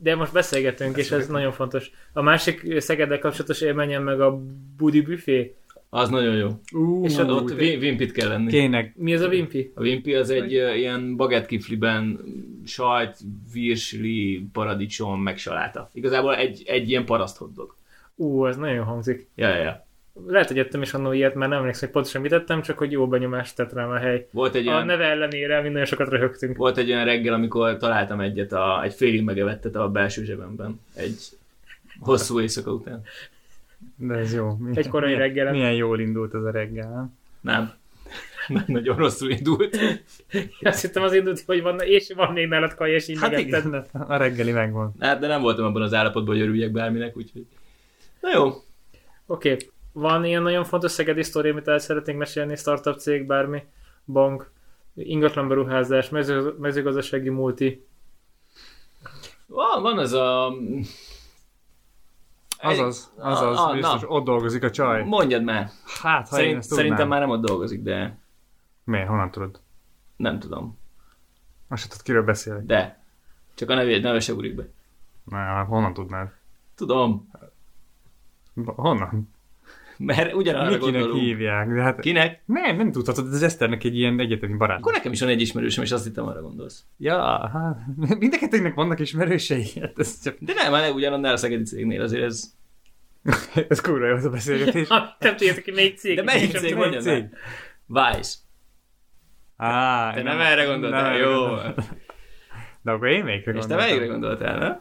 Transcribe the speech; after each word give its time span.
De 0.00 0.14
most 0.14 0.32
beszélgetünk, 0.32 0.96
és 0.96 1.10
ez 1.10 1.28
nagyon 1.28 1.52
fontos. 1.52 1.90
A 2.12 2.22
másik 2.22 2.80
Szegeddel 2.80 3.18
kapcsolatos 3.18 3.60
élményem 3.60 4.02
meg 4.02 4.20
a 4.20 4.40
Budi 4.76 5.00
Buffet. 5.00 5.54
Az 5.90 6.08
nagyon 6.08 6.34
jó. 6.36 6.48
Uh, 6.72 7.04
és 7.04 7.16
Ott 7.16 7.30
ott, 7.30 7.50
Wim- 7.50 7.82
Wimpit 7.82 8.12
kell 8.12 8.28
lenni. 8.28 8.50
Kéne, 8.50 8.92
mi 8.96 9.14
az 9.14 9.20
a 9.20 9.28
Wimpy? 9.28 9.72
A 9.74 9.80
Wimpy 9.80 10.14
az 10.14 10.30
egy 10.30 10.54
ö, 10.54 10.74
ilyen 10.74 11.16
bagettkifliben 11.16 12.20
sajt, 12.64 13.16
virsli, 13.52 14.48
paradicsom, 14.52 15.22
meg 15.22 15.38
saláta. 15.38 15.90
Igazából 15.92 16.36
egy, 16.36 16.62
egy 16.66 16.88
ilyen 16.88 17.04
paraszt 17.04 17.36
hotdog. 17.36 17.76
Ú, 18.14 18.46
ez 18.46 18.56
nagyon 18.56 18.84
hangzik. 18.84 19.28
Ja, 19.34 19.48
ja, 19.48 19.62
ja. 19.62 19.86
Lehet, 20.26 20.48
hogy 20.48 20.58
ettem 20.58 20.82
is 20.82 20.94
annól 20.94 21.14
ilyet, 21.14 21.34
mert 21.34 21.50
nem 21.50 21.58
emlékszem, 21.58 21.84
hogy 21.84 21.90
pontosan 21.94 22.20
mit 22.22 22.32
ettem, 22.32 22.62
csak 22.62 22.78
hogy 22.78 22.92
jó 22.92 23.08
benyomást 23.08 23.56
tett 23.56 23.72
rám 23.72 23.90
a 23.90 23.96
hely. 23.98 24.26
Volt 24.30 24.54
egy 24.54 24.66
A 24.66 24.70
olyan, 24.72 24.86
neve 24.86 25.04
ellenére 25.04 25.60
mi 25.62 25.68
nagyon 25.68 25.84
sokat 25.84 26.08
röhögtünk. 26.08 26.56
volt 26.56 26.76
egy 26.78 26.90
olyan 26.90 27.04
reggel, 27.04 27.34
amikor 27.34 27.76
találtam 27.76 28.20
egyet, 28.20 28.52
a, 28.52 28.82
egy 28.82 28.94
félig 28.94 29.22
megevettet 29.24 29.74
a 29.76 29.88
belső 29.88 30.24
zsebemben. 30.24 30.80
Egy 30.94 31.18
hosszú 32.00 32.40
éjszaka 32.40 32.72
után. 32.72 33.02
de 33.96 34.14
ez 34.14 34.34
jó. 34.34 34.56
Mi, 34.58 34.70
Egy 34.76 34.88
korai 34.88 35.06
milyen, 35.12 35.22
reggelen. 35.22 35.52
Milyen 35.52 35.74
jól 35.74 36.00
indult 36.00 36.34
ez 36.34 36.42
a 36.42 36.50
reggel, 36.50 36.90
nem? 36.90 37.12
Nem. 37.40 37.72
Nagyon 38.66 38.96
rosszul 38.96 39.30
indult. 39.30 39.78
Azt 40.62 40.80
hittem 40.80 41.02
az 41.02 41.12
indult, 41.14 41.42
hogy 41.46 41.62
van, 41.62 41.80
és 41.80 42.12
van 42.16 42.32
még 42.32 42.48
mellett 42.48 42.74
kaj, 42.74 42.90
és 42.90 43.08
így 43.08 43.18
Hát 43.20 43.30
megetted. 43.30 43.64
igen, 43.66 43.86
a 43.92 44.16
reggeli 44.16 44.52
megvan. 44.52 44.94
Hát, 44.98 45.18
de 45.20 45.26
nem 45.26 45.40
voltam 45.40 45.64
abban 45.64 45.82
az 45.82 45.94
állapotban, 45.94 46.34
hogy 46.34 46.44
örüljek 46.44 46.70
bárminek, 46.72 47.16
úgyhogy... 47.16 47.46
Na 48.20 48.30
jó. 48.34 48.46
Oké, 48.46 48.62
okay. 49.52 49.56
Van 49.98 50.24
ilyen 50.24 50.42
nagyon 50.42 50.64
fontos 50.64 50.90
szegedi 50.90 51.22
sztori, 51.22 51.48
amit 51.48 51.68
el 51.68 51.78
szeretnénk 51.78 52.18
mesélni, 52.18 52.56
startup 52.56 52.98
cég, 52.98 53.26
bármi, 53.26 53.62
bank, 54.04 54.50
ingatlan 54.94 55.48
beruházás, 55.48 56.08
mező, 56.08 56.54
mezőgazdasági 56.58 57.28
multi. 57.28 57.86
Van, 59.46 59.82
van 59.82 59.98
az 59.98 60.12
a... 60.12 60.52
Azaz, 62.60 63.12
azaz, 63.16 63.56
Ah, 63.58 63.68
ah, 63.68 63.74
biztos 63.74 64.00
na. 64.00 64.08
ott 64.08 64.24
dolgozik 64.24 64.62
a 64.62 64.70
csaj. 64.70 65.02
Mondjad 65.04 65.42
már. 65.42 65.70
Hát, 66.02 66.28
ha 66.28 66.36
én 66.36 66.42
Szerint, 66.42 66.58
ezt 66.58 66.68
tudnám. 66.68 66.84
szerintem 66.86 67.08
már 67.08 67.20
nem 67.20 67.30
ott 67.30 67.44
dolgozik, 67.46 67.82
de 67.82 68.18
Miért? 68.84 69.08
Honnan 69.08 69.30
tudod? 69.30 69.60
nem 70.16 70.38
tudom. 70.38 70.78
Azt 71.68 71.82
se 71.82 71.88
tudod, 71.88 72.02
kiről 72.04 72.22
beszélek. 72.24 72.64
De. 72.64 73.02
Csak 73.54 73.70
a 73.70 73.74
nevét, 73.74 74.02
neve 74.02 74.20
se 74.20 74.32
ugrik 74.32 74.54
be. 74.54 74.64
Na, 75.24 75.64
honnan 75.64 75.92
tudnád? 75.94 76.28
Tudom. 76.74 77.30
Honnan? 78.64 79.30
Mert 79.98 80.34
ugyanarra 80.34 80.70
Mikinek 80.70 81.00
gondolunk. 81.00 81.22
hívják? 81.22 81.68
De 81.68 81.82
hát 81.82 82.00
Kinek? 82.00 82.42
nem, 82.44 82.76
nem 82.76 82.92
tudhatod, 82.92 83.32
ez 83.32 83.42
Eszternek 83.42 83.84
egy 83.84 83.96
ilyen 83.96 84.20
egyetemi 84.20 84.56
barát. 84.56 84.78
Akkor 84.78 84.92
nekem 84.92 85.12
is 85.12 85.20
van 85.20 85.28
egy 85.28 85.40
ismerősöm, 85.40 85.84
és 85.84 85.92
azt 85.92 86.04
hittem 86.04 86.26
arra 86.26 86.40
gondolsz. 86.42 86.84
Ja, 86.98 87.48
hát 87.52 87.76
mind 88.18 88.34
a 88.34 88.38
kettőnknek 88.38 88.74
vannak 88.74 89.00
ismerősei. 89.00 89.64
Hát 89.80 89.98
ez, 89.98 90.22
csak, 90.22 90.36
De 90.40 90.52
nem, 90.52 90.72
már 90.72 90.90
ugyanannál 90.90 91.32
a 91.32 91.36
szegedi 91.36 91.62
cégnél 91.62 92.02
azért 92.02 92.22
ez... 92.24 92.44
ez 93.68 93.80
kurva 93.80 94.06
jó 94.06 94.14
az 94.14 94.24
a 94.24 94.30
beszélgetés. 94.30 94.88
Nem 95.18 95.36
tudjátok, 95.36 95.64
hogy 95.64 95.74
melyik 95.74 95.98
cég. 95.98 96.16
De 96.16 96.22
melyik 96.22 96.56
cég 96.56 96.74
mondjad 96.74 97.04
már? 97.04 97.30
Vice. 97.86 98.36
Á, 99.56 100.12
Te 100.14 100.22
nem 100.22 100.40
erre 100.40 100.64
gondoltál, 100.64 101.16
jó. 101.16 101.46
De 102.82 102.90
akkor 102.90 103.08
én 103.08 103.24
melyikre 103.24 103.52
És 103.52 103.58
te 103.60 103.66
gondoltam? 103.66 103.86
melyikre 103.86 104.06
gondoltál, 104.06 104.58
nem? 104.58 104.80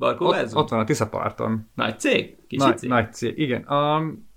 Barkó 0.00 0.26
Ott, 0.26 0.54
ott 0.54 0.68
van 0.68 0.80
a 0.80 0.84
Tiszaparton. 0.84 1.68
Nagy 1.74 1.98
cég? 2.00 2.36
Kicsi 2.48 2.64
Nagy, 2.64 2.78
cég? 2.78 2.88
nagy 2.88 3.12
cég, 3.12 3.38
igen. 3.38 3.66
Um, 3.68 4.28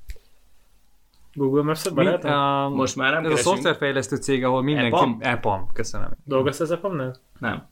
Google 1.34 1.64
Maps-et 1.64 1.94
mi, 1.94 2.04
barátom? 2.04 2.32
um, 2.72 2.76
Most 2.78 2.96
már 2.96 3.12
nem 3.14 3.20
Ez 3.20 3.26
a 3.26 3.30
keresünk. 3.30 3.54
szoftverfejlesztő 3.56 4.16
cég, 4.16 4.44
ahol 4.44 4.62
mindenki... 4.62 4.96
EPAM? 4.96 5.18
EPAM, 5.20 5.68
köszönöm. 5.74 6.10
Dolgozz 6.24 6.62
az 6.62 6.72
EPAM-nál? 6.72 7.16
Nem. 7.40 7.68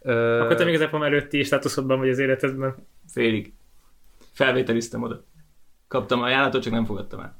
Ö, 0.00 0.40
Akkor 0.40 0.56
te 0.56 0.64
még 0.64 0.74
az 0.74 0.80
EPAM 0.80 1.02
előtti 1.02 1.42
státuszodban 1.42 1.98
vagy 1.98 2.08
az 2.08 2.18
életedben. 2.18 2.74
Félig. 3.08 3.52
Felvételiztem 4.32 5.02
oda. 5.02 5.24
Kaptam 5.88 6.22
ajánlatot, 6.22 6.62
csak 6.62 6.72
nem 6.72 6.84
fogadtam 6.84 7.20
el. 7.20 7.36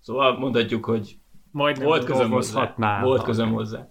Szóval 0.00 0.38
mondhatjuk, 0.38 0.84
hogy 0.84 1.16
Majd 1.50 1.82
volt 1.82 2.04
közöm 2.04 2.30
hozzá. 2.30 2.74
Volt 3.02 3.22
közöm 3.22 3.52
hozzá. 3.52 3.88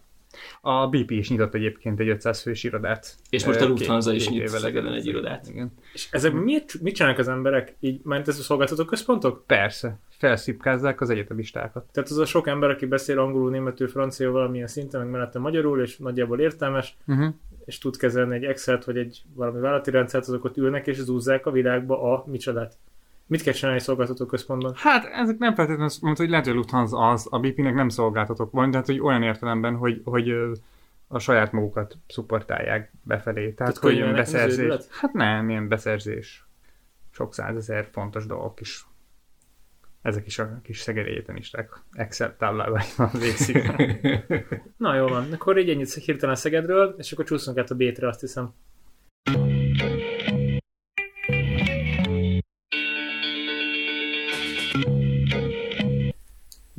A 0.61 0.87
BP 0.87 1.11
is 1.11 1.29
nyitott 1.29 1.53
egyébként 1.53 1.99
egy 1.99 2.09
500 2.09 2.41
fős 2.41 2.63
irodát. 2.63 3.15
És 3.29 3.45
most 3.45 3.61
a 3.61 3.67
Lufthansa 3.67 4.13
is 4.13 4.29
nyit 4.29 4.47
Szegeden 4.47 4.93
egy 4.93 5.05
irodát. 5.05 5.47
Igen. 5.47 5.71
És 5.93 6.07
ezek 6.11 6.33
miért, 6.33 6.81
mit 6.81 6.95
csinálnak 6.95 7.19
az 7.19 7.27
emberek? 7.27 7.75
Így, 7.79 8.01
mert 8.03 8.27
ez 8.27 8.39
a 8.39 8.41
szolgáltató 8.41 8.85
központok? 8.85 9.43
Persze, 9.45 9.99
felszipkázzák 10.09 11.01
az 11.01 11.09
egyetemistákat. 11.09 11.85
Tehát 11.91 12.09
az 12.09 12.17
a 12.17 12.25
sok 12.25 12.47
ember, 12.47 12.69
aki 12.69 12.85
beszél 12.85 13.19
angolul, 13.19 13.49
németül, 13.49 13.87
francia 13.87 14.31
valamilyen 14.31 14.67
szinten, 14.67 15.01
meg 15.01 15.09
mellette 15.09 15.39
magyarul, 15.39 15.81
és 15.81 15.97
nagyjából 15.97 16.39
értelmes, 16.39 16.97
Uh-huh. 17.07 17.33
és 17.65 17.77
tud 17.77 17.97
kezelni 17.97 18.35
egy 18.35 18.43
Excel-t, 18.43 18.85
vagy 18.85 18.97
egy 18.97 19.21
valami 19.33 19.59
vállalati 19.59 19.91
rendszert, 19.91 20.27
azok 20.27 20.43
ott 20.43 20.57
ülnek, 20.57 20.87
és 20.87 20.97
zúzzák 20.97 21.45
a 21.45 21.51
világba 21.51 22.13
a 22.13 22.23
micsodát. 22.27 22.77
Mit 23.27 23.41
kell 23.41 23.53
csinálni 23.53 23.77
egy 23.77 23.83
szolgáltató 23.83 24.25
központban? 24.25 24.73
Hát 24.75 25.05
ezek 25.05 25.37
nem 25.37 25.55
feltétlenül, 25.55 25.93
mondta, 26.01 26.21
hogy 26.21 26.31
lehet, 26.31 26.45
hogy 26.45 26.55
Lufthansa 26.55 27.09
az, 27.09 27.27
a 27.29 27.39
BP-nek 27.39 27.73
nem 27.73 27.89
szolgáltatók 27.89 28.51
van, 28.51 28.71
de 28.71 28.77
hát 28.77 28.85
hogy 28.85 28.99
olyan 28.99 29.23
értelemben, 29.23 29.75
hogy, 29.75 30.01
hogy 30.03 30.33
a 31.07 31.19
saját 31.19 31.51
magukat 31.51 31.97
szupportálják 32.07 32.91
befelé. 33.03 33.41
Tehát, 33.41 33.55
Tehát 33.55 33.77
hogy 33.77 33.93
ilyen 33.93 34.13
beszerzés. 34.13 34.73
Hát 34.89 35.13
nem, 35.13 35.49
ilyen 35.49 35.67
beszerzés. 35.67 36.45
Sok 37.11 37.33
százezer 37.33 37.87
fontos 37.91 38.25
dolgok 38.25 38.61
is. 38.61 38.85
Ezek 40.01 40.25
is 40.25 40.39
a 40.39 40.59
kis 40.63 40.79
szegedi 40.79 41.09
egyetemisták 41.09 41.69
Excel 41.91 42.35
táblában 42.37 42.81
végzik. 43.19 43.71
Na 44.77 44.95
jó 44.95 45.07
van, 45.07 45.31
akkor 45.31 45.57
így 45.57 45.69
ennyit 45.69 45.93
hirtelen 45.93 46.35
Szegedről, 46.35 46.95
és 46.97 47.11
akkor 47.11 47.25
csúszunk 47.25 47.57
át 47.57 47.71
a 47.71 47.75
B-tre, 47.75 48.07
azt 48.07 48.19
hiszem. 48.19 48.53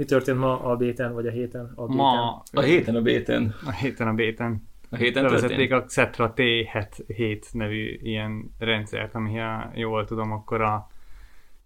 Mi 0.03 0.09
történt 0.09 0.39
ma 0.39 0.61
a 0.61 0.77
B-ten, 0.77 1.15
vagy 1.15 1.27
a 1.27 1.31
héten? 1.31 1.73
A 1.75 1.85
B-ten? 1.85 1.97
Ma 1.97 2.43
A 2.53 2.61
héten 2.61 2.97
a 2.97 3.03
béten. 3.03 3.55
a 3.65 3.71
héten 3.71 4.09
a 4.09 4.13
béten 4.13 4.69
A 4.91 4.97
héten 4.97 5.23
bevezették 5.23 5.73
a 5.73 5.85
Xetra 5.85 6.33
T7 6.37 7.53
nevű 7.53 7.99
ilyen 8.03 8.55
rendszert, 8.59 9.15
ami 9.15 9.37
ha 9.37 9.71
jól 9.75 10.05
tudom, 10.05 10.33
akkor 10.33 10.61
a 10.61 10.91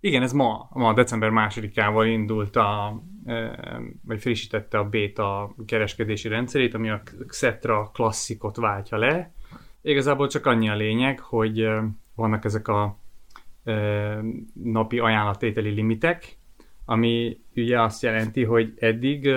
igen, 0.01 0.23
ez 0.23 0.33
ma, 0.33 0.69
ma 0.73 0.93
december 0.93 1.31
másodikával 1.31 2.07
indult 2.07 2.57
a, 2.57 3.03
vagy 4.05 4.21
frissítette 4.21 4.79
a 4.79 4.89
beta 4.89 5.55
kereskedési 5.67 6.29
rendszerét, 6.29 6.75
ami 6.75 6.91
a 6.91 7.03
Xetra 7.27 7.91
klasszikot 7.95 8.57
váltja 8.57 8.99
le. 8.99 9.33
Igazából 9.83 10.29
csak 10.29 10.47
annyi 10.47 10.69
a 10.69 10.77
lényeg, 10.77 11.21
hogy 11.21 11.69
vannak 12.15 12.45
ezek 12.45 12.69
a 12.69 12.99
napi 14.63 14.99
ajánlattételi 14.99 15.71
limitek, 15.71 16.36
ami 16.89 17.41
ugye 17.57 17.83
azt 17.83 18.03
jelenti, 18.03 18.45
hogy 18.45 18.75
eddig 18.79 19.31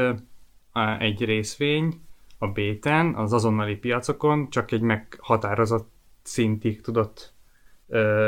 egy 1.00 1.26
részvény 1.26 2.02
a 2.38 2.48
béten, 2.48 3.16
az 3.16 3.34
azonnali 3.34 3.76
piacokon 3.76 4.50
csak 4.50 4.72
egy 4.72 4.82
meghatározott 4.82 5.92
szintig 6.22 6.82
tudott 6.82 7.34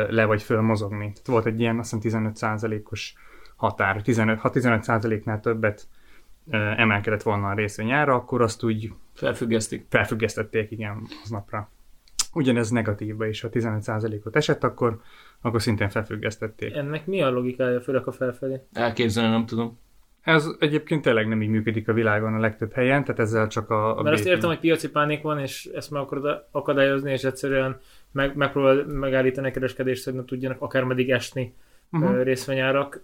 le 0.09 0.25
vagy 0.25 0.41
föl 0.41 0.61
mozogni. 0.61 1.05
Tehát 1.11 1.27
volt 1.27 1.45
egy 1.45 1.59
ilyen, 1.59 1.79
azt 1.79 2.01
hiszem 2.01 2.31
15%-os 2.35 3.13
határ. 3.55 4.01
15, 4.01 4.39
ha 4.39 4.49
15%-nál 4.53 5.39
többet 5.39 5.87
emelkedett 6.75 7.23
volna 7.23 7.49
a 7.49 7.53
részvény 7.53 7.91
ára, 7.91 8.15
akkor 8.15 8.41
azt 8.41 8.63
úgy 8.63 8.93
Felfüggesztik. 9.13 9.85
felfüggesztették, 9.89 10.71
igen, 10.71 11.07
aznapra. 11.23 11.69
Ugyanez 12.33 12.69
negatívba 12.69 13.25
is, 13.25 13.41
ha 13.41 13.49
15%-ot 13.51 14.35
esett, 14.35 14.63
akkor, 14.63 15.01
akkor 15.41 15.61
szintén 15.61 15.89
felfüggesztették. 15.89 16.75
Ennek 16.75 17.05
mi 17.05 17.21
a 17.21 17.29
logikája, 17.29 17.81
főleg 17.81 18.07
a 18.07 18.11
felfelé? 18.11 18.61
Elképzelni 18.73 19.29
nem 19.29 19.45
tudom. 19.45 19.79
Ez 20.21 20.47
egyébként 20.59 21.01
tényleg 21.01 21.27
nem 21.27 21.41
így 21.41 21.49
működik 21.49 21.87
a 21.87 21.93
világon 21.93 22.33
a 22.33 22.39
legtöbb 22.39 22.73
helyen, 22.73 23.03
tehát 23.03 23.19
ezzel 23.19 23.47
csak 23.47 23.69
a... 23.69 23.97
a 23.97 24.01
Mert 24.01 24.15
azt 24.15 24.25
értem, 24.25 24.49
hogy 24.49 24.59
piaci 24.59 24.89
pánik 24.89 25.21
van, 25.21 25.39
és 25.39 25.65
ezt 25.65 25.91
meg 25.91 26.01
akarod 26.01 26.45
akadályozni, 26.51 27.11
és 27.11 27.23
egyszerűen 27.23 27.79
meg, 28.11 28.35
megpróbál 28.35 28.85
megállítani 28.85 29.47
a 29.47 29.51
kereskedést, 29.51 30.03
hogy 30.03 30.13
ne 30.13 30.25
tudjanak 30.25 30.61
akármeddig 30.61 31.09
esni 31.09 31.53
uh-huh. 31.91 32.23
részvényárak. 32.23 33.03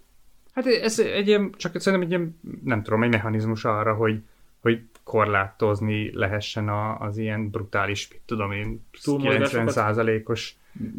Hát 0.52 0.66
ez 0.66 0.98
egy 0.98 1.26
ilyen, 1.26 1.52
csak 1.56 1.80
szerintem 1.80 2.08
egy 2.08 2.14
ilyen, 2.14 2.40
nem 2.64 2.82
tudom, 2.82 3.02
egy 3.02 3.10
mechanizmus 3.10 3.64
arra, 3.64 3.94
hogy, 3.94 4.22
hogy 4.60 4.80
korlátozni 5.08 6.10
lehessen 6.14 6.68
a, 6.68 6.98
az 6.98 7.18
ilyen 7.18 7.50
brutális, 7.50 8.08
mit 8.10 8.20
tudom 8.26 8.52
én, 8.52 8.86
Túlmozgásokat? 9.02 9.74
90%-os 9.74 10.54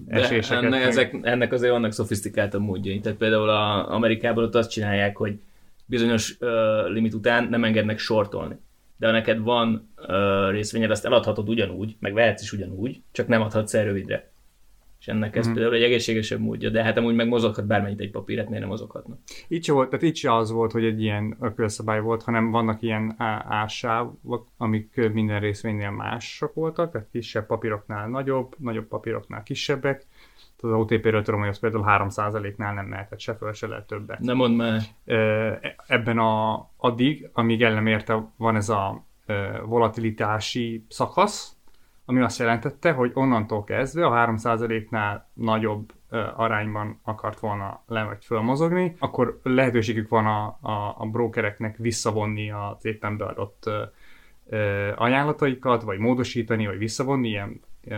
De 0.05 0.21
eséseket. 0.21 0.63
ennek, 0.63 0.83
ezek, 0.83 1.15
ennek 1.21 1.51
azért 1.51 1.71
vannak 1.71 1.91
szofisztikáltabb 1.91 2.61
módjai. 2.61 2.99
Tehát 2.99 3.17
például 3.17 3.49
a 3.49 3.91
Amerikában 3.93 4.43
ott 4.43 4.55
azt 4.55 4.69
csinálják, 4.69 5.17
hogy 5.17 5.39
bizonyos 5.85 6.37
uh, 6.39 6.49
limit 6.87 7.13
után 7.13 7.47
nem 7.49 7.63
engednek 7.63 7.99
sortolni. 7.99 8.55
De 8.97 9.05
ha 9.05 9.11
neked 9.11 9.39
van 9.39 9.89
uh, 9.97 10.51
részvényed, 10.51 10.91
azt 10.91 11.05
eladhatod 11.05 11.49
ugyanúgy, 11.49 11.95
meg 11.99 12.13
vehetsz 12.13 12.41
is 12.41 12.51
ugyanúgy, 12.51 13.01
csak 13.11 13.27
nem 13.27 13.41
adhatsz 13.41 13.73
el 13.73 13.83
rövidre. 13.83 14.28
Ennek 15.09 15.35
ez 15.35 15.45
Mhm. 15.45 15.53
például 15.55 15.75
egy 15.75 15.83
egészségesebb 15.83 16.39
módja, 16.39 16.69
de 16.69 16.83
hát 16.83 16.97
amúgy 16.97 17.15
meg 17.15 17.27
mozoghat 17.27 17.65
bármennyit 17.67 17.99
egy 17.99 18.11
papír, 18.11 18.37
hát 18.37 18.45
miért 18.47 18.61
nem 18.61 18.69
mozoghatna? 18.69 19.17
Itt 19.47 19.63
se 19.63 19.73
volt, 19.73 19.89
tehát 19.89 20.05
itt 20.05 20.15
se 20.15 20.35
az 20.35 20.51
volt, 20.51 20.71
hogy 20.71 20.85
egy 20.85 21.01
ilyen 21.01 21.37
ökölszabály 21.41 22.01
volt, 22.01 22.23
hanem 22.23 22.51
vannak 22.51 22.81
ilyen 22.81 23.15
á- 23.17 23.45
ássávok, 23.49 24.47
amik 24.57 25.09
minden 25.13 25.39
részvénynél 25.39 25.91
mások 25.91 26.53
voltak, 26.53 26.91
tehát 26.91 27.07
kisebb 27.11 27.45
papíroknál 27.45 28.07
nagyobb, 28.07 28.55
nagyobb 28.57 28.87
papíroknál 28.87 29.43
kisebbek. 29.43 30.05
Az 30.61 30.71
OTP-ről 30.71 31.23
tudom, 31.23 31.39
hogy 31.39 31.49
az 31.49 31.59
például 31.59 31.83
3%-nál 31.87 32.73
nem 32.73 32.85
mehetett 32.85 33.19
se 33.19 33.35
föl, 33.35 33.53
se 33.53 33.67
lehet 33.67 33.87
többet. 33.87 34.19
Nem 34.19 34.35
mondd 34.35 34.53
már. 34.55 34.81
Ebben 35.87 36.17
a, 36.17 36.69
addig, 36.77 37.29
amíg 37.33 37.61
el 37.63 37.73
nem 37.73 37.87
érte, 37.87 38.29
van 38.37 38.55
ez 38.55 38.69
a 38.69 39.03
volatilitási 39.65 40.85
szakasz, 40.89 41.55
ami 42.09 42.21
azt 42.21 42.39
jelentette, 42.39 42.91
hogy 42.91 43.11
onnantól 43.13 43.63
kezdve 43.63 44.05
a 44.05 44.27
3%-nál 44.27 45.29
nagyobb 45.33 45.93
arányban 46.35 46.99
akart 47.03 47.39
volna 47.39 47.83
le 47.87 48.03
vagy 48.03 48.25
fölmozogni, 48.25 48.95
akkor 48.99 49.39
lehetőségük 49.43 50.09
van 50.09 50.25
a, 50.25 50.57
a, 50.61 50.95
a 50.97 51.05
brokereknek 51.05 51.77
visszavonni 51.77 52.51
az 52.51 52.85
éppen 52.85 53.17
beadott 53.17 53.69
ö, 54.49 54.91
ajánlataikat, 54.95 55.81
vagy 55.81 55.97
módosítani, 55.97 56.65
vagy 56.65 56.77
visszavonni 56.77 57.27
ilyen, 57.27 57.61
ö, 57.83 57.95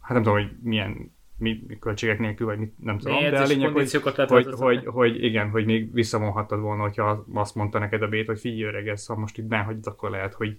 hát 0.00 0.12
nem 0.12 0.22
tudom, 0.22 0.38
hogy 0.38 0.50
milyen 0.62 1.12
mi, 1.38 1.64
mi 1.66 1.78
költségek 1.78 2.18
nélkül, 2.18 2.46
vagy 2.46 2.58
mit, 2.58 2.74
nem 2.78 2.98
tudom, 2.98 3.30
de 3.30 3.40
a 3.40 3.44
lényeg, 3.44 3.72
hogy, 3.72 4.02
hogy, 4.28 4.46
hogy, 4.52 4.86
hogy, 4.86 5.24
igen, 5.24 5.50
hogy 5.50 5.64
még 5.64 5.92
visszavonhattad 5.92 6.60
volna, 6.60 6.82
hogyha 6.82 7.24
azt 7.34 7.54
mondta 7.54 7.78
neked 7.78 8.02
a 8.02 8.08
bét, 8.08 8.26
hogy 8.26 8.38
figyelj 8.38 8.62
öreg, 8.62 8.88
ez, 8.88 9.06
ha 9.06 9.16
most 9.16 9.38
itt 9.38 9.44
behagyod, 9.44 9.86
akkor 9.86 10.10
lehet, 10.10 10.34
hogy 10.34 10.58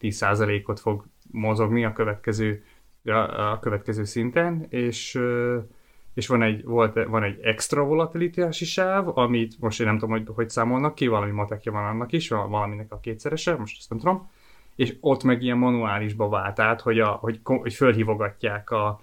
10%-ot 0.00 0.80
fog 0.80 1.04
mozogni 1.32 1.84
a 1.84 1.92
következő, 1.92 2.64
a, 3.04 3.58
következő 3.58 4.04
szinten, 4.04 4.66
és, 4.68 5.20
és 6.14 6.26
van 6.26 6.42
egy, 6.42 6.64
volt, 6.64 7.04
van 7.04 7.22
egy 7.22 7.40
extra 7.42 7.84
volatilitási 7.84 8.64
sáv, 8.64 9.18
amit 9.18 9.60
most 9.60 9.80
én 9.80 9.86
nem 9.86 9.98
tudom, 9.98 10.10
hogy, 10.10 10.28
hogy 10.34 10.50
számolnak 10.50 10.94
ki, 10.94 11.06
valami 11.06 11.32
matekja 11.32 11.72
van 11.72 11.84
annak 11.84 12.12
is, 12.12 12.28
val- 12.28 12.48
valaminek 12.48 12.92
a 12.92 13.00
kétszerese, 13.00 13.56
most 13.56 13.76
ezt 13.78 13.90
nem 13.90 13.98
tudom, 13.98 14.30
és 14.74 14.96
ott 15.00 15.22
meg 15.22 15.42
ilyen 15.42 15.58
manuálisba 15.58 16.28
vált 16.28 16.58
át, 16.58 16.80
hogy, 16.80 16.98
a, 16.98 17.08
hogy, 17.08 17.40
hogy 17.42 17.74
fölhívogatják 17.74 18.70
a, 18.70 19.00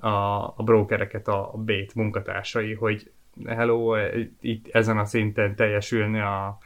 a, 0.00 0.08
a 0.56 0.62
brokereket 0.64 1.28
a, 1.28 1.54
a 1.54 1.56
bét 1.56 1.94
munkatársai, 1.94 2.74
hogy 2.74 3.10
hello, 3.46 3.96
itt 4.40 4.68
ezen 4.68 4.98
a 4.98 5.04
szinten 5.04 5.56
teljesülne 5.56 6.26
a, 6.26 6.58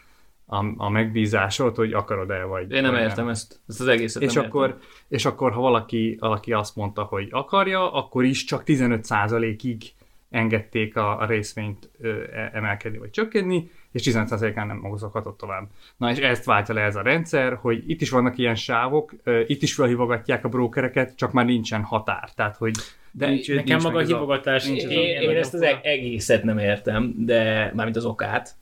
a, 0.50 0.64
a 0.76 0.88
megbízásod, 0.88 1.76
hogy 1.76 1.92
akarod-e, 1.92 2.44
vagy 2.44 2.72
Én 2.72 2.82
nem 2.82 2.92
vagy 2.92 3.00
értem 3.00 3.28
ezt. 3.28 3.60
Ezt 3.68 3.80
az 3.80 3.86
egészet 3.86 4.22
és 4.22 4.32
nem 4.32 4.44
akkor, 4.44 4.66
értem. 4.66 4.82
és 5.08 5.24
akkor, 5.24 5.52
ha 5.52 5.60
valaki, 5.60 6.16
valaki 6.20 6.52
azt 6.52 6.76
mondta, 6.76 7.02
hogy 7.02 7.28
akarja, 7.30 7.92
akkor 7.92 8.24
is 8.24 8.44
csak 8.44 8.62
15%-ig 8.66 9.92
engedték 10.30 10.96
a, 10.96 11.20
a 11.20 11.26
részvényt 11.26 11.90
ö, 12.00 12.22
e- 12.32 12.50
emelkedni 12.52 12.98
vagy 12.98 13.10
csökkenni, 13.10 13.70
és 13.92 14.02
15%-án 14.10 14.66
nem 14.66 14.76
mozoghatott 14.76 15.38
tovább. 15.38 15.68
Na 15.96 16.10
és 16.10 16.18
ezt 16.18 16.44
váltja 16.44 16.74
le 16.74 16.80
ez 16.80 16.96
a 16.96 17.02
rendszer, 17.02 17.54
hogy 17.54 17.90
itt 17.90 18.00
is 18.00 18.10
vannak 18.10 18.38
ilyen 18.38 18.54
sávok, 18.54 19.14
ö, 19.22 19.42
itt 19.46 19.62
is 19.62 19.74
felhívogatják 19.74 20.44
a 20.44 20.48
brókereket, 20.48 21.16
csak 21.16 21.32
már 21.32 21.44
nincsen 21.44 21.82
határ. 21.82 22.30
Tehát, 22.34 22.56
hogy 22.56 22.72
De 23.10 23.28
nincs, 23.28 23.48
Nekem 23.48 23.64
nincs 23.64 23.82
maga 23.82 23.98
a 23.98 24.02
hívogatás 24.02 24.66
nincs 24.66 24.82
én, 24.82 24.90
Én, 24.90 25.30
én 25.30 25.36
ezt 25.36 25.54
az 25.54 25.64
egészet 25.82 26.42
nem 26.42 26.58
értem, 26.58 27.14
de 27.16 27.72
mármint 27.74 27.96
az 27.96 28.04
okát, 28.04 28.56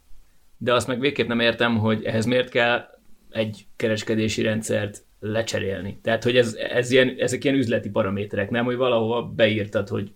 de 0.59 0.75
azt 0.75 0.87
meg 0.87 1.01
végképp 1.01 1.29
nem 1.29 1.41
értem, 1.41 1.79
hogy 1.79 2.05
ehhez 2.05 2.25
miért 2.25 2.49
kell 2.51 2.85
egy 3.31 3.67
kereskedési 3.77 4.43
rendszert 4.43 5.05
lecserélni. 5.21 5.99
Tehát, 6.03 6.25
hogy 6.25 6.37
ez, 6.37 6.55
ez 6.55 6.91
ilyen, 6.91 7.15
ezek 7.19 7.45
ilyen 7.45 7.57
üzleti 7.57 7.91
paraméterek, 7.91 8.51
nem, 8.51 8.65
hogy 8.65 8.77
valahova 8.77 9.23
beírtad, 9.23 9.89
hogy 9.89 10.13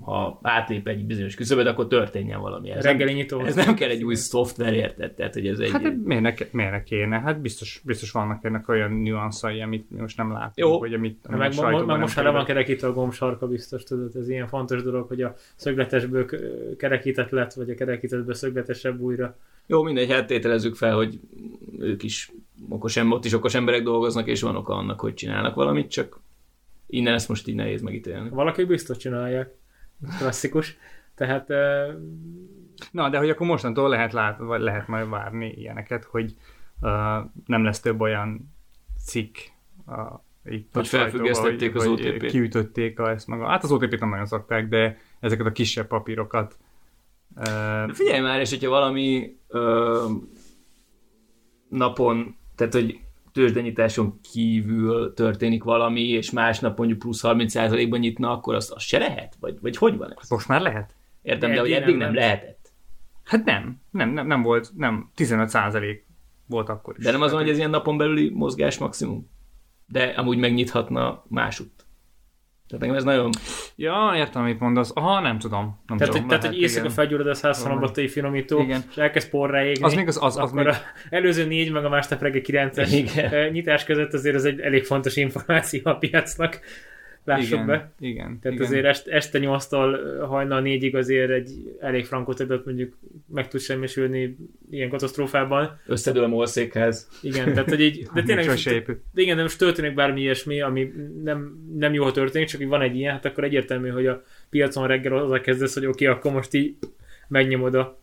ha 0.00 0.38
átlép 0.42 0.88
egy 0.88 1.04
bizonyos 1.04 1.34
küszöböt, 1.34 1.66
akkor 1.66 1.86
történjen 1.86 2.40
valami. 2.40 2.70
Ez 2.70 2.84
Reggeli 2.84 3.12
nyitó. 3.12 3.40
ez 3.40 3.54
nem 3.54 3.74
kell 3.74 3.90
egy 3.90 4.04
új 4.04 4.14
szoftver, 4.14 4.74
érted? 4.74 5.12
Tehát, 5.14 5.34
hogy 5.34 5.46
ez 5.46 5.58
egy... 5.58 5.70
Hát 5.70 5.82
de 5.82 5.94
miért 6.04 6.22
ne, 6.22 6.32
miért 6.50 6.70
ne 6.70 6.82
kéne? 6.82 7.20
Hát 7.20 7.40
biztos, 7.40 7.80
biztos 7.84 8.10
vannak 8.10 8.44
ennek 8.44 8.68
olyan 8.68 8.92
nüanszai, 8.92 9.60
amit 9.60 9.90
mi 9.90 10.00
most 10.00 10.16
nem 10.16 10.32
látunk, 10.32 10.52
Jó. 10.54 10.78
vagy 10.78 10.94
amit, 10.94 11.26
amit 11.26 11.38
meg, 11.38 11.52
a 11.58 11.70
meg 11.70 11.86
nem 11.86 12.00
most 12.00 12.16
már 12.16 12.24
le 12.24 12.30
van 12.30 12.44
kerekítve 12.44 12.88
a 12.88 12.92
gombsarka 12.92 13.46
biztos, 13.46 13.82
tudod, 13.82 14.16
ez 14.16 14.28
ilyen 14.28 14.46
fontos 14.46 14.82
dolog, 14.82 15.08
hogy 15.08 15.22
a 15.22 15.34
szögletesből 15.56 16.26
kerekített 16.76 17.30
lett, 17.30 17.52
vagy 17.52 17.70
a 17.70 17.74
kerekítettből 17.74 18.34
szögletesebb 18.34 19.00
újra. 19.00 19.36
Jó, 19.66 19.82
mindegy, 19.82 20.10
hát 20.10 20.26
tételezzük 20.26 20.74
fel, 20.74 20.94
hogy 20.94 21.20
ők 21.78 22.02
is 22.02 22.32
okos, 22.68 22.96
ott 22.96 23.24
is 23.24 23.32
okos 23.32 23.54
emberek 23.54 23.82
dolgoznak, 23.82 24.26
és 24.26 24.40
van 24.40 24.56
oka 24.56 24.74
annak, 24.74 25.00
hogy 25.00 25.14
csinálnak 25.14 25.54
valamit, 25.54 25.90
csak 25.90 26.20
innen 26.86 27.14
ezt 27.14 27.28
most 27.28 27.48
így 27.48 27.54
nehéz 27.54 27.82
megítélni. 27.82 28.28
Valaki 28.28 28.64
biztos 28.64 28.96
csinálják. 28.96 29.58
Klasszikus. 30.18 30.76
Tehát 31.14 31.50
eh, 31.50 31.94
Na, 32.90 33.08
de 33.08 33.18
hogy 33.18 33.30
akkor 33.30 33.46
mostantól 33.46 33.88
lehet, 33.88 34.12
lát, 34.12 34.38
vagy 34.38 34.60
lehet 34.60 34.88
majd 34.88 35.08
várni 35.08 35.52
ilyeneket, 35.56 36.04
hogy 36.04 36.34
uh, 36.80 36.90
nem 37.46 37.64
lesz 37.64 37.80
több 37.80 38.00
olyan 38.00 38.54
cikk 39.04 39.36
uh, 39.86 39.96
itt 40.44 40.72
Hogy 40.72 40.84
a 40.84 40.88
felfüggesztették 40.88 41.74
az 41.74 41.84
hogy, 41.84 41.92
OTP-t. 41.92 42.30
Kiütötték 42.30 42.98
a, 42.98 43.10
ezt 43.10 43.26
meg 43.26 43.40
a, 43.40 43.46
hát 43.46 43.62
az 43.62 43.72
OTP-t 43.72 44.00
nem 44.00 44.08
nagyon 44.08 44.26
szokták, 44.26 44.68
de 44.68 44.98
ezeket 45.20 45.46
a 45.46 45.52
kisebb 45.52 45.86
papírokat 45.86 46.58
uh, 47.36 47.44
De 47.86 47.94
figyelj 47.94 48.20
már, 48.20 48.40
és 48.40 48.50
hogyha 48.50 48.70
valami 48.70 49.36
ö, 49.48 50.06
napon, 51.68 52.36
tehát 52.56 52.72
hogy 52.72 53.00
tőzsdenyitáson 53.32 54.20
kívül 54.32 55.14
történik 55.14 55.62
valami, 55.62 56.08
és 56.08 56.30
másnap 56.30 56.78
mondjuk 56.78 56.98
plusz 56.98 57.20
30%-ban 57.24 57.98
nyitna, 57.98 58.30
akkor 58.32 58.54
azt, 58.54 58.70
azt 58.70 58.86
se 58.86 58.98
lehet? 58.98 59.36
Vagy, 59.40 59.58
vagy 59.60 59.76
hogy 59.76 59.96
van 59.96 60.14
ez? 60.18 60.30
most 60.30 60.48
már 60.48 60.60
lehet? 60.60 60.94
Értem, 61.22 61.48
De 61.48 61.54
de 61.54 61.60
hogy 61.60 61.72
eddig 61.72 61.96
nem 61.96 61.98
nem 61.98 62.14
lehet. 62.14 62.40
lehetett. 62.40 62.72
Hát 63.24 63.44
nem, 63.44 63.80
nem, 63.90 64.10
nem, 64.10 64.26
nem 64.26 64.42
volt, 64.42 64.70
nem, 64.76 65.10
15% 65.16 66.00
volt 66.46 66.68
akkor 66.68 66.94
is. 66.98 67.04
De 67.04 67.10
nem 67.10 67.22
az 67.22 67.32
van, 67.32 67.40
hogy 67.40 67.50
ez 67.50 67.56
ilyen 67.56 67.70
napon 67.70 67.96
belüli 67.96 68.30
mozgás 68.34 68.78
maximum? 68.78 69.30
De 69.86 70.04
amúgy 70.04 70.38
megnyithatna 70.38 71.24
másutt. 71.28 71.86
Tehát 72.70 72.84
nekem 72.86 72.94
ez 72.94 73.04
nagyon... 73.04 73.30
Ja, 73.76 74.12
értem, 74.16 74.42
amit 74.42 74.60
mondasz. 74.60 74.90
Aha, 74.94 75.20
nem 75.20 75.38
tudom. 75.38 75.78
Nem 75.86 75.96
Tehát, 75.98 76.12
tudom, 76.12 76.28
tehát, 76.28 76.42
lehet, 76.42 76.56
hogy 76.56 76.64
éjszaka 76.64 76.90
felgyullad 76.90 77.26
a 77.26 77.34
100 77.34 77.62
Valami. 77.62 78.08
finomító, 78.08 78.60
Igen. 78.60 78.82
és 78.90 78.96
elkezd 78.96 79.28
porrá 79.28 79.64
égni. 79.64 79.84
Az 79.84 79.94
még 79.94 80.08
az, 80.08 80.18
az, 80.22 80.36
az 80.36 80.52
még, 80.52 80.66
a 80.66 80.74
előző 81.10 81.46
négy, 81.46 81.72
meg 81.72 81.84
a 81.84 81.88
másnap 81.88 82.22
reggel 82.22 82.70
9-es 82.70 82.88
Igen. 82.92 83.32
eh, 83.32 83.50
nyitás 83.50 83.84
között 83.84 84.12
azért 84.12 84.34
ez 84.34 84.44
egy 84.44 84.60
elég 84.60 84.84
fontos 84.84 85.16
információ 85.16 85.80
a 85.84 85.94
piacnak. 85.94 86.60
Lássuk 87.24 87.52
igen, 87.52 87.66
be. 87.66 87.92
igen, 87.98 88.38
Tehát 88.40 88.58
igen. 88.58 88.66
azért 88.66 88.84
est, 88.84 89.06
este 89.06 89.38
8-tól 89.42 89.98
hajnal 90.28 90.62
4-ig 90.64 90.94
azért 90.94 91.30
egy 91.30 91.76
elég 91.80 92.04
frankot 92.04 92.40
adott 92.40 92.64
mondjuk 92.64 92.96
meg 93.26 93.48
tud 93.48 93.60
semmisülni 93.60 94.36
ilyen 94.70 94.88
katasztrófában. 94.88 95.80
Összedől 95.86 96.24
a 96.24 96.28
molszékház. 96.28 97.08
Igen, 97.22 97.52
tehát 97.52 97.68
hogy 97.68 97.80
így, 97.80 98.08
de 98.14 98.22
tényleg 98.22 98.46
most, 98.46 98.84
de 99.12 99.22
igen, 99.22 99.36
de 99.36 99.42
most 99.42 99.58
történik 99.58 99.94
bármi 99.94 100.20
ilyesmi, 100.20 100.60
ami 100.60 100.92
nem, 101.22 101.68
nem 101.76 101.94
jó, 101.94 102.04
ha 102.04 102.10
történik, 102.10 102.48
csak 102.48 102.60
hogy 102.60 102.68
van 102.68 102.82
egy 102.82 102.96
ilyen, 102.96 103.12
hát 103.12 103.24
akkor 103.24 103.44
egyértelmű, 103.44 103.88
hogy 103.88 104.06
a 104.06 104.22
piacon 104.50 104.86
reggel 104.86 105.16
az 105.16 105.40
kezdesz, 105.42 105.74
hogy 105.74 105.86
oké, 105.86 106.06
okay, 106.06 106.18
akkor 106.18 106.32
most 106.32 106.54
így 106.54 106.76
megnyomod 107.28 107.74
a, 107.74 108.02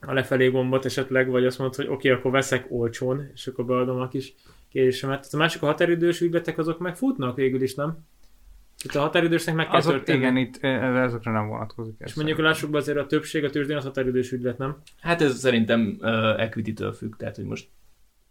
a 0.00 0.12
lefelé 0.12 0.48
gombot 0.48 0.84
esetleg, 0.84 1.28
vagy 1.28 1.46
azt 1.46 1.58
mondod, 1.58 1.76
hogy 1.76 1.86
oké, 1.86 1.94
okay, 1.94 2.10
akkor 2.10 2.30
veszek 2.30 2.66
olcsón, 2.68 3.30
és 3.34 3.46
akkor 3.46 3.64
beadom 3.64 4.00
a 4.00 4.08
kis 4.08 4.34
kérésemet. 4.70 5.28
A 5.30 5.36
másik 5.36 5.62
a 5.62 5.66
határidős 5.66 6.20
ügyletek 6.20 6.58
azok 6.58 6.78
megfutnak 6.78 7.36
végül 7.36 7.62
is, 7.62 7.74
nem? 7.74 7.98
Tehát 8.82 8.96
a 8.96 9.00
határidősnek 9.00 9.54
meg 9.54 9.66
kell 9.66 9.76
Azok, 9.76 9.92
történni. 9.92 10.18
igen, 10.18 10.36
itt 10.36 10.58
eh, 10.60 11.02
ezekre 11.02 11.30
nem 11.30 11.48
vonatkozik. 11.48 11.94
És 11.98 12.14
mondjuk 12.14 12.38
lássuk 12.38 12.70
be 12.70 12.78
azért 12.78 12.98
a 12.98 13.06
többség 13.06 13.44
a 13.44 13.50
tőzsdén 13.50 13.76
az 13.76 13.84
határidős 13.84 14.32
ügylet, 14.32 14.58
nem? 14.58 14.76
Hát 15.00 15.22
ez 15.22 15.38
szerintem 15.38 15.96
uh, 16.00 16.40
equity-től 16.40 16.92
függ, 16.92 17.16
tehát 17.16 17.36
hogy 17.36 17.44
most 17.44 17.68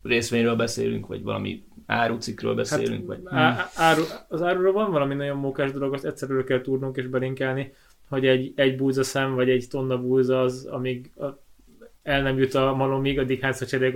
részvényről 0.03 0.55
beszélünk, 0.55 1.07
vagy 1.07 1.23
valami 1.23 1.63
árucikről 1.85 2.55
beszélünk, 2.55 3.07
vagy... 3.07 3.19
Á- 3.25 3.71
áru, 3.75 4.01
az 4.27 4.41
áruról 4.41 4.73
van 4.73 4.91
valami 4.91 5.15
nagyon 5.15 5.37
mókás 5.37 5.71
dolog, 5.71 5.93
azt 5.93 6.05
egyszerűen 6.05 6.45
kell 6.45 6.61
tudnunk 6.61 6.97
és 6.97 7.07
belinkelni, 7.07 7.73
hogy 8.07 8.25
egy, 8.25 8.53
egy 8.55 8.77
búza 8.77 9.03
szem, 9.03 9.35
vagy 9.35 9.49
egy 9.49 9.67
tonna 9.69 10.01
búza 10.01 10.41
az, 10.41 10.65
amíg 10.65 11.11
a, 11.15 11.25
el 12.03 12.21
nem 12.21 12.37
jut 12.37 12.53
a 12.53 12.73
malomig, 12.75 13.19
addig 13.19 13.39
hányszor 13.39 13.67
cserél 13.67 13.91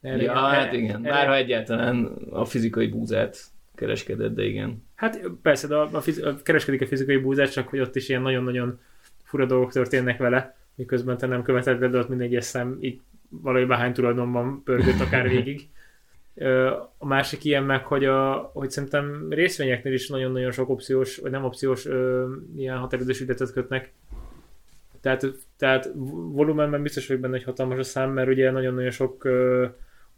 Erre- 0.00 0.22
Ja, 0.22 0.32
hát 0.34 0.72
igen. 0.72 0.96
erre- 0.96 1.10
Bár 1.10 1.26
ha 1.26 1.36
egyáltalán 1.36 2.04
a 2.30 2.44
fizikai 2.44 2.86
búzát 2.86 3.38
kereskedett, 3.74 4.34
de 4.34 4.44
igen. 4.44 4.82
Hát 4.94 5.20
persze, 5.42 5.66
de 5.66 5.74
a, 5.74 5.88
a, 5.92 6.00
fiz, 6.00 6.22
a 6.24 6.36
kereskedik 6.42 6.82
a 6.82 6.86
fizikai 6.86 7.16
búzát, 7.16 7.52
csak 7.52 7.68
hogy 7.68 7.80
ott 7.80 7.96
is 7.96 8.08
ilyen 8.08 8.22
nagyon-nagyon 8.22 8.80
fura 9.22 9.44
dolgok 9.46 9.72
történnek 9.72 10.18
vele, 10.18 10.56
miközben 10.74 11.16
te 11.18 11.26
nem 11.26 11.42
követed 11.42 11.78
be, 11.78 11.88
de 11.88 11.98
ott 11.98 12.08
mindegy 12.08 12.42
szem 12.42 12.78
így 12.80 13.00
valójában 13.28 13.76
hány 13.76 13.92
tulajdonban 13.92 14.62
pörgött 14.64 15.00
akár 15.00 15.28
végig. 15.34 15.68
A 16.98 17.06
másik 17.06 17.44
ilyen 17.44 17.62
meg, 17.62 17.84
hogy, 17.84 18.04
a, 18.04 18.50
hogy 18.54 18.70
szerintem 18.70 19.26
részvényeknél 19.30 19.92
is 19.92 20.08
nagyon-nagyon 20.08 20.50
sok 20.50 20.68
opciós, 20.68 21.16
vagy 21.16 21.30
nem 21.30 21.44
opciós 21.44 21.86
ö, 21.86 22.26
ilyen 22.56 22.76
határidős 22.76 23.20
ügyletet 23.20 23.52
kötnek. 23.52 23.92
Tehát, 25.00 25.26
tehát 25.56 25.90
volumenben 26.32 26.82
biztos 26.82 27.06
vagyok 27.06 27.22
benne, 27.22 27.34
hogy 27.36 27.44
hatalmas 27.44 27.78
a 27.78 27.82
szám, 27.82 28.10
mert 28.10 28.28
ugye 28.28 28.50
nagyon-nagyon 28.50 28.90
sok 28.90 29.24
ö, 29.24 29.66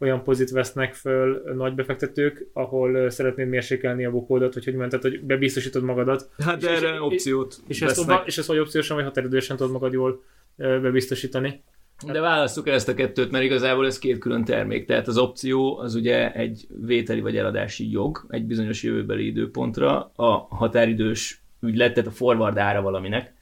olyan 0.01 0.23
pozit 0.23 0.49
vesznek 0.49 0.93
föl 0.93 1.41
nagy 1.55 1.73
befektetők, 1.75 2.47
ahol 2.53 3.09
szeretnéd 3.09 3.47
mérsékelni 3.47 4.05
a 4.05 4.11
bukódat, 4.11 4.53
vagy 4.53 4.63
hogy 4.65 4.73
mondtad, 4.75 5.01
hogy 5.01 5.21
bebiztosítod 5.23 5.83
magadat, 5.83 6.29
Hát 6.45 6.61
És- 6.61 6.67
erre 6.67 6.93
és- 6.93 6.99
opciót 6.99 7.55
és 7.67 7.81
ezt, 7.81 7.95
vesznek. 7.95 8.17
oda, 8.17 8.25
és 8.27 8.37
ezt 8.37 8.47
vagy 8.47 8.59
opciósan, 8.59 8.95
vagy 8.95 9.05
határidősen 9.05 9.57
tudod 9.57 9.71
magad 9.71 9.93
jól 9.93 10.23
bebiztosítani. 10.57 11.63
De 12.11 12.19
választjuk 12.19 12.67
el 12.67 12.73
ezt 12.73 12.87
a 12.89 12.93
kettőt, 12.93 13.31
mert 13.31 13.43
igazából 13.43 13.85
ez 13.85 13.99
két 13.99 14.17
külön 14.17 14.43
termék. 14.43 14.85
Tehát 14.85 15.07
az 15.07 15.17
opció 15.17 15.77
az 15.77 15.95
ugye 15.95 16.31
egy 16.33 16.67
vételi 16.85 17.21
vagy 17.21 17.37
eladási 17.37 17.91
jog 17.91 18.25
egy 18.29 18.45
bizonyos 18.45 18.83
jövőbeli 18.83 19.25
időpontra, 19.25 20.11
a 20.15 20.31
határidős 20.49 21.41
ügylet, 21.61 21.93
tehát 21.93 22.09
a 22.09 22.13
forward 22.13 22.57
ára 22.57 22.81
valaminek, 22.81 23.33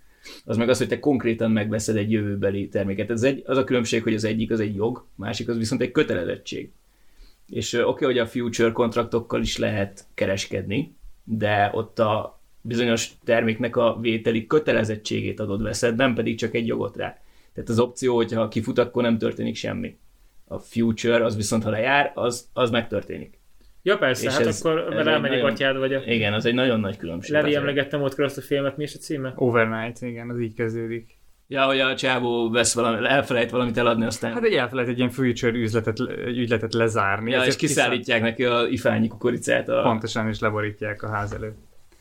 az 0.45 0.57
meg 0.57 0.69
az, 0.69 0.77
hogy 0.77 0.87
te 0.87 0.99
konkrétan 0.99 1.51
megveszed 1.51 1.95
egy 1.95 2.11
jövőbeli 2.11 2.67
terméket. 2.67 3.09
Ez 3.09 3.23
egy, 3.23 3.43
az 3.45 3.57
a 3.57 3.63
különbség, 3.63 4.03
hogy 4.03 4.13
az 4.13 4.23
egyik 4.23 4.51
az 4.51 4.59
egy 4.59 4.75
jog, 4.75 5.05
másik 5.15 5.49
az 5.49 5.57
viszont 5.57 5.81
egy 5.81 5.91
kötelezettség. 5.91 6.71
És 7.49 7.73
oké, 7.73 8.05
hogy 8.05 8.17
a 8.17 8.27
future 8.27 8.71
kontraktokkal 8.71 9.41
is 9.41 9.57
lehet 9.57 10.05
kereskedni, 10.13 10.95
de 11.23 11.69
ott 11.73 11.99
a 11.99 12.41
bizonyos 12.61 13.11
terméknek 13.23 13.75
a 13.75 13.97
vételi 14.01 14.47
kötelezettségét 14.47 15.39
adod 15.39 15.61
veszed, 15.61 15.95
nem 15.95 16.13
pedig 16.13 16.37
csak 16.37 16.55
egy 16.55 16.67
jogot 16.67 16.97
rá. 16.97 17.21
Tehát 17.53 17.69
az 17.69 17.79
opció, 17.79 18.15
hogyha 18.15 18.47
kifut, 18.47 18.77
akkor 18.77 19.03
nem 19.03 19.17
történik 19.17 19.55
semmi. 19.55 19.97
A 20.47 20.57
future, 20.59 21.25
az 21.25 21.35
viszont 21.35 21.63
ha 21.63 21.69
lejár, 21.69 22.11
az, 22.15 22.49
az 22.53 22.69
megtörténik. 22.69 23.38
Ja 23.81 23.97
persze, 23.97 24.25
És 24.25 24.31
hát 24.33 24.45
ez- 24.45 24.61
akkor 24.65 24.79
ez 24.79 24.87
mert 24.87 24.99
egy 24.99 25.13
elmegyek 25.13 25.37
nagyon- 25.37 25.51
atyád, 25.53 25.77
vagy 25.77 25.93
a 25.93 26.01
Igen, 26.05 26.33
az 26.33 26.45
egy 26.45 26.53
nagyon 26.53 26.79
nagy 26.79 26.97
különbség. 26.97 27.31
Levi 27.33 27.55
emlegettem 27.55 28.01
ott 28.01 28.19
azt 28.19 28.37
a 28.37 28.41
filmet, 28.41 28.77
mi 28.77 28.83
is 28.83 28.93
a 28.95 28.97
címe? 28.97 29.33
Overnight, 29.35 30.01
igen, 30.01 30.29
az 30.29 30.39
így 30.39 30.53
kezdődik. 30.53 31.17
Ja, 31.47 31.63
hogy 31.65 31.79
a 31.79 31.95
csávó 31.95 32.49
vesz 32.49 32.73
valami, 32.73 33.07
elfelejt 33.07 33.49
valamit 33.49 33.77
eladni, 33.77 34.05
aztán... 34.05 34.33
Hát 34.33 34.43
egy 34.43 34.53
elfelejt 34.53 34.89
egy 34.89 34.97
ilyen 34.97 35.09
future 35.09 35.57
üzletet, 35.57 35.99
ügyletet 36.27 36.73
lezárni. 36.73 37.31
ja, 37.31 37.43
és 37.43 37.55
kiszállítják 37.55 38.21
neki 38.21 38.45
a 38.45 38.67
ifányi 38.69 39.07
kukoricát. 39.07 39.69
A... 39.69 39.81
Pontosan, 39.81 40.27
és 40.27 40.39
leborítják 40.39 41.03
a 41.03 41.09
ház 41.09 41.33
előtt. 41.33 41.57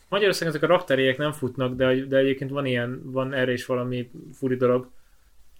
Magyarországon 0.09 0.53
ezek 0.55 0.69
a 0.69 0.71
rakteréjek 0.73 1.17
nem 1.17 1.31
futnak, 1.31 1.75
de, 1.75 2.05
de 2.05 2.17
egyébként 2.17 2.49
van 2.49 2.65
ilyen, 2.65 3.01
van 3.03 3.33
erre 3.33 3.51
is 3.51 3.65
valami 3.65 4.09
furi 4.33 4.55
dolog. 4.55 4.89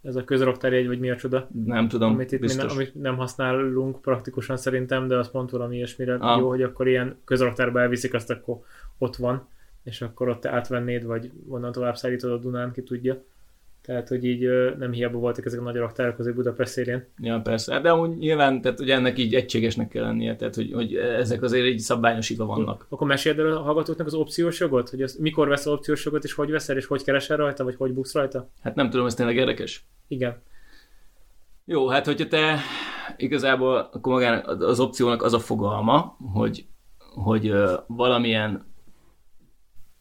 Ez 0.01 0.15
a 0.15 0.24
közrakterégy, 0.24 0.88
vagy 0.88 1.00
mi 1.00 1.10
a 1.10 1.15
csoda, 1.15 1.48
Nem 1.65 1.88
tudom, 1.88 2.13
amit 2.13 2.32
itt 2.32 2.39
mi 2.39 2.46
biztos. 2.46 2.65
ne, 2.65 2.72
amit 2.72 2.96
nem 2.96 3.18
használunk 3.18 4.01
praktikusan 4.01 4.58
szerintem, 4.58 5.08
de 5.08 5.18
az 5.18 5.32
pont 5.32 5.50
valami 5.50 5.75
ilyesmire 5.75 6.13
Ah. 6.20 6.39
jó, 6.39 6.48
hogy 6.50 6.62
akkor 6.63 6.88
ilyen 6.88 7.18
közraktárba 7.25 7.82
elviszik, 7.82 8.13
azt 8.13 8.29
akkor 8.29 8.58
ott 8.98 9.15
van, 9.15 9.48
és 9.84 10.01
akkor 10.01 10.29
ott 10.29 10.41
te 10.41 10.50
átvennéd, 10.51 11.06
vagy 11.06 11.32
onnan 11.48 11.72
tovább 11.72 11.96
szállítod 11.98 12.32
a 12.32 12.38
Dunán, 12.38 12.72
ki 12.72 12.84
tudja. 12.84 13.24
Tehát, 13.89 14.08
hogy 14.08 14.24
így 14.24 14.50
nem 14.77 14.91
hiába 14.91 15.17
voltak 15.17 15.46
ezek 15.46 15.60
a 15.60 15.63
nagy 15.63 15.75
raktárok 15.75 16.19
azért 16.19 16.36
Budapest 16.36 16.72
szélén. 16.72 17.05
Ja, 17.17 17.41
persze. 17.41 17.74
Hát 17.74 17.81
De 17.81 17.89
amúgy 17.89 18.17
nyilván, 18.17 18.62
tehát 18.62 18.79
ugye 18.79 18.96
ennek 18.96 19.17
így 19.17 19.36
egységesnek 19.36 19.88
kell 19.88 20.03
lennie, 20.03 20.36
tehát 20.36 20.55
hogy, 20.55 20.72
hogy 20.74 20.96
ezek 20.96 21.41
azért 21.41 21.65
így 21.65 21.79
szabványosítva 21.79 22.46
vannak. 22.46 22.86
Akkor 22.89 23.08
meséld 23.08 23.39
el 23.39 23.51
a 23.51 23.62
hallgatóknak 23.62 24.08
az 24.08 24.13
opciós 24.13 24.60
jogot, 24.60 24.89
hogy 24.89 25.01
az, 25.01 25.15
mikor 25.19 25.48
veszel 25.48 25.74
opciós 25.74 26.05
jogot, 26.05 26.24
és 26.24 26.34
hogy 26.34 26.51
veszel, 26.51 26.77
és 26.77 26.86
hogy 26.86 27.03
keresel 27.03 27.38
rajta, 27.38 27.63
vagy 27.63 27.75
hogy 27.75 27.93
buksz 27.93 28.13
rajta? 28.13 28.50
Hát 28.62 28.75
nem 28.75 28.89
tudom, 28.89 29.05
ez 29.05 29.13
tényleg 29.13 29.36
érdekes. 29.36 29.86
Igen. 30.08 30.41
Jó, 31.65 31.88
hát 31.88 32.05
hogyha 32.05 32.27
te 32.27 32.58
igazából 33.17 33.89
akkor 33.93 34.13
magán 34.13 34.46
az 34.46 34.79
opciónak 34.79 35.24
az 35.24 35.34
a 35.34 35.39
fogalma, 35.39 36.17
hogy, 36.34 36.65
hogy 37.00 37.53
valamilyen 37.88 38.65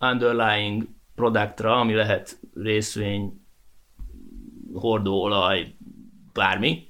underlying 0.00 0.86
productra, 1.14 1.76
ami 1.80 1.94
lehet 1.94 2.38
részvény, 2.54 3.46
hordóolaj, 4.78 5.74
bármi, 6.32 6.88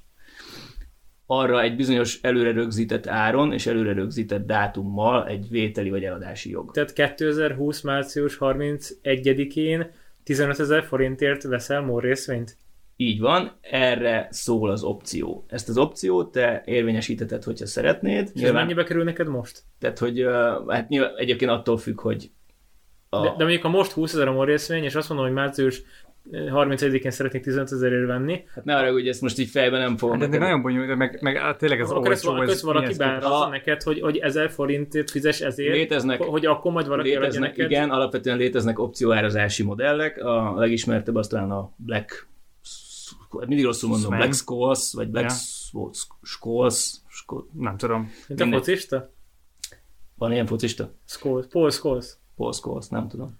arra 1.30 1.62
egy 1.62 1.76
bizonyos 1.76 2.18
előre 2.22 2.52
rögzített 2.52 3.06
áron 3.06 3.52
és 3.52 3.66
előre 3.66 3.92
rögzített 3.92 4.46
dátummal 4.46 5.26
egy 5.26 5.46
vételi 5.50 5.90
vagy 5.90 6.04
eladási 6.04 6.50
jog. 6.50 6.70
Tehát 6.70 6.92
2020. 6.92 7.80
március 7.80 8.36
31-én 8.40 9.90
15 10.24 10.60
ezer 10.60 10.84
forintért 10.84 11.42
veszel 11.42 11.80
MOL 11.80 12.00
részvényt? 12.00 12.56
Így 12.96 13.20
van, 13.20 13.58
erre 13.60 14.28
szól 14.30 14.70
az 14.70 14.82
opció. 14.82 15.44
Ezt 15.48 15.68
az 15.68 15.78
opciót 15.78 16.32
te 16.32 16.62
érvényesítheted, 16.64 17.44
hogyha 17.44 17.66
szeretnéd. 17.66 18.30
És 18.34 18.42
ez 18.42 18.52
mennyibe 18.52 18.84
kerül 18.84 19.04
neked 19.04 19.28
most? 19.28 19.62
Tehát, 19.78 19.98
hogy 19.98 20.26
hát 20.68 20.88
nyilván 20.88 21.16
egyébként 21.16 21.50
attól 21.50 21.76
függ, 21.76 22.00
hogy 22.00 22.30
a, 23.08 23.20
De, 23.20 23.28
de 23.36 23.44
mondjuk 23.44 23.64
a 23.64 23.68
most 23.68 23.92
20 23.92 24.14
ezer 24.14 24.28
a 24.28 24.32
MOL 24.32 24.46
részvény, 24.46 24.84
és 24.84 24.94
azt 24.94 25.08
mondom, 25.08 25.26
hogy 25.26 25.36
március 25.36 25.82
31-én 26.32 27.10
szeretnék 27.10 27.42
15 27.42 27.72
ezerért 27.72 28.06
venni, 28.06 28.44
hát 28.54 28.64
ne 28.64 28.76
arra, 28.76 28.92
hogy 28.92 29.08
ezt 29.08 29.20
most 29.20 29.38
így 29.38 29.48
fejben 29.48 29.80
nem 29.80 29.96
fogom. 29.96 30.20
Hát 30.20 30.28
de 30.28 30.38
nagyon 30.38 30.62
bonyolult, 30.62 30.96
meg, 30.96 31.18
meg 31.22 31.36
á, 31.36 31.54
tényleg 31.56 31.80
ez 31.80 31.90
akkor 31.90 32.08
olcsó, 32.08 32.30
akkor 32.30 32.48
ezt 32.48 32.62
valaki 32.62 33.02
A- 33.02 33.48
neked, 33.48 33.82
hogy, 33.82 34.00
hogy 34.00 34.16
1000 34.16 34.50
forintért 34.50 35.10
fizes 35.10 35.40
ezért, 35.40 35.74
Léteznek- 35.74 36.22
hogy 36.22 36.46
akkor 36.46 36.72
majd 36.72 36.86
valaki 36.86 37.08
léteznek, 37.08 37.50
neked. 37.56 37.70
igen, 37.70 37.90
alapvetően 37.90 38.36
léteznek 38.36 38.78
opcióárazási 38.78 39.62
modellek, 39.62 40.24
a 40.24 40.54
legismertebb 40.54 41.14
az 41.14 41.26
talán 41.26 41.50
a 41.50 41.72
Black 41.76 42.26
mindig 43.46 43.64
rosszul 43.64 43.88
mondom. 43.88 44.16
Black 44.16 44.34
Scholes, 44.34 44.92
vagy 44.92 45.08
Black 45.08 45.28
ja. 45.30 45.34
Scholes, 45.34 46.06
Scholes, 46.22 47.46
Nem 47.52 47.76
tudom. 47.76 48.10
Mint 48.28 48.40
a 48.40 48.46
focista? 48.46 49.10
van 50.14 50.32
ilyen 50.32 50.46
focista? 50.46 50.92
Scholes, 51.06 51.46
Paul 51.50 51.70
Scholes. 51.70 52.16
Paul 52.36 52.52
Scholes, 52.52 52.88
nem 52.88 53.08
tudom. 53.08 53.38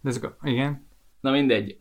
De 0.00 0.08
ezek 0.08 0.24
a, 0.24 0.36
igen. 0.42 0.86
Na 1.24 1.30
mindegy, 1.30 1.76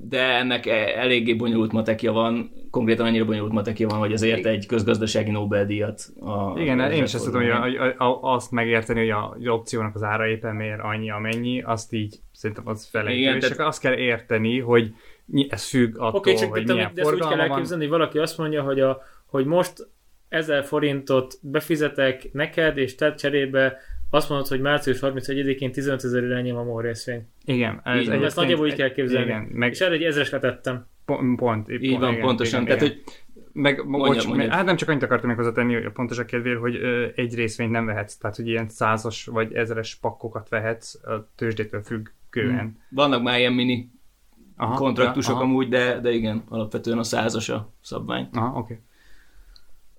de 0.00 0.20
ennek 0.20 0.66
e- 0.66 0.92
eléggé 0.96 1.34
bonyolult 1.34 1.72
matekja 1.72 2.12
van, 2.12 2.50
konkrétan 2.70 3.06
annyira 3.06 3.24
bonyolult 3.24 3.52
matekja 3.52 3.88
van, 3.88 3.98
hogy 3.98 4.12
azért 4.12 4.46
egy 4.46 4.66
közgazdasági 4.66 5.30
Nobel-díjat. 5.30 6.02
A, 6.20 6.60
Igen, 6.60 6.80
a- 6.80 6.90
én 6.90 7.02
is 7.02 7.14
azt 7.14 7.24
tudom, 7.24 7.40
hogy 7.40 7.50
a, 7.76 7.82
a, 8.04 8.04
a, 8.04 8.32
azt 8.34 8.50
megérteni, 8.50 8.98
hogy 9.00 9.10
a, 9.10 9.28
az 9.38 9.46
opciónak 9.46 9.94
az 9.94 10.02
ára 10.02 10.26
éppen 10.26 10.56
miért 10.56 10.80
annyi, 10.80 11.10
amennyi, 11.10 11.62
azt 11.62 11.92
így 11.92 12.16
szerintem 12.32 12.68
az 12.68 12.88
felejtő. 12.90 13.18
Igen, 13.20 13.34
És 13.34 13.40
tehát- 13.40 13.56
csak 13.56 13.66
azt 13.66 13.80
kell 13.80 13.94
érteni, 13.94 14.58
hogy 14.60 14.94
ez 15.48 15.64
függ 15.68 15.96
attól, 15.98 16.18
Oké, 16.18 16.34
csak 16.34 16.50
hogy 16.50 16.64
de, 16.64 16.72
milyen 16.72 16.90
de 16.94 17.00
ezt 17.00 17.10
úgy 17.12 17.18
kell 17.18 17.26
forgalma 17.26 17.42
van. 17.42 17.50
elképzelni, 17.52 17.82
hogy 17.86 17.92
valaki 17.92 18.18
azt 18.18 18.38
mondja, 18.38 18.62
hogy, 18.62 18.80
a, 18.80 19.00
hogy 19.26 19.44
most 19.46 19.88
1000 20.28 20.64
forintot 20.64 21.34
befizetek 21.42 22.28
neked, 22.32 22.76
és 22.78 22.94
te 22.94 23.14
cserébe 23.14 23.76
azt 24.14 24.28
mondod, 24.28 24.46
hogy 24.48 24.60
március 24.60 24.98
31-én 25.00 25.72
15 25.72 26.04
ezer 26.04 26.22
irányom 26.22 26.56
a 26.56 26.62
MOL 26.62 26.82
részvény. 26.82 27.26
Így 27.44 27.54
Igen, 27.54 27.80
ez 27.84 27.94
egyébként- 27.96 28.24
ezt 28.24 28.36
nagyjából 28.36 28.66
így 28.66 28.74
kell 28.74 28.92
képzelni. 28.92 29.26
Igen, 29.26 29.42
meg 29.52 29.70
És 29.70 29.80
erre 29.80 29.94
egy 29.94 30.02
ezres 30.02 30.30
letettem. 30.30 30.86
pont, 31.04 31.38
pont, 31.38 31.70
Így 31.70 31.98
van, 31.98 32.10
igen, 32.10 32.22
pontosan. 32.24 32.62
Igen, 32.62 32.78
Tehát, 32.78 32.92
igen. 32.92 33.04
hogy 33.04 33.20
Meg, 33.54 33.84
Mondja, 33.86 34.12
bocs, 34.12 34.26
mondja. 34.26 34.46
meg, 34.46 34.54
hát 34.56 34.64
nem 34.64 34.76
csak 34.76 34.88
annyit 34.88 35.02
akartam 35.02 35.28
még 35.28 35.36
hozzátenni, 35.38 35.74
hogy 35.74 35.92
pontos 35.92 36.18
a 36.18 36.24
kedvéért, 36.24 36.58
hogy 36.58 36.76
ö, 36.76 37.06
egy 37.14 37.34
részvényt 37.34 37.70
nem 37.70 37.86
vehetsz, 37.86 38.16
tehát 38.16 38.36
hogy 38.36 38.48
ilyen 38.48 38.68
százas 38.68 39.24
vagy 39.26 39.52
ezeres 39.54 39.94
pakkokat 40.00 40.48
vehetsz 40.48 40.94
a 41.04 41.28
tőzsdétől 41.36 41.82
függően. 41.82 42.58
Hmm. 42.58 42.78
vannak 42.90 43.22
már 43.22 43.38
ilyen 43.38 43.52
mini 43.52 43.90
Aha, 44.56 44.74
kontraktusok 44.74 45.34
aha, 45.34 45.42
amúgy, 45.42 45.68
de, 45.68 46.00
de 46.00 46.10
igen, 46.10 46.42
alapvetően 46.48 46.98
a 46.98 47.02
százas 47.02 47.48
a 47.48 47.72
szabvány. 47.80 48.28
Aha, 48.32 48.58
oké. 48.58 48.80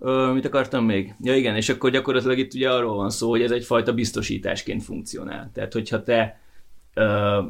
Ö, 0.05 0.31
mit 0.33 0.45
akartam 0.45 0.86
még? 0.86 1.15
Ja 1.22 1.36
igen, 1.36 1.55
és 1.55 1.69
akkor 1.69 1.89
gyakorlatilag 1.89 2.38
itt 2.38 2.53
ugye 2.53 2.72
arról 2.72 2.95
van 2.95 3.10
szó, 3.10 3.29
hogy 3.29 3.41
ez 3.41 3.51
egyfajta 3.51 3.93
biztosításként 3.93 4.83
funkcionál. 4.83 5.50
Tehát, 5.53 5.74
hogyha 5.74 6.03
te 6.03 6.39
ö, 6.93 7.41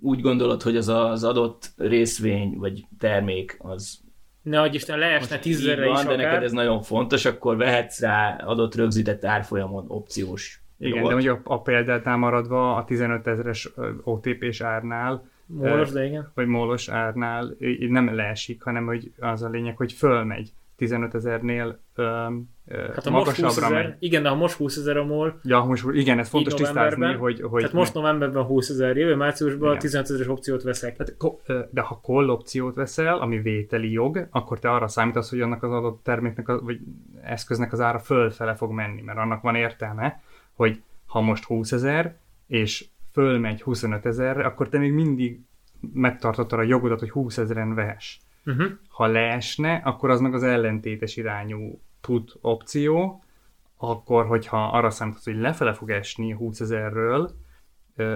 úgy 0.00 0.20
gondolod, 0.20 0.62
hogy 0.62 0.76
az 0.76 0.88
az 0.88 1.24
adott 1.24 1.72
részvény 1.76 2.56
vagy 2.58 2.84
termék 2.98 3.56
az 3.58 4.00
Ne 4.42 4.60
adj 4.60 4.76
Isten, 4.76 4.98
leesne 4.98 5.38
10 5.38 5.58
így 5.60 5.66
ezerre 5.66 5.86
is 5.86 5.92
van, 5.92 6.04
de 6.04 6.10
neked 6.10 6.26
akár. 6.30 6.42
ez 6.42 6.52
nagyon 6.52 6.82
fontos, 6.82 7.24
akkor 7.24 7.56
vehetsz 7.56 8.00
rá 8.00 8.36
adott 8.44 8.74
rögzített 8.74 9.24
árfolyamon 9.24 9.84
opciós 9.88 10.62
Igen, 10.78 10.94
jogot. 10.96 11.08
de 11.08 11.14
mondjuk 11.14 11.48
a, 11.48 11.52
a 11.54 11.62
példátnál 11.62 12.16
maradva 12.16 12.74
a 12.76 12.84
15 12.84 13.26
ezeres 13.26 13.68
OTP-s 14.02 14.60
árnál, 14.60 15.28
Mólos, 15.46 15.90
de 15.90 16.04
igen. 16.04 16.30
vagy 16.34 16.46
mólos 16.46 16.88
árnál 16.88 17.54
így 17.58 17.88
nem 17.90 18.14
leesik, 18.14 18.62
hanem 18.62 18.86
hogy 18.86 19.12
az 19.18 19.42
a 19.42 19.48
lényeg, 19.48 19.76
hogy 19.76 19.92
fölmegy 19.92 20.52
15 20.76 21.14
ezernél 21.14 21.78
Hát 22.94 23.06
a 23.06 23.10
most 23.10 23.26
20 23.26 23.38
magasabbra 23.38 23.66
ezer, 23.66 23.82
megy. 23.88 23.96
igen, 23.98 24.22
de 24.22 24.28
ha 24.28 24.34
most 24.34 24.54
20 24.54 24.76
ezer 24.76 24.96
a 24.96 25.04
MOL, 25.04 25.40
Ja, 25.42 25.64
most, 25.64 25.84
igen, 25.92 26.18
ez 26.18 26.28
fontos 26.28 26.54
tisztázni, 26.54 27.12
hogy, 27.12 27.40
hogy 27.40 27.60
tehát 27.60 27.76
most 27.76 27.94
novemberben 27.94 28.42
20 28.42 28.68
ezer, 28.68 28.96
jövő 28.96 29.14
márciusban 29.14 29.68
Igen. 29.68 29.80
15 29.80 30.10
ezeres 30.10 30.28
opciót 30.28 30.62
veszek. 30.62 30.96
Tehát, 30.96 31.70
de 31.70 31.80
ha 31.80 32.00
call 32.02 32.28
opciót 32.28 32.74
veszel, 32.74 33.18
ami 33.18 33.38
vételi 33.40 33.92
jog, 33.92 34.28
akkor 34.30 34.58
te 34.58 34.70
arra 34.70 34.88
számítasz, 34.88 35.30
hogy 35.30 35.40
annak 35.40 35.62
az 35.62 35.72
adott 35.72 36.00
terméknek, 36.02 36.46
vagy 36.46 36.80
eszköznek 37.22 37.72
az 37.72 37.80
ára 37.80 37.98
fölfele 37.98 38.54
fog 38.54 38.70
menni, 38.70 39.02
mert 39.02 39.18
annak 39.18 39.42
van 39.42 39.54
értelme, 39.54 40.22
hogy 40.54 40.82
ha 41.06 41.20
most 41.20 41.44
20 41.44 41.72
ezer, 41.72 42.16
és 42.46 42.86
fölmegy 43.12 43.62
25 43.62 44.06
ezerre, 44.06 44.44
akkor 44.44 44.68
te 44.68 44.78
még 44.78 44.92
mindig 44.92 45.40
megtartottad 45.92 46.58
a 46.58 46.62
jogodat, 46.62 46.98
hogy 46.98 47.10
20 47.10 47.38
ezeren 47.38 47.74
vehess. 47.74 48.18
Uh-huh. 48.46 48.66
Ha 48.88 49.06
leesne, 49.06 49.74
akkor 49.84 50.10
az 50.10 50.20
meg 50.20 50.34
az 50.34 50.42
ellentétes 50.42 51.16
irányú 51.16 51.80
put 52.00 52.36
opció, 52.40 53.22
akkor, 53.76 54.26
hogyha 54.26 54.64
arra 54.68 54.90
számítasz, 54.90 55.24
hogy 55.24 55.36
lefele 55.36 55.72
fog 55.72 55.90
esni 55.90 56.30
20 56.32 56.60
ezerről, 56.60 57.30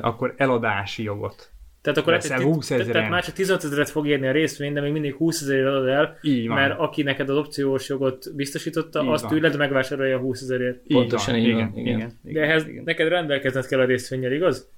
akkor 0.00 0.34
eladási 0.36 1.02
jogot 1.02 1.50
Tehát 1.82 1.98
akkor 1.98 2.12
Veszel 2.12 2.30
lehet, 2.30 2.44
hogy 2.44 2.54
20 2.54 2.66
tehát- 2.66 2.82
ezeren. 2.82 3.00
tehát 3.00 3.14
már 3.14 3.24
csak 3.24 3.34
15 3.34 3.64
ezeret 3.64 3.88
fog 3.90 4.06
érni 4.06 4.26
a 4.26 4.32
részvény, 4.32 4.72
de 4.72 4.80
még 4.80 4.92
mindig 4.92 5.14
20 5.14 5.40
ezerért 5.42 5.66
adod 5.66 5.88
el, 5.88 6.18
Így 6.22 6.46
van. 6.48 6.56
mert 6.56 6.78
aki 6.78 7.02
neked 7.02 7.28
az 7.28 7.36
opciós 7.36 7.88
jogot 7.88 8.34
biztosította, 8.36 9.02
Így 9.02 9.08
azt 9.08 9.22
van. 9.22 9.32
tőled 9.32 9.56
megvásárolja 9.56 10.16
a 10.16 10.20
20 10.20 10.42
ezerért. 10.42 10.82
Pontosan 10.86 11.36
így 11.36 11.52
van, 11.52 11.54
igen, 11.60 11.72
igen. 11.76 11.96
igen, 11.98 12.08
De 12.22 12.30
igen, 12.30 12.42
ehhez 12.44 12.66
igen. 12.66 12.82
neked 12.84 13.08
rendelkezned 13.08 13.66
kell 13.66 13.80
a 13.80 13.84
részvényel, 13.84 14.32
igaz? 14.32 14.70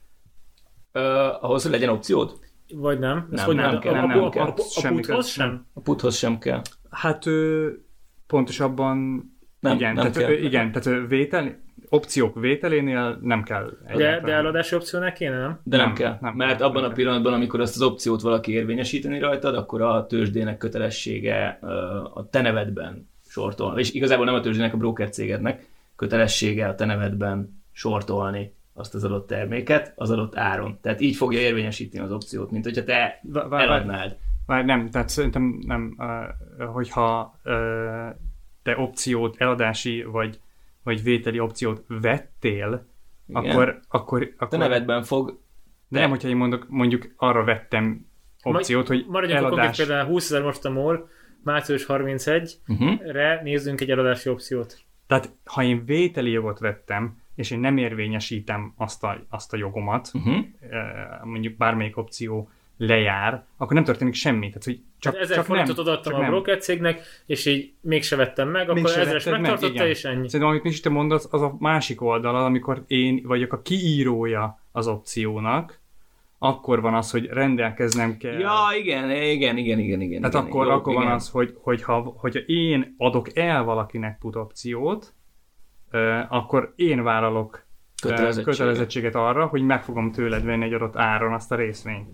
Ö, 0.93 1.01
ahhoz, 1.41 1.63
hogy 1.63 1.71
legyen 1.73 1.89
opciód? 1.89 2.39
Vagy 2.75 2.99
nem? 2.99 3.17
Ezt 3.17 3.31
Nem, 3.31 3.45
hogy 3.45 3.55
nem 3.55 3.65
mondod? 3.65 3.83
kell, 3.83 3.93
a, 3.93 3.97
nem, 3.97 4.05
a, 4.05 4.21
nem 4.21 4.31
kell. 4.31 4.43
a, 4.43 4.47
a, 4.47 4.49
a 4.49 4.53
puthoz 4.89 5.27
sem? 5.29 5.67
A 5.73 5.81
puthoz 5.81 6.17
sem 6.17 6.39
kell. 6.39 6.61
Hát 6.91 7.27
ö, 7.27 7.69
pontosabban 8.27 8.97
Nem, 9.61 9.75
igen, 9.75 9.95
nem 9.95 10.13
tehát, 10.13 10.17
kell. 10.29 10.31
ö, 10.31 10.43
igen, 10.43 10.73
tehát 10.73 11.01
ö, 11.01 11.07
vétel, 11.07 11.61
opciók 11.89 12.41
vételénél 12.41 13.19
nem 13.23 13.43
kell. 13.43 13.71
De, 13.97 14.21
de 14.21 14.33
eladási 14.33 14.75
opciónál 14.75 15.13
kéne, 15.13 15.39
nem? 15.39 15.61
De 15.65 15.77
nem, 15.77 15.87
Nem, 15.87 15.95
kell, 15.95 16.19
nem, 16.21 16.35
mert 16.35 16.59
nem, 16.59 16.69
abban 16.69 16.81
nem 16.83 16.85
a 16.85 16.87
kell. 16.87 16.97
pillanatban, 16.97 17.33
amikor 17.33 17.61
azt 17.61 17.75
az 17.75 17.83
opciót 17.83 18.21
valaki 18.21 18.53
érvényesíteni 18.53 19.19
rajtad, 19.19 19.55
akkor 19.55 19.83
a 19.83 20.07
tőzsdének 20.07 20.57
kötelessége 20.59 21.59
ö, 21.63 21.67
a 22.15 22.29
te 22.31 22.41
nevedben 22.41 23.11
sortolni, 23.29 23.81
és 23.81 23.93
igazából 23.93 24.25
nem 24.25 24.35
a 24.35 24.41
tőzsdének, 24.41 24.75
a 24.75 24.77
broker 24.77 25.11
cégednek 25.11 25.67
kötelessége 25.97 26.69
a 26.69 26.75
te 26.75 26.85
nevedben 26.85 27.63
sortolni 27.73 28.55
azt 28.75 28.95
az 28.95 29.05
adott 29.05 29.27
terméket 29.27 29.93
az 29.97 30.11
adott 30.11 30.37
áron. 30.37 30.79
Tehát 30.81 31.01
így 31.01 31.17
fogja 31.17 31.41
érvényesíteni 31.41 32.05
az 32.05 32.13
opciót, 32.13 32.51
mint 32.51 32.65
hogyha 32.65 32.85
te 32.85 33.21
eladnád. 33.51 34.17
Várj, 34.47 34.65
nem, 34.65 34.91
tehát 34.91 35.09
szerintem 35.09 35.59
nem, 35.67 35.97
hogyha 36.73 37.41
te 38.63 38.77
opciót, 38.77 39.37
eladási 39.39 40.03
vagy, 40.03 40.41
vagy 40.83 41.03
vételi 41.03 41.39
opciót 41.39 41.85
vettél, 41.89 42.87
Igen. 43.29 43.45
akkor, 43.45 43.81
akkor, 43.89 44.21
Te 44.21 44.35
akkor 44.39 44.59
nevedben 44.59 45.03
fog 45.03 45.41
de 45.93 46.01
nem, 46.01 46.11
hogyha 46.11 46.29
én 46.29 46.37
mondok, 46.37 46.67
mondjuk 46.69 47.15
arra 47.17 47.45
vettem 47.45 48.07
opciót, 48.43 48.87
hogy 48.87 49.05
Maradjunk 49.09 49.45
eladás, 49.45 49.77
például 49.77 50.07
20 50.07 50.25
ezer 50.25 50.43
most 50.43 50.65
a 50.65 50.71
MOL, 50.71 51.09
március 51.43 51.85
31-re 51.89 52.45
uh-huh. 52.67 53.43
nézzünk 53.43 53.81
egy 53.81 53.91
eladási 53.91 54.29
opciót. 54.29 54.79
tehát 55.07 55.31
ha 55.45 55.63
én 55.63 55.85
vételi 55.85 56.31
jogot 56.31 56.59
vettem, 56.59 57.22
és 57.35 57.51
én 57.51 57.61
nem 57.61 57.77
érvényesítem 57.77 58.73
azt 58.77 59.05
a, 59.05 59.21
azt 59.29 59.53
a 59.53 59.57
jogomat, 59.57 60.11
Uh-huh. 60.15 60.45
mondjuk 61.25 61.57
bármelyik 61.57 61.97
opció 61.97 62.49
lejár, 62.77 63.45
akkor 63.57 63.75
nem 63.75 63.85
történik 63.85 64.15
semmi. 64.15 64.47
Tehát, 64.47 64.65
hogy 64.65 64.81
csak, 64.99 65.13
Csak, 65.13 65.23
ezer 65.23 65.37
csak 65.37 65.45
forintot 65.45 65.77
nem, 65.77 65.95
adtam 65.95 66.13
csak 66.13 66.23
a 66.23 66.27
broker 66.27 66.59
cégnek, 66.59 67.01
és 67.27 67.47
így 67.47 67.73
mégse 67.81 68.17
vettem 68.17 68.49
meg, 68.49 68.63
akkor 68.63 68.75
Mégse 68.75 69.01
ezres 69.01 69.25
meg, 69.25 69.41
megtartotta, 69.41 69.73
igen. 69.73 69.87
és 69.87 70.05
ennyi. 70.05 70.29
Szerintem, 70.29 70.49
amit 70.49 70.63
Misi 70.63 70.81
te 70.81 70.89
mondasz, 70.89 71.29
az 71.31 71.43
a 71.43 71.57
másik 71.59 72.03
oldala, 72.03 72.45
amikor 72.45 72.85
én 72.87 73.23
vagyok 73.25 73.53
a 73.53 73.63
kiírója 73.63 74.61
az 74.73 74.87
opciónak, 74.87 75.81
akkor 76.39 76.81
van 76.81 76.95
az, 76.95 77.11
hogy 77.11 77.27
rendelkeznem 77.27 78.17
kell. 78.17 78.39
Ja, 78.39 78.59
igen, 78.79 79.11
igen, 79.11 79.57
igen, 79.57 79.79
igen, 79.79 80.01
igen. 80.01 80.21
Tehát 80.21 80.35
igen, 80.35 80.47
akkor, 80.47 80.67
jó, 80.67 80.73
akkor 80.73 80.95
van 80.95 81.03
igen. 81.03 81.15
az, 81.15 81.29
hogy, 81.29 81.57
hogyha, 81.61 82.15
hogyha 82.17 82.41
én 82.41 82.95
adok 82.99 83.37
el 83.37 83.65
valakinek 83.65 84.19
put 84.19 84.37
opciót, 84.37 85.15
akkor 86.29 86.73
én 86.77 87.03
vállalok 87.03 87.65
Kötelezettséget. 88.03 88.45
kötelezettséget 88.57 89.15
arra, 89.15 89.47
hogy 89.47 89.63
meg 89.63 89.83
fogom 89.83 90.13
tőled 90.13 90.45
venni 90.45 90.65
egy 90.65 90.73
adott 90.73 90.97
áron 90.97 91.33
azt 91.33 91.53
a 91.53 91.55
részvényt. 91.55 92.09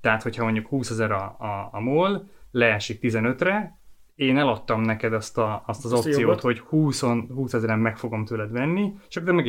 Tehát, 0.00 0.22
hogyha 0.22 0.44
mondjuk 0.44 0.66
20 0.66 0.90
ezer 0.90 1.10
a, 1.10 1.36
a, 1.38 1.68
a 1.72 1.80
MOL, 1.80 2.28
leesik 2.50 2.98
15-re, 3.02 3.78
én 4.14 4.38
eladtam 4.38 4.80
neked 4.80 5.12
azt, 5.12 5.38
a, 5.38 5.62
azt 5.66 5.84
az 5.84 5.92
Azt 5.92 6.06
opciót, 6.06 6.20
jogot. 6.20 6.40
hogy 6.40 6.58
20, 6.58 7.00
20 7.28 7.52
ezeren 7.52 7.78
meg 7.78 7.96
fogom 7.98 8.24
tőled 8.24 8.50
venni, 8.50 8.92
csak 9.08 9.24
te 9.24 9.32
meg 9.32 9.46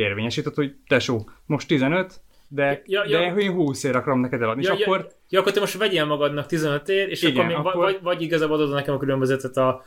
hogy 0.55 0.75
tesó, 0.87 1.29
most 1.45 1.67
15, 1.67 2.21
de, 2.47 2.81
Ja, 2.85 3.03
ja. 3.07 3.17
de 3.19 3.25
én 3.41 3.51
20 3.53 3.83
ér 3.83 3.95
akarom 3.95 4.19
neked 4.19 4.41
eladni, 4.41 4.63
Ja, 4.63 4.73
és 4.73 4.81
akkor 4.85 4.97
ja, 4.97 5.07
ja, 5.29 5.39
akkor 5.39 5.51
te 5.51 5.59
most 5.59 5.77
vegyél 5.77 6.05
magadnak 6.05 6.45
15 6.45 6.89
ér, 6.89 7.09
és 7.09 7.21
Igen, 7.21 7.35
akkor, 7.35 7.45
még, 7.47 7.55
akkor- 7.55 7.71
akkor... 7.73 7.83
Vagy, 7.83 7.99
vagy 8.01 8.21
igazából 8.21 8.55
adod 8.55 8.73
nekem 8.73 8.93
a 8.93 8.97
különbözetet 8.97 9.57
a... 9.57 9.81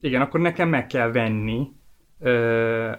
Igen, 0.00 0.20
akkor 0.20 0.40
nekem 0.40 0.68
meg 0.68 0.86
kell 0.86 1.10
venni 1.12 1.68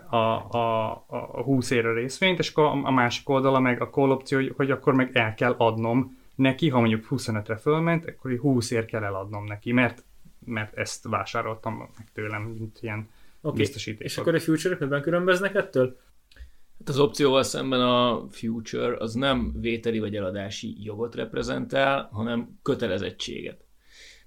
a, 0.10 0.16
a, 0.50 0.92
a 1.08 1.42
20 1.44 1.70
ér 1.70 1.86
a 1.86 1.94
részvényt, 1.94 2.40
és 2.40 2.50
akkor 2.50 2.64
a, 2.84 2.92
másik 2.92 3.30
oldala 3.30 3.60
meg 3.60 3.82
a 3.82 3.90
call 3.90 4.10
opció, 4.10 4.38
hogy, 4.38 4.54
hogy 4.56 4.72
akkor 4.72 4.94
meg 4.94 5.10
el 5.14 5.34
kell 5.34 5.56
adnom 5.58 6.18
neki, 6.36 6.70
ha 6.70 6.80
mondjuk 6.80 7.08
25-re 7.10 7.58
fölment, 7.58 8.06
akkor 8.06 8.38
20 8.38 8.72
ér 8.72 8.86
kell 8.86 9.04
eladnom 9.04 9.46
neki, 9.46 9.72
mert, 9.72 10.04
mert 10.46 10.78
ezt 10.78 11.08
vásároltam 11.08 11.74
meg 11.98 12.08
tőlem, 12.14 12.42
mint 12.42 12.78
ilyen 12.82 13.10
Oké, 13.42 13.58
biztosíték. 13.58 14.02
és 14.02 14.18
akkor 14.18 14.36
a 14.36 14.40
future 14.40 14.78
miben 14.80 15.02
különböznek 15.02 15.56
ettől? 15.56 16.00
Hát 16.80 16.90
az 16.90 17.00
opcióval 17.00 17.44
szemben 17.44 17.82
a 17.82 18.28
future 18.30 18.96
az 18.98 19.14
nem 19.14 19.54
vételi 19.60 20.00
vagy 20.00 20.16
eladási 20.16 20.84
jogot 20.84 21.16
reprezentál, 21.16 22.10
hanem 22.12 22.60
kötelezettséget. 22.62 23.66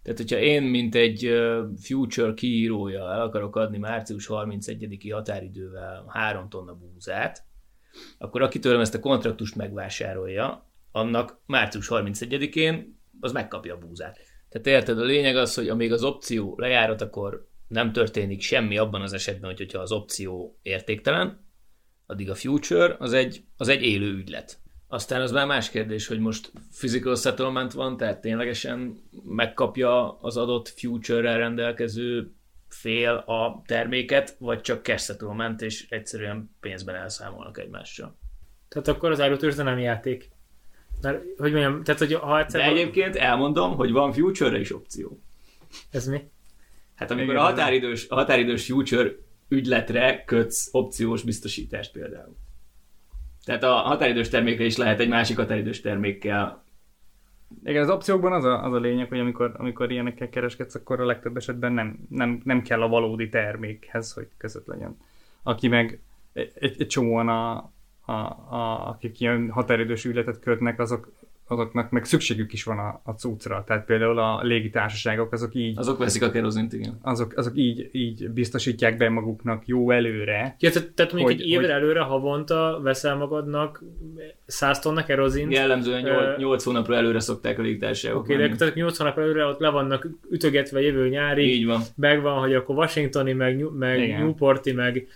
Tehát, 0.03 0.19
hogyha 0.19 0.39
én, 0.39 0.63
mint 0.63 0.95
egy 0.95 1.31
future 1.81 2.35
kiírója 2.35 3.13
el 3.13 3.21
akarok 3.21 3.57
adni 3.57 3.79
március 3.79 4.27
31-i 4.31 5.09
határidővel 5.13 6.05
3 6.09 6.49
tonna 6.49 6.75
búzát, 6.75 7.45
akkor 8.19 8.43
aki 8.43 8.59
tőlem 8.59 8.81
ezt 8.81 8.95
a 8.95 9.01
kontraktust 9.01 9.57
megvásárolja, 9.57 10.71
annak 10.91 11.41
március 11.47 11.87
31-én 11.91 13.01
az 13.21 13.33
megkapja 13.33 13.75
a 13.75 13.79
búzát. 13.79 14.19
Tehát 14.49 14.67
érted, 14.67 14.99
a 14.99 15.05
lényeg 15.05 15.37
az, 15.37 15.55
hogy 15.55 15.69
amíg 15.69 15.93
az 15.93 16.05
opció 16.05 16.55
lejárat, 16.59 17.01
akkor 17.01 17.49
nem 17.69 17.93
történik 17.93 18.41
semmi 18.41 18.79
abban 18.79 19.03
az 19.03 19.13
esetben, 19.13 19.55
hogyha 19.57 19.79
az 19.79 19.93
opció 19.93 20.59
értéktelen, 20.63 21.47
addig 22.07 22.31
a 22.31 22.35
future 22.35 22.97
az 22.99 23.13
egy, 23.13 23.45
az 23.57 23.69
egy 23.69 23.83
élő 23.83 24.15
ügylet. 24.15 24.62
Aztán 24.93 25.21
az 25.21 25.31
már 25.31 25.47
más 25.47 25.71
kérdés, 25.71 26.07
hogy 26.07 26.19
most 26.19 26.53
physical 26.79 27.17
settlement 27.17 27.73
van, 27.73 27.97
tehát 27.97 28.21
ténylegesen 28.21 29.03
megkapja 29.25 30.19
az 30.21 30.37
adott 30.37 30.69
future-rel 30.69 31.39
rendelkező 31.39 32.33
fél 32.69 33.11
a 33.11 33.63
terméket, 33.67 34.37
vagy 34.39 34.61
csak 34.61 34.85
cash 34.85 35.05
settlement, 35.05 35.63
és 35.63 35.87
egyszerűen 35.89 36.57
pénzben 36.61 36.95
elszámolnak 36.95 37.59
egymással. 37.59 38.17
Tehát 38.69 38.89
akkor 38.89 39.11
az 39.11 39.21
árutőrzde 39.21 39.63
nem 39.63 39.79
játék. 39.79 40.31
Mert, 41.01 41.23
hogy 41.37 41.53
mondjam, 41.53 41.83
tehát 41.83 42.01
hogy 42.01 42.15
ha 42.15 42.39
egyszer... 42.39 42.61
De 42.61 42.67
egyébként 42.67 43.17
elmondom, 43.17 43.75
hogy 43.75 43.93
van 43.93 44.13
future 44.13 44.59
is 44.59 44.75
opció. 44.75 45.21
Ez 45.91 46.07
mi? 46.07 46.21
Hát 46.95 47.11
amikor 47.11 47.33
Igen, 47.33 47.45
a 47.45 47.49
határidős, 47.49 48.09
a 48.09 48.15
határidős 48.15 48.65
future 48.65 49.11
ügyletre 49.49 50.25
kötsz 50.25 50.69
opciós 50.73 51.23
biztosítást 51.23 51.93
például. 51.93 52.37
Tehát 53.45 53.63
a 53.63 53.73
határidős 53.73 54.29
termékre 54.29 54.65
is 54.65 54.77
lehet 54.77 55.01
egy 55.01 55.09
másik 55.09 55.37
határidős 55.37 55.81
termékkel. 55.81 56.65
Igen, 57.65 57.83
az 57.83 57.91
opciókban 57.91 58.33
az 58.33 58.45
a, 58.45 58.65
az 58.65 58.73
a 58.73 58.79
lényeg, 58.79 59.09
hogy 59.09 59.19
amikor, 59.19 59.55
amikor 59.57 59.91
ilyenekkel 59.91 60.29
kereskedsz, 60.29 60.75
akkor 60.75 61.01
a 61.01 61.07
legtöbb 61.07 61.37
esetben 61.37 61.73
nem, 61.73 61.99
nem, 62.09 62.41
nem 62.45 62.63
kell 62.63 62.83
a 62.83 62.89
valódi 62.89 63.29
termékhez, 63.29 64.13
hogy 64.13 64.29
között 64.37 64.67
legyen. 64.67 64.97
Aki 65.43 65.69
meg 65.69 66.01
egy, 66.33 66.53
egy 66.79 66.87
csomóan, 66.87 67.29
a, 67.29 67.73
a, 68.01 68.13
a, 68.51 68.89
akik 68.89 69.21
ilyen 69.21 69.51
határidős 69.51 70.05
ügyletet 70.05 70.39
kötnek, 70.39 70.81
azok, 70.81 71.13
azoknak 71.47 71.91
meg 71.91 72.05
szükségük 72.05 72.53
is 72.53 72.65
van 72.65 72.79
a, 72.79 73.01
a 73.05 73.13
cuccra. 73.13 73.65
Tehát 73.67 73.85
például 73.85 74.19
a 74.19 74.43
légitársaságok, 74.43 75.33
azok 75.33 75.55
így, 75.55 75.79
Azok 75.79 75.99
veszik 75.99 76.23
a 76.23 76.31
kerozint, 76.31 76.73
igen. 76.73 76.99
azok, 77.03 77.33
azok 77.37 77.53
így, 77.57 77.89
így 77.93 78.31
biztosítják 78.31 78.97
be 78.97 79.09
maguknak 79.09 79.67
jó 79.67 79.91
előre. 79.91 80.57
Ja, 80.59 80.71
tehát, 80.71 80.91
tehát 80.93 81.13
mondjuk 81.13 81.33
Hogy- 81.33 81.41
egy 81.41 81.49
évre 81.53 81.61
hogy- 81.75 81.83
előre 81.83 82.01
havonta 82.01 82.81
veszel 82.83 83.17
magadnak 83.17 83.83
100 84.47 84.79
tonna 84.79 85.05
kerozint. 85.05 85.53
Jellemzően 85.53 86.07
Ö, 86.07 86.37
8, 86.37 86.65
hónapra 86.65 86.95
előre 86.97 87.21
szokták 87.21 87.59
a 87.59 87.63
légitársaságok 87.63 88.21
Oké, 88.21 88.37
de 88.37 88.43
menni. 88.43 88.57
tehát 88.57 88.75
80 88.75 89.07
nap 89.07 89.19
előre 89.19 89.45
ott 89.45 89.59
le 89.61 89.69
vannak 89.71 90.09
ütögetve 90.31 90.81
jövő 90.81 91.09
nyárig, 91.09 91.49
Így 91.55 91.67
van. 91.67 91.81
megvan, 91.97 92.39
hogy 92.39 92.55
akkor 92.55 92.77
Washingtoni, 92.77 93.33
meg, 93.33 93.71
meg 93.79 93.99
Igen. 94.03 94.21
Newporti, 94.21 94.73
meg 94.73 95.07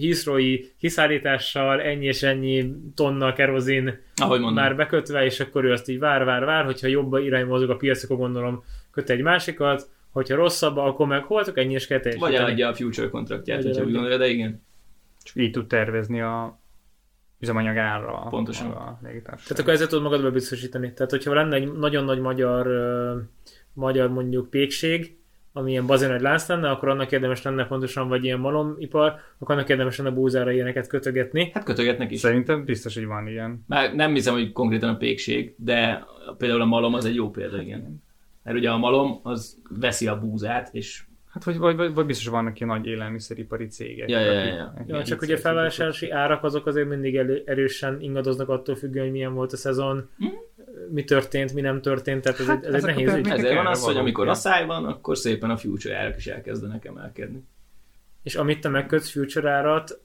Heathrow'i 0.00 0.72
kiszállítással 0.78 1.80
ennyi 1.80 2.06
és 2.06 2.22
ennyi 2.22 2.74
tonna 2.94 3.32
kerozin 3.32 4.00
Ahogy 4.14 4.40
mondom. 4.40 4.64
már 4.64 4.76
bekötve, 4.76 5.24
és 5.24 5.40
akkor 5.40 5.64
ő 5.64 5.72
azt 5.72 5.88
így 5.88 5.98
vár, 5.98 6.24
vár, 6.24 6.44
vár, 6.44 6.64
hogyha 6.64 6.86
jobb 6.86 7.14
irány 7.14 7.46
mozog 7.46 7.70
a 7.70 7.76
piac, 7.76 8.04
akkor 8.04 8.16
gondolom 8.16 8.64
köt 8.90 9.10
egy 9.10 9.22
másikat, 9.22 9.88
hogyha 10.10 10.36
rosszabb, 10.36 10.76
akkor 10.76 11.06
meg 11.06 11.22
holtok 11.24 11.58
ennyi 11.58 11.74
és 11.74 11.86
kell 11.86 12.00
Vagy 12.18 12.34
eladja 12.34 12.68
a 12.68 12.74
future 12.74 13.08
kontraktját, 13.08 13.56
Vagy 13.56 13.66
hogyha 13.66 13.86
úgy 13.86 13.92
gondolja, 13.92 14.18
de 14.18 14.28
igen. 14.28 14.62
Csak 15.22 15.36
így 15.36 15.50
tud 15.50 15.66
tervezni 15.66 16.20
a 16.20 16.58
üzemanyag 17.40 17.76
árra. 17.76 18.26
Pontosan. 18.30 18.70
A. 18.70 18.98
Tehát 19.24 19.58
akkor 19.58 19.72
ezzel 19.72 19.86
tudod 19.86 20.04
magad 20.04 20.32
biztosítani. 20.32 20.92
Tehát, 20.92 21.10
hogyha 21.10 21.34
lenne 21.34 21.56
egy 21.56 21.72
nagyon 21.72 22.04
nagy 22.04 22.18
magyar, 22.18 22.66
magyar 23.72 24.08
mondjuk 24.08 24.50
pékség, 24.50 25.17
ami 25.58 25.70
ilyen 25.70 25.86
bazin 25.86 26.08
nagy 26.08 26.20
lánc 26.20 26.48
lenne, 26.48 26.70
akkor 26.70 26.88
annak 26.88 27.12
érdemes 27.12 27.42
lenne 27.42 27.66
pontosan, 27.66 28.08
vagy 28.08 28.24
ilyen 28.24 28.38
malomipar, 28.38 29.14
akkor 29.38 29.54
annak 29.54 29.68
érdemes 29.68 29.98
lenne 29.98 30.10
búzára 30.10 30.50
ilyeneket 30.50 30.86
kötögetni. 30.86 31.50
Hát 31.54 31.64
kötögetnek 31.64 32.10
is. 32.10 32.20
Szerintem 32.20 32.64
biztos, 32.64 32.94
hogy 32.94 33.06
van 33.06 33.28
ilyen. 33.28 33.64
Már 33.66 33.94
nem 33.94 34.14
hiszem, 34.14 34.34
hogy 34.34 34.52
konkrétan 34.52 34.88
a 34.88 34.96
pékség, 34.96 35.54
de 35.56 36.04
például 36.38 36.60
a 36.60 36.64
malom 36.64 36.94
az 36.94 37.04
egy 37.04 37.14
jó 37.14 37.30
példa, 37.30 37.62
igen. 37.62 38.02
Mert 38.42 38.56
ugye 38.56 38.70
a 38.70 38.76
malom 38.76 39.20
az 39.22 39.58
veszi 39.80 40.06
a 40.06 40.18
búzát, 40.18 40.68
és 40.72 41.02
Hát 41.28 41.44
vagy, 41.44 41.58
vagy, 41.58 41.76
vagy, 41.76 41.94
vagy 41.94 42.06
biztos 42.06 42.26
vannak 42.28 42.60
ilyen 42.60 42.76
nagy 42.76 42.86
élelmiszeripari 42.86 43.66
cégek. 43.66 44.08
Ja, 44.10 44.20
ja, 44.20 44.32
ja, 44.32 44.40
akik- 44.40 44.54
ja. 44.54 44.72
akik 44.74 44.88
Ja, 44.88 45.02
csak 45.02 45.22
ugye 45.22 45.36
felvásárlási 45.36 46.10
árak 46.10 46.44
azok 46.44 46.66
azért 46.66 46.88
mindig 46.88 47.16
elő, 47.16 47.42
erősen 47.46 48.00
ingadoznak 48.00 48.48
attól 48.48 48.74
függően, 48.76 49.04
hogy 49.04 49.12
milyen 49.12 49.34
volt 49.34 49.52
a 49.52 49.56
szezon. 49.56 50.08
Mhm. 50.16 50.32
Mi 50.90 51.04
történt, 51.04 51.54
mi 51.54 51.60
nem 51.60 51.80
történt, 51.80 52.22
tehát 52.22 52.40
ez, 52.40 52.46
Hát, 52.46 52.64
egy, 52.64 52.74
ez 52.74 52.84
egy 52.84 52.90
a 52.90 52.92
nehéz 52.92 53.14
ügy. 53.14 53.28
Ezért 53.28 53.54
van 53.54 53.66
az, 53.66 53.84
hogy 53.84 53.96
amikor 53.96 54.24
ja. 54.24 54.30
asszály 54.30 54.66
van, 54.66 54.84
akkor 54.84 55.16
szépen 55.16 55.50
a 55.50 55.56
future 55.56 55.96
árak 55.96 56.16
is 56.16 56.26
elkezdenek 56.26 56.84
emelkedni. 56.84 57.44
És 58.22 58.34
amit 58.34 58.60
te 58.60 58.68
megkötsz 58.68 59.10
future 59.10 59.50
árat, 59.50 60.00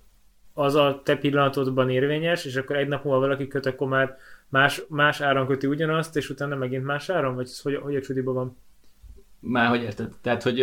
az 0.54 0.76
a 0.76 1.02
te 1.04 1.18
pillanatodban 1.18 1.90
érvényes, 1.90 2.46
és 2.46 2.56
akkor 2.56 2.76
egy 2.76 2.88
nap 2.88 3.04
múlva 3.04 3.20
valaki 3.20 3.48
köt, 3.48 3.66
akkor 3.66 3.88
már 3.88 4.18
más, 4.50 4.82
más 4.90 5.22
áron 5.22 5.48
köti 5.48 5.68
ugyanazt, 5.68 6.16
és 6.16 6.30
utána 6.30 6.56
megint 6.56 6.84
más 6.84 7.10
áron? 7.10 7.36
Vagy 7.36 7.46
ez 7.46 7.62
hogy, 7.62 7.76
hogy 7.76 7.96
a 7.96 8.02
csudiba 8.02 8.34
van? 8.34 8.58
Már 9.40 9.68
hogy 9.68 9.82
érted? 9.82 10.14
Tehát, 10.22 10.44
hogy 10.44 10.60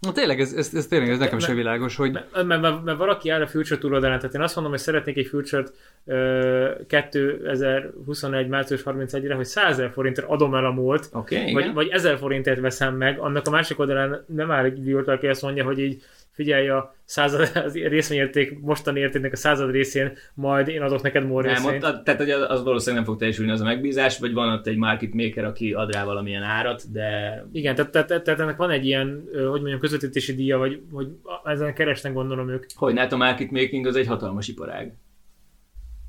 Na 0.00 0.12
tényleg, 0.12 0.40
ez, 0.40 0.52
ez, 0.52 0.70
ez 0.74 0.86
tényleg 0.86 1.10
ez 1.10 1.18
nekem 1.18 1.38
sem 1.38 1.56
világos, 1.56 1.96
hogy 1.96 2.12
Mert, 2.12 2.44
mert, 2.44 2.60
mert, 2.60 2.84
mert 2.84 2.98
valaki 2.98 3.28
áll 3.28 3.42
a 3.42 3.46
Future 3.46 3.80
túloldalán, 3.80 4.18
tehát 4.18 4.34
én 4.34 4.40
azt 4.40 4.54
mondom, 4.54 4.72
hogy 4.72 4.82
szeretnék 4.82 5.16
egy 5.16 5.26
Future-t 5.26 5.72
ö, 6.04 6.70
2021. 6.86 8.48
március 8.48 8.82
31-re, 8.84 9.34
hogy 9.34 9.44
100 9.44 9.76
000 9.76 9.90
forintért 9.90 10.28
adom 10.28 10.54
el 10.54 10.66
a 10.66 10.70
múlt, 10.70 11.08
okay, 11.12 11.52
vagy, 11.52 11.62
igen. 11.62 11.74
vagy 11.74 11.88
1000 11.88 12.18
forintért 12.18 12.60
veszem 12.60 12.96
meg, 12.96 13.18
annak 13.18 13.46
a 13.46 13.50
másik 13.50 13.78
oldalán 13.78 14.24
nem 14.26 14.50
áll 14.50 14.64
egy 14.64 14.84
viewer, 14.84 15.08
aki 15.08 15.26
azt 15.26 15.42
mondja, 15.42 15.64
hogy 15.64 15.78
így 15.78 16.02
figyelj, 16.38 16.68
a 16.68 16.94
század, 17.04 17.50
az 17.64 17.74
részvényérték 17.74 18.60
mostani 18.60 19.00
értéknek 19.00 19.32
a 19.32 19.36
század 19.36 19.70
részén, 19.70 20.12
majd 20.34 20.68
én 20.68 20.82
adok 20.82 21.02
neked 21.02 21.26
more 21.26 21.52
Nem, 21.52 21.64
ott, 21.64 22.04
tehát 22.04 22.20
hogy 22.20 22.30
az 22.30 22.62
valószínűleg 22.62 23.04
nem 23.04 23.12
fog 23.12 23.18
teljesülni 23.18 23.50
az 23.50 23.60
a 23.60 23.64
megbízás, 23.64 24.18
vagy 24.18 24.32
van 24.32 24.52
ott 24.52 24.66
egy 24.66 24.76
market 24.76 25.12
maker, 25.14 25.44
aki 25.44 25.72
ad 25.72 25.92
rá 25.92 26.04
valamilyen 26.04 26.42
árat, 26.42 26.92
de 26.92 27.08
Igen, 27.52 27.74
tehát, 27.74 27.90
tehát, 27.90 28.22
tehát, 28.22 28.40
ennek 28.40 28.56
van 28.56 28.70
egy 28.70 28.86
ilyen, 28.86 29.24
hogy 29.32 29.60
mondjam, 29.60 29.78
közvetítési 29.78 30.34
díja, 30.34 30.58
vagy 30.58 30.82
hogy 30.92 31.08
ezen 31.44 31.74
keresnek 31.74 32.12
gondolom 32.12 32.48
ők. 32.48 32.64
hogy 32.74 32.98
hát 32.98 33.12
a 33.12 33.16
market 33.16 33.50
making 33.50 33.86
az 33.86 33.96
egy 33.96 34.06
hatalmas 34.06 34.48
iparág. 34.48 34.96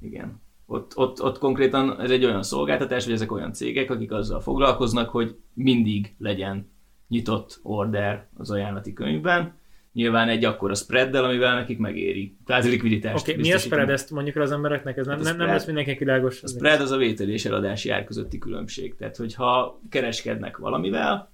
Igen. 0.01 0.41
Ott, 0.65 0.97
ott, 0.97 1.21
ott 1.23 1.37
konkrétan 1.37 2.01
ez 2.01 2.11
egy 2.11 2.25
olyan 2.25 2.43
szolgáltatás, 2.43 3.05
vagy 3.05 3.13
ezek 3.13 3.31
olyan 3.31 3.53
cégek, 3.53 3.91
akik 3.91 4.11
azzal 4.11 4.41
foglalkoznak, 4.41 5.09
hogy 5.09 5.35
mindig 5.53 6.15
legyen 6.17 6.69
nyitott 7.07 7.59
order 7.63 8.27
az 8.37 8.51
ajánlati 8.51 8.93
könyvben. 8.93 9.58
Nyilván 9.99 10.29
egy 10.29 10.45
akkora 10.45 10.75
spreaddel, 10.75 11.23
amivel 11.23 11.55
nekik 11.55 11.77
megéri. 11.77 12.35
Tehát 12.45 12.63
likviditást 12.63 13.21
Oké, 13.21 13.31
okay, 13.31 13.43
mi 13.43 13.53
a 13.53 13.57
spread, 13.57 13.89
ezt 13.89 14.11
mondjuk 14.11 14.35
el 14.35 14.41
az 14.41 14.51
embereknek, 14.51 14.97
ez 14.97 15.05
nem, 15.05 15.15
Hát 15.15 15.23
nem, 15.23 15.31
nem 15.35 15.41
spread- 15.41 15.57
lesz 15.57 15.65
mindenki 15.65 15.95
világos. 16.03 16.43
A 16.43 16.47
spread 16.47 16.81
az 16.81 16.91
a 16.91 16.97
vételi 16.97 17.31
és 17.31 17.45
eladási 17.45 17.89
ár 17.89 18.03
közötti 18.03 18.37
különbség. 18.37 18.95
Tehát, 18.95 19.15
hogyha 19.15 19.79
kereskednek 19.89 20.57
valamivel, 20.57 21.31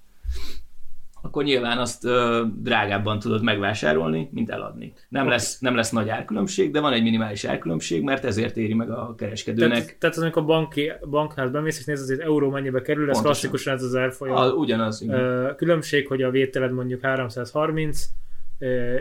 akkor 1.21 1.43
nyilván 1.43 1.77
azt 1.77 2.05
ö, 2.05 2.43
drágábban 2.55 3.19
tudod 3.19 3.43
megvásárolni, 3.43 4.29
mint 4.31 4.49
eladni. 4.49 4.93
Nem, 5.09 5.21
Oké. 5.21 5.31
lesz, 5.31 5.59
nem 5.59 5.75
lesz 5.75 5.89
nagy 5.91 6.09
árkülönbség, 6.09 6.71
de 6.71 6.79
van 6.79 6.93
egy 6.93 7.03
minimális 7.03 7.43
árkülönbség, 7.43 8.03
mert 8.03 8.25
ezért 8.25 8.57
éri 8.57 8.73
meg 8.73 8.89
a 8.89 9.15
kereskedőnek. 9.17 9.83
Tehát, 9.83 9.97
tehát 9.99 10.15
az, 10.15 10.21
amikor 10.21 10.45
banki, 10.45 10.91
banknál 11.09 11.49
bemész, 11.49 11.79
és 11.79 11.85
nézed, 11.85 12.07
hogy 12.07 12.19
az 12.19 12.23
euró 12.25 12.49
mennyibe 12.49 12.81
kerül, 12.81 13.09
ez 13.09 13.21
klasszikusan 13.21 13.73
ez 13.73 13.83
az 13.83 13.95
árfolyam. 13.95 14.35
a, 14.35 14.47
ugyanaz. 14.47 15.01
igen. 15.01 15.19
Ö, 15.19 15.55
Különbség, 15.55 16.07
hogy 16.07 16.21
a 16.21 16.29
vételed 16.29 16.71
mondjuk 16.71 17.01
330, 17.01 18.03
ö, 18.03 18.24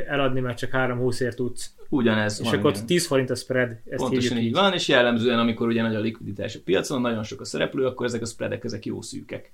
eladni 0.07 0.41
már 0.41 0.55
csak 0.55 0.71
320 0.71 1.21
ért 1.21 1.37
tudsz. 1.37 1.75
Ugyanez 1.89 2.41
És 2.41 2.47
van, 2.47 2.59
akkor 2.59 2.71
igen. 2.71 2.83
ott 2.83 2.87
10 2.87 3.07
forint 3.07 3.31
a 3.31 3.35
spread, 3.35 3.71
ezt 3.71 4.03
Pontosan 4.03 4.39
így 4.39 4.45
így. 4.45 4.53
van, 4.53 4.73
és 4.73 4.89
jellemzően, 4.89 5.39
amikor 5.39 5.69
ugye 5.69 5.83
nagy 5.83 5.95
a 5.95 6.01
likviditás 6.01 6.57
a 6.57 6.61
piacon, 6.65 7.01
nagyon 7.01 7.23
sok 7.23 7.41
a 7.41 7.45
szereplő, 7.45 7.87
akkor 7.87 8.07
ezek 8.07 8.23
a 8.23 8.27
spreadek 8.27 8.65
ezek 8.65 8.85
jó 8.87 9.03
szűkek. 9.03 9.53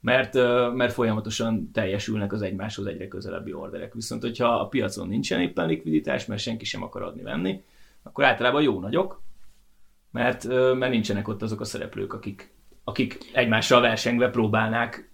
Mert, 0.00 0.34
mert 0.74 0.92
folyamatosan 0.92 1.70
teljesülnek 1.72 2.32
az 2.32 2.42
egymáshoz 2.42 2.86
egyre 2.86 3.08
közelebbi 3.08 3.52
orderek. 3.52 3.94
Viszont, 3.94 4.22
hogyha 4.22 4.48
a 4.48 4.66
piacon 4.66 5.08
nincsen 5.08 5.40
éppen 5.40 5.66
likviditás, 5.66 6.26
mert 6.26 6.40
senki 6.40 6.64
sem 6.64 6.82
akar 6.82 7.02
adni-venni, 7.02 7.62
akkor 8.02 8.24
általában 8.24 8.62
jó 8.62 8.80
nagyok, 8.80 9.22
mert, 10.10 10.48
mert 10.48 10.92
nincsenek 10.92 11.28
ott 11.28 11.42
azok 11.42 11.60
a 11.60 11.64
szereplők, 11.64 12.12
akik, 12.12 12.52
akik 12.84 13.18
egymással 13.32 13.80
versengve 13.80 14.30
próbálnák 14.30 15.10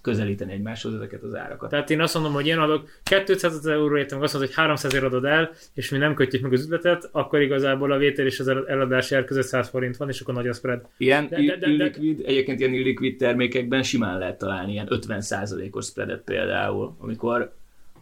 közelíteni 0.00 0.52
egymáshoz 0.52 0.94
ezeket 0.94 1.22
az 1.22 1.34
árakat. 1.34 1.70
Tehát 1.70 1.90
én 1.90 2.00
azt 2.00 2.14
mondom, 2.14 2.32
hogy 2.32 2.46
én 2.46 2.58
adok 2.58 2.88
200 3.26 3.56
ezer 3.56 3.72
euróért, 3.72 4.10
meg 4.10 4.22
azt 4.22 4.32
mondod, 4.32 4.50
hogy 4.50 4.64
300 4.64 4.92
ezer 4.92 5.04
adod 5.04 5.24
el, 5.24 5.50
és 5.74 5.90
mi 5.90 5.98
nem 5.98 6.14
kötjük 6.14 6.42
meg 6.42 6.52
az 6.52 6.60
üzletet, 6.60 7.08
akkor 7.12 7.40
igazából 7.40 7.92
a 7.92 7.96
vétel 7.96 8.26
és 8.26 8.40
az 8.40 8.48
eladási 8.48 9.14
ár 9.14 9.24
között 9.24 9.44
100 9.44 9.68
forint 9.68 9.96
van, 9.96 10.08
és 10.08 10.20
akkor 10.20 10.34
nagy 10.34 10.48
a 10.48 10.52
spread. 10.52 10.86
Ilyen 10.96 11.28
De- 11.28 11.36
de- 11.36 11.44
de- 11.44 11.56
de- 11.56 11.66
illiquid, 11.66 12.22
egyébként 12.24 12.60
ilyen 12.60 12.72
illiquid 12.72 13.16
termékekben 13.16 13.82
simán 13.82 14.18
lehet 14.18 14.38
találni 14.38 14.72
ilyen 14.72 14.88
50%-os 14.90 15.86
spreadet 15.86 16.22
például, 16.22 16.96
amikor 16.98 17.52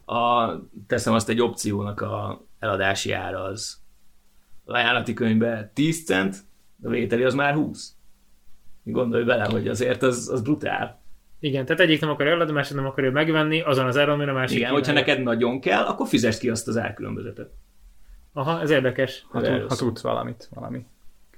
a, 0.05 0.53
teszem 0.87 1.15
azt 1.15 1.29
egy 1.29 1.41
opciónak 1.41 2.01
a 2.01 2.45
eladási 2.59 3.13
ára 3.13 3.43
az 3.43 3.79
az 4.69 4.75
ajánlati 4.75 5.13
könyvben 5.13 5.71
10 5.75 6.05
cent, 6.05 6.37
a 6.83 6.89
vételi 6.89 7.23
az 7.23 7.35
már 7.35 7.55
20. 7.55 7.93
Gondolj 8.83 9.25
bele, 9.25 9.45
hogy 9.45 9.69
azért 9.69 10.03
az, 10.03 10.29
az 10.29 10.43
brutál. 10.43 11.01
Igen, 11.41 11.65
tehát 11.65 11.81
egyik 11.83 12.01
nem 12.01 12.11
akarja 12.11 12.33
eladni, 12.33 12.53
másik 12.53 12.77
nem 12.77 12.87
akarja 12.87 13.11
megvenni, 13.11 13.61
azon 13.61 13.87
az 13.87 13.97
áron, 13.99 14.15
amire 14.15 14.31
a 14.31 14.35
másik 14.35 14.57
Igen, 14.57 14.71
hogyha 14.71 14.87
kínálja. 14.93 15.07
neked 15.09 15.25
nagyon 15.25 15.61
kell, 15.61 15.85
akkor 15.85 16.07
fizesd 16.09 16.41
ki 16.41 16.49
azt 16.51 16.69
az 16.69 16.77
árkülönbözetet. 16.77 17.51
Aha, 18.33 18.61
ez 18.61 18.71
érdekes. 18.71 19.27
ha, 19.29 19.41
tud, 19.41 19.69
ha 19.69 19.75
tudsz 19.77 20.03
valamit, 20.03 20.49
valami 20.55 20.85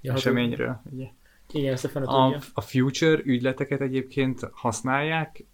Ja, 0.01 0.11
ha 0.13 0.17
eseményről. 0.19 0.81
Ugye. 0.91 1.07
Igen, 1.53 1.73
ezt 1.73 1.85
a 1.85 1.89
fene 1.89 2.07
A, 2.07 2.23
tudja. 2.25 2.39
a 2.55 2.61
future 2.61 3.21
ügyleteket 3.25 3.81
egyébként 3.81 4.41
használják 4.53 5.45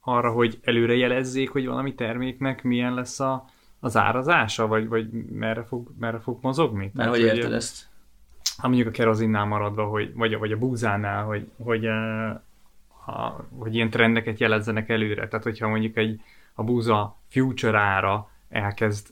arra, 0.00 0.32
hogy 0.32 0.58
előre 0.62 0.94
jelezzék, 0.96 1.50
hogy 1.50 1.66
valami 1.66 1.94
terméknek 1.94 2.62
milyen 2.62 2.94
lesz 2.94 3.20
a, 3.20 3.44
az 3.80 3.96
árazása, 3.96 4.66
vagy, 4.66 4.88
vagy 4.88 5.10
merre, 5.12 5.62
fog, 5.64 5.88
merre 5.98 6.18
fog 6.18 6.38
mozogni? 6.42 6.78
Mert 6.78 6.94
Tehát, 6.94 7.10
hogy 7.10 7.20
érted 7.20 7.52
ezt? 7.52 7.86
Ha 8.58 8.66
mondjuk 8.68 8.88
a 8.88 8.90
kerozinnál 8.90 9.44
maradva, 9.44 9.84
hogy, 9.84 10.14
vagy, 10.14 10.32
a- 10.34 10.38
vagy 10.38 10.52
a 10.52 10.58
búzánál, 10.58 11.24
hogy, 11.24 11.46
hogy, 11.62 11.86
ha, 13.12 13.46
hogy 13.58 13.74
ilyen 13.74 13.90
trendeket 13.90 14.40
jelezzenek 14.40 14.88
előre. 14.88 15.28
Tehát, 15.28 15.44
hogyha 15.44 15.68
mondjuk 15.68 15.96
egy, 15.96 16.20
a 16.54 16.62
búza 16.62 17.18
future 17.28 17.78
ára 17.78 18.30
elkezd 18.48 19.06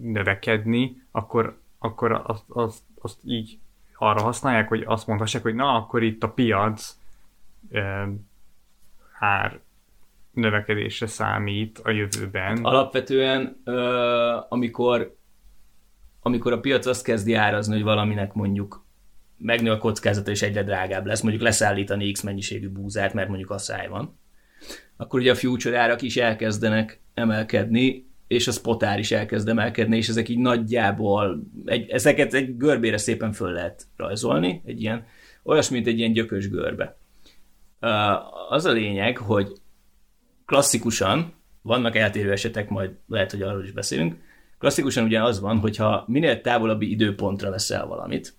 növekedni, 0.00 1.02
akkor, 1.10 1.58
akkor 1.78 2.22
azt, 2.24 2.44
azt, 2.48 2.82
azt 3.00 3.18
így 3.24 3.58
arra 3.96 4.22
használják, 4.22 4.68
hogy 4.68 4.82
azt 4.86 5.06
mondhassák, 5.06 5.42
hogy 5.42 5.54
na, 5.54 5.74
akkor 5.74 6.02
itt 6.02 6.22
a 6.22 6.28
piac 6.28 6.96
eh, 7.70 8.08
ár 9.18 9.60
növekedésre 10.30 11.06
számít 11.06 11.78
a 11.78 11.90
jövőben. 11.90 12.64
Alapvetően, 12.64 13.60
ö, 13.64 14.36
amikor, 14.48 15.16
amikor 16.22 16.52
a 16.52 16.60
piac 16.60 16.86
azt 16.86 17.04
kezdi 17.04 17.34
árazni, 17.34 17.74
hogy 17.74 17.82
valaminek 17.82 18.32
mondjuk 18.32 18.83
megnő 19.36 19.70
a 19.70 19.78
kockázata 19.78 20.30
és 20.30 20.42
egyre 20.42 20.62
drágább 20.62 21.06
lesz, 21.06 21.20
mondjuk 21.20 21.42
leszállítani 21.42 22.12
X 22.12 22.22
mennyiségű 22.22 22.68
búzát, 22.68 23.14
mert 23.14 23.28
mondjuk 23.28 23.50
asszály 23.50 23.88
van, 23.88 24.18
akkor 24.96 25.20
ugye 25.20 25.30
a 25.30 25.34
future 25.34 25.78
árak 25.78 26.02
is 26.02 26.16
elkezdenek 26.16 27.00
emelkedni, 27.14 28.06
és 28.26 28.48
a 28.48 28.52
spot 28.52 28.82
ár 28.82 28.98
is 28.98 29.12
elkezd 29.12 29.48
emelkedni, 29.48 29.96
és 29.96 30.08
ezek 30.08 30.28
így 30.28 30.38
nagyjából, 30.38 31.42
egy, 31.64 31.90
ezeket 31.90 32.34
egy 32.34 32.56
görbére 32.56 32.96
szépen 32.96 33.32
föl 33.32 33.52
lehet 33.52 33.86
rajzolni, 33.96 34.62
egy 34.64 34.80
ilyen, 34.80 35.06
olyas, 35.42 35.68
mint 35.68 35.86
egy 35.86 35.98
ilyen 35.98 36.12
gyökös 36.12 36.48
görbe. 36.48 36.96
Az 38.48 38.64
a 38.64 38.72
lényeg, 38.72 39.16
hogy 39.18 39.52
klasszikusan, 40.46 41.32
vannak 41.62 41.96
eltérő 41.96 42.32
esetek, 42.32 42.68
majd 42.68 42.90
lehet, 43.08 43.30
hogy 43.30 43.42
arról 43.42 43.64
is 43.64 43.72
beszélünk, 43.72 44.16
klasszikusan 44.58 45.04
ugye 45.04 45.22
az 45.22 45.40
van, 45.40 45.58
hogyha 45.58 46.04
minél 46.06 46.40
távolabbi 46.40 46.90
időpontra 46.90 47.50
veszel 47.50 47.86
valamit, 47.86 48.34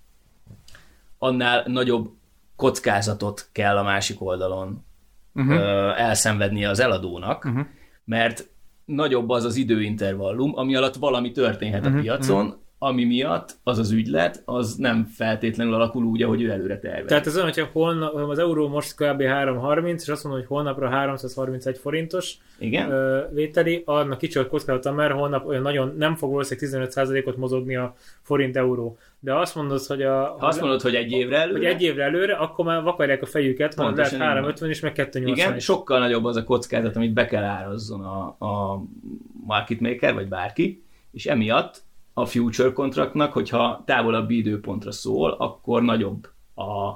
annál 1.18 1.64
nagyobb 1.68 2.10
kockázatot 2.56 3.50
kell 3.52 3.78
a 3.78 3.84
másik 3.84 4.22
oldalon 4.22 4.84
Mhm. 5.32 5.50
ö, 5.52 5.90
elszenvednie 5.96 6.70
az 6.70 6.80
eladónak, 6.80 7.44
Mhm. 7.44 7.60
mert 8.06 8.50
nagyobb 8.86 9.30
az 9.30 9.44
az 9.44 9.56
időintervallum, 9.56 10.52
ami 10.58 10.76
alatt 10.76 10.96
valami 10.96 11.32
történhet 11.32 11.86
a 11.86 11.90
Mhm, 11.90 12.00
piacon, 12.00 12.58
ami 12.86 13.04
miatt 13.04 13.58
az 13.64 13.78
az 13.78 13.92
ügylet, 13.92 14.42
az 14.46 14.76
nem 14.76 15.06
feltétlenül 15.06 15.74
alakul 15.74 16.04
úgy, 16.04 16.22
ahogy 16.22 16.42
ő 16.42 16.50
előre 16.50 16.80
tervez. 16.80 17.06
Tehát 17.06 17.26
ez 17.28 17.36
olyan, 17.36 17.48
hogyha 17.48 17.70
holnap, 17.72 18.16
az 18.16 18.40
euró 18.40 18.68
most 18.68 18.96
kb. 18.96 19.22
3,30, 19.22 20.02
és 20.02 20.08
azt 20.08 20.24
mondom, 20.24 20.42
hogy 20.42 20.50
holnapra 20.50 20.90
331 20.90 21.78
forintos 21.78 22.38
Igen? 22.60 22.92
ö, 22.92 23.22
vételi, 23.34 23.84
annak 23.86 24.18
kicsi 24.18 24.40
a 24.40 24.48
kockázata, 24.48 24.92
mert 24.92 25.14
holnap 25.14 25.48
olyan 25.48 25.62
nagyon 25.62 25.94
nem 25.98 26.16
fog 26.16 26.32
valószínűleg 26.32 26.92
15%-ot 26.92 27.38
mozogni 27.38 27.76
a 27.76 27.96
forint-euró. 28.22 28.98
De 29.20 29.36
azt 29.36 29.56
mondod, 29.56 29.86
hogy 29.86 30.02
a, 30.02 30.36
Ha 30.40 30.48
azt 30.48 30.62
mondod, 30.62 30.82
hogy 30.82 30.96
egy 30.96 31.12
évre 31.12 31.38
előre, 31.38 31.58
hogy 31.58 31.68
egy 31.68 31.82
évre 31.82 32.04
előre, 32.04 32.34
akkor 32.34 32.66
már 32.66 32.84
vakarják 32.84 33.22
a 33.22 33.26
fejüket, 33.26 33.76
mert 33.76 33.78
lehet 33.78 33.96
Pontosan 33.96 34.14
így 34.14 34.20
van. 34.20 34.28
350 34.28 34.70
is, 34.70 34.80
meg 34.80 34.92
280 34.92 35.36
Igen, 35.38 35.56
is. 35.56 35.64
sokkal 35.64 36.00
nagyobb 36.00 36.24
az 36.24 36.36
a 36.36 36.44
kockázat, 36.44 36.96
amit 36.96 37.14
be 37.14 37.26
kell 37.26 37.44
árazzon 37.44 38.02
a, 38.02 38.46
a 38.46 38.84
market 39.46 39.80
maker, 39.80 40.14
vagy 40.14 40.28
bárki, 40.28 40.84
és 41.12 41.26
emiatt 41.26 41.85
a 42.18 42.26
future 42.26 42.72
kontraktnak, 42.72 43.34
hogyha 43.34 43.84
távolabbi 43.86 44.38
időpontra 44.38 44.92
szól, 44.92 45.32
akkor 45.32 45.82
nagyobb 45.82 46.30
a, 46.56 46.94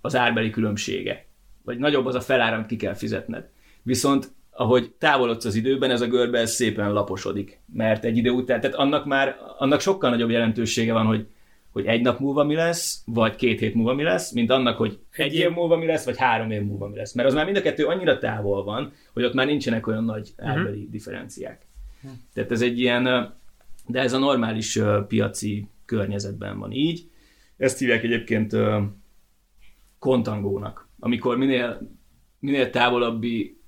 az 0.00 0.16
árbeli 0.16 0.50
különbsége. 0.50 1.26
Vagy 1.64 1.78
nagyobb 1.78 2.06
az 2.06 2.14
a 2.14 2.20
felár, 2.20 2.54
amit 2.54 2.66
ki 2.66 2.76
kell 2.76 2.94
fizetned. 2.94 3.48
Viszont 3.82 4.36
ahogy 4.50 4.92
távolodsz 4.98 5.44
az 5.44 5.54
időben, 5.54 5.90
ez 5.90 6.00
a 6.00 6.06
görbe 6.06 6.38
ez 6.38 6.50
szépen 6.50 6.92
laposodik. 6.92 7.60
Mert 7.72 8.04
egy 8.04 8.16
idő 8.16 8.30
után, 8.30 8.60
tehát 8.60 8.76
annak 8.76 9.04
már, 9.04 9.36
annak 9.58 9.80
sokkal 9.80 10.10
nagyobb 10.10 10.30
jelentősége 10.30 10.92
van, 10.92 11.06
hogy 11.06 11.26
hogy 11.72 11.86
egy 11.86 12.02
nap 12.02 12.18
múlva 12.18 12.44
mi 12.44 12.54
lesz, 12.54 13.02
vagy 13.06 13.34
két 13.34 13.60
hét 13.60 13.74
múlva 13.74 13.94
mi 13.94 14.02
lesz, 14.02 14.32
mint 14.32 14.50
annak, 14.50 14.76
hogy 14.76 14.98
egy 15.10 15.34
év 15.34 15.50
múlva 15.50 15.76
mi 15.76 15.86
lesz, 15.86 16.04
vagy 16.04 16.18
három 16.18 16.50
év 16.50 16.62
múlva 16.62 16.88
mi 16.88 16.96
lesz. 16.96 17.12
Mert 17.12 17.28
az 17.28 17.34
már 17.34 17.44
mind 17.44 17.56
a 17.56 17.60
kettő 17.60 17.84
annyira 17.84 18.18
távol 18.18 18.64
van, 18.64 18.92
hogy 19.12 19.24
ott 19.24 19.34
már 19.34 19.46
nincsenek 19.46 19.86
olyan 19.86 20.04
nagy 20.04 20.32
árbeli 20.36 20.76
uh-huh. 20.76 20.90
differenciák. 20.90 21.67
Tehát 22.32 22.50
ez 22.50 22.62
egy 22.62 22.78
ilyen, 22.78 23.04
de 23.86 24.00
ez 24.00 24.12
a 24.12 24.18
normális 24.18 24.78
piaci 25.08 25.68
környezetben 25.84 26.58
van 26.58 26.72
így. 26.72 27.10
Ezt 27.56 27.78
hívják 27.78 28.02
egyébként 28.02 28.56
kontangónak, 29.98 30.88
amikor 30.98 31.36
minél, 31.36 31.90
minél 32.38 32.70
távolabbi 32.70 33.60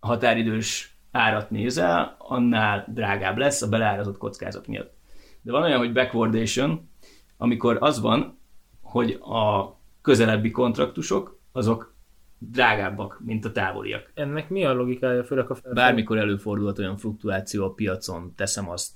határidős 0.00 0.96
árat 1.10 1.50
nézel, 1.50 2.16
annál 2.18 2.86
drágább 2.88 3.36
lesz 3.36 3.62
a 3.62 3.68
beleárazott 3.68 4.18
kockázat 4.18 4.66
miatt. 4.66 4.94
De 5.42 5.52
van 5.52 5.62
olyan, 5.62 5.78
hogy 5.78 5.92
backwardation, 5.92 6.90
amikor 7.36 7.76
az 7.80 8.00
van, 8.00 8.38
hogy 8.80 9.10
a 9.12 9.76
közelebbi 10.02 10.50
kontraktusok, 10.50 11.40
azok 11.52 11.95
drágábbak, 12.38 13.20
mint 13.24 13.44
a 13.44 13.52
távoliak. 13.52 14.10
Ennek 14.14 14.48
mi 14.48 14.64
a 14.64 14.72
logikája, 14.72 15.24
főleg 15.24 15.50
a 15.50 15.54
fel... 15.54 15.72
Bármikor 15.72 16.18
előfordulhat 16.18 16.78
olyan 16.78 16.96
fluktuáció 16.96 17.64
a 17.64 17.72
piacon, 17.72 18.32
teszem 18.36 18.70
azt, 18.70 18.90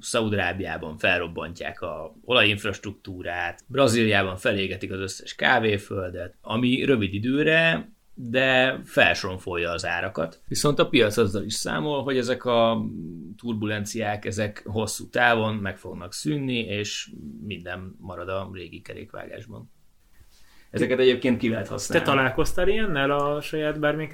Szaudarábiában 0.00 0.98
felrobbantják 0.98 1.80
a 1.80 2.14
olajinfrastruktúrát, 2.24 3.64
Brazíliában 3.66 4.36
felégetik 4.36 4.92
az 4.92 4.98
összes 4.98 5.34
kávéföldet, 5.34 6.34
ami 6.40 6.84
rövid 6.84 7.14
időre 7.14 7.88
de 8.14 8.80
felsronfolja 8.84 9.70
az 9.70 9.86
árakat. 9.86 10.40
Viszont 10.48 10.78
a 10.78 10.88
piac 10.88 11.16
azzal 11.16 11.44
is 11.44 11.54
számol, 11.54 12.02
hogy 12.02 12.16
ezek 12.16 12.44
a 12.44 12.84
turbulenciák, 13.36 14.24
ezek 14.24 14.62
hosszú 14.66 15.08
távon 15.08 15.54
meg 15.54 15.78
fognak 15.78 16.12
szűnni, 16.12 16.58
és 16.58 17.10
minden 17.42 17.96
marad 17.98 18.28
a 18.28 18.50
régi 18.52 18.80
kerékvágásban. 18.80 19.70
Ezeket 20.74 20.98
egyébként 20.98 21.38
ki 21.38 21.48
lehet 21.48 21.68
használni. 21.68 22.04
Te 22.04 22.10
találkoztál 22.10 22.68
ilyennel 22.68 23.10
a 23.10 23.40
saját 23.40 23.80
bármilyen 23.80 24.10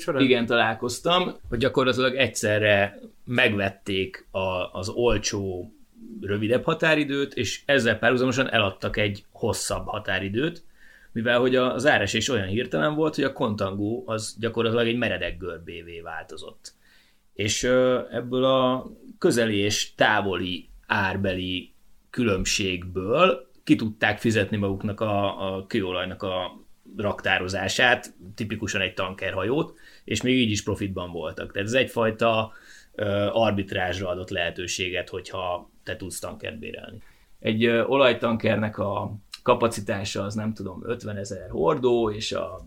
során? 0.00 0.22
Igen, 0.22 0.46
találkoztam, 0.46 1.36
hogy 1.48 1.58
gyakorlatilag 1.58 2.14
egyszerre 2.14 2.98
megvették 3.24 4.26
a, 4.30 4.78
az 4.78 4.88
olcsó 4.88 5.74
rövidebb 6.20 6.64
határidőt, 6.64 7.34
és 7.34 7.62
ezzel 7.64 7.98
párhuzamosan 7.98 8.50
eladtak 8.50 8.96
egy 8.96 9.24
hosszabb 9.30 9.86
határidőt, 9.86 10.64
mivel 11.12 11.38
hogy 11.38 11.56
az 11.56 11.88
is 12.12 12.28
olyan 12.28 12.46
hirtelen 12.46 12.94
volt, 12.94 13.14
hogy 13.14 13.24
a 13.24 13.32
kontangó 13.32 14.02
az 14.06 14.36
gyakorlatilag 14.38 14.86
egy 14.86 14.96
meredek 14.98 15.38
görbévé 15.38 16.00
változott. 16.00 16.72
És 17.32 17.62
ebből 18.10 18.44
a 18.44 18.90
közeli 19.18 19.56
és 19.56 19.94
távoli 19.94 20.68
árbeli 20.86 21.72
különbségből 22.10 23.49
ki 23.64 23.76
tudták 23.76 24.18
fizetni 24.18 24.56
maguknak 24.56 25.00
a, 25.00 25.54
a 25.54 25.66
kőolajnak 25.66 26.22
a 26.22 26.60
raktározását, 26.96 28.14
tipikusan 28.34 28.80
egy 28.80 28.94
tankerhajót, 28.94 29.74
és 30.04 30.22
még 30.22 30.38
így 30.38 30.50
is 30.50 30.62
profitban 30.62 31.12
voltak. 31.12 31.52
Tehát 31.52 31.68
ez 31.68 31.74
egyfajta 31.74 32.52
arbitrázsra 33.32 34.08
adott 34.08 34.30
lehetőséget, 34.30 35.08
hogyha 35.08 35.70
te 35.82 35.96
tudsz 35.96 36.18
tankert 36.18 36.58
bérelni. 36.58 37.02
Egy 37.38 37.66
olajtankernek 37.66 38.78
a 38.78 39.16
kapacitása 39.42 40.22
az 40.22 40.34
nem 40.34 40.54
tudom 40.54 40.82
50 40.84 41.16
ezer 41.16 41.50
hordó, 41.50 42.10
és 42.10 42.32
a 42.32 42.66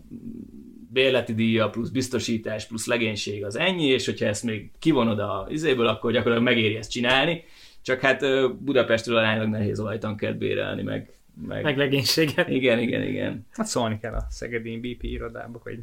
bérleti 0.92 1.34
díja 1.34 1.70
plusz 1.70 1.88
biztosítás 1.88 2.66
plusz 2.66 2.86
legénység 2.86 3.44
az 3.44 3.56
ennyi, 3.56 3.86
és 3.86 4.04
hogyha 4.04 4.26
ezt 4.26 4.42
még 4.42 4.70
kivonod 4.78 5.18
a 5.18 5.46
izéből, 5.48 5.86
akkor 5.86 6.12
gyakorlatilag 6.12 6.54
megéri 6.54 6.76
ezt 6.76 6.90
csinálni. 6.90 7.44
Csak 7.84 8.00
hát 8.00 8.20
Budapestről 8.58 9.16
aránylag 9.16 9.48
nehéz 9.48 9.80
olajtankert 9.80 10.38
bérelni, 10.38 10.82
meg, 10.82 11.12
meg... 11.46 11.62
Meg 11.62 11.76
legénységet. 11.76 12.48
Igen, 12.48 12.78
igen, 12.78 13.02
igen. 13.02 13.46
Hát 13.50 13.66
szólni 13.66 13.98
kell 13.98 14.14
a 14.14 14.26
Szegedi 14.28 14.76
BP 14.78 15.02
irodába, 15.02 15.60
hogy 15.62 15.78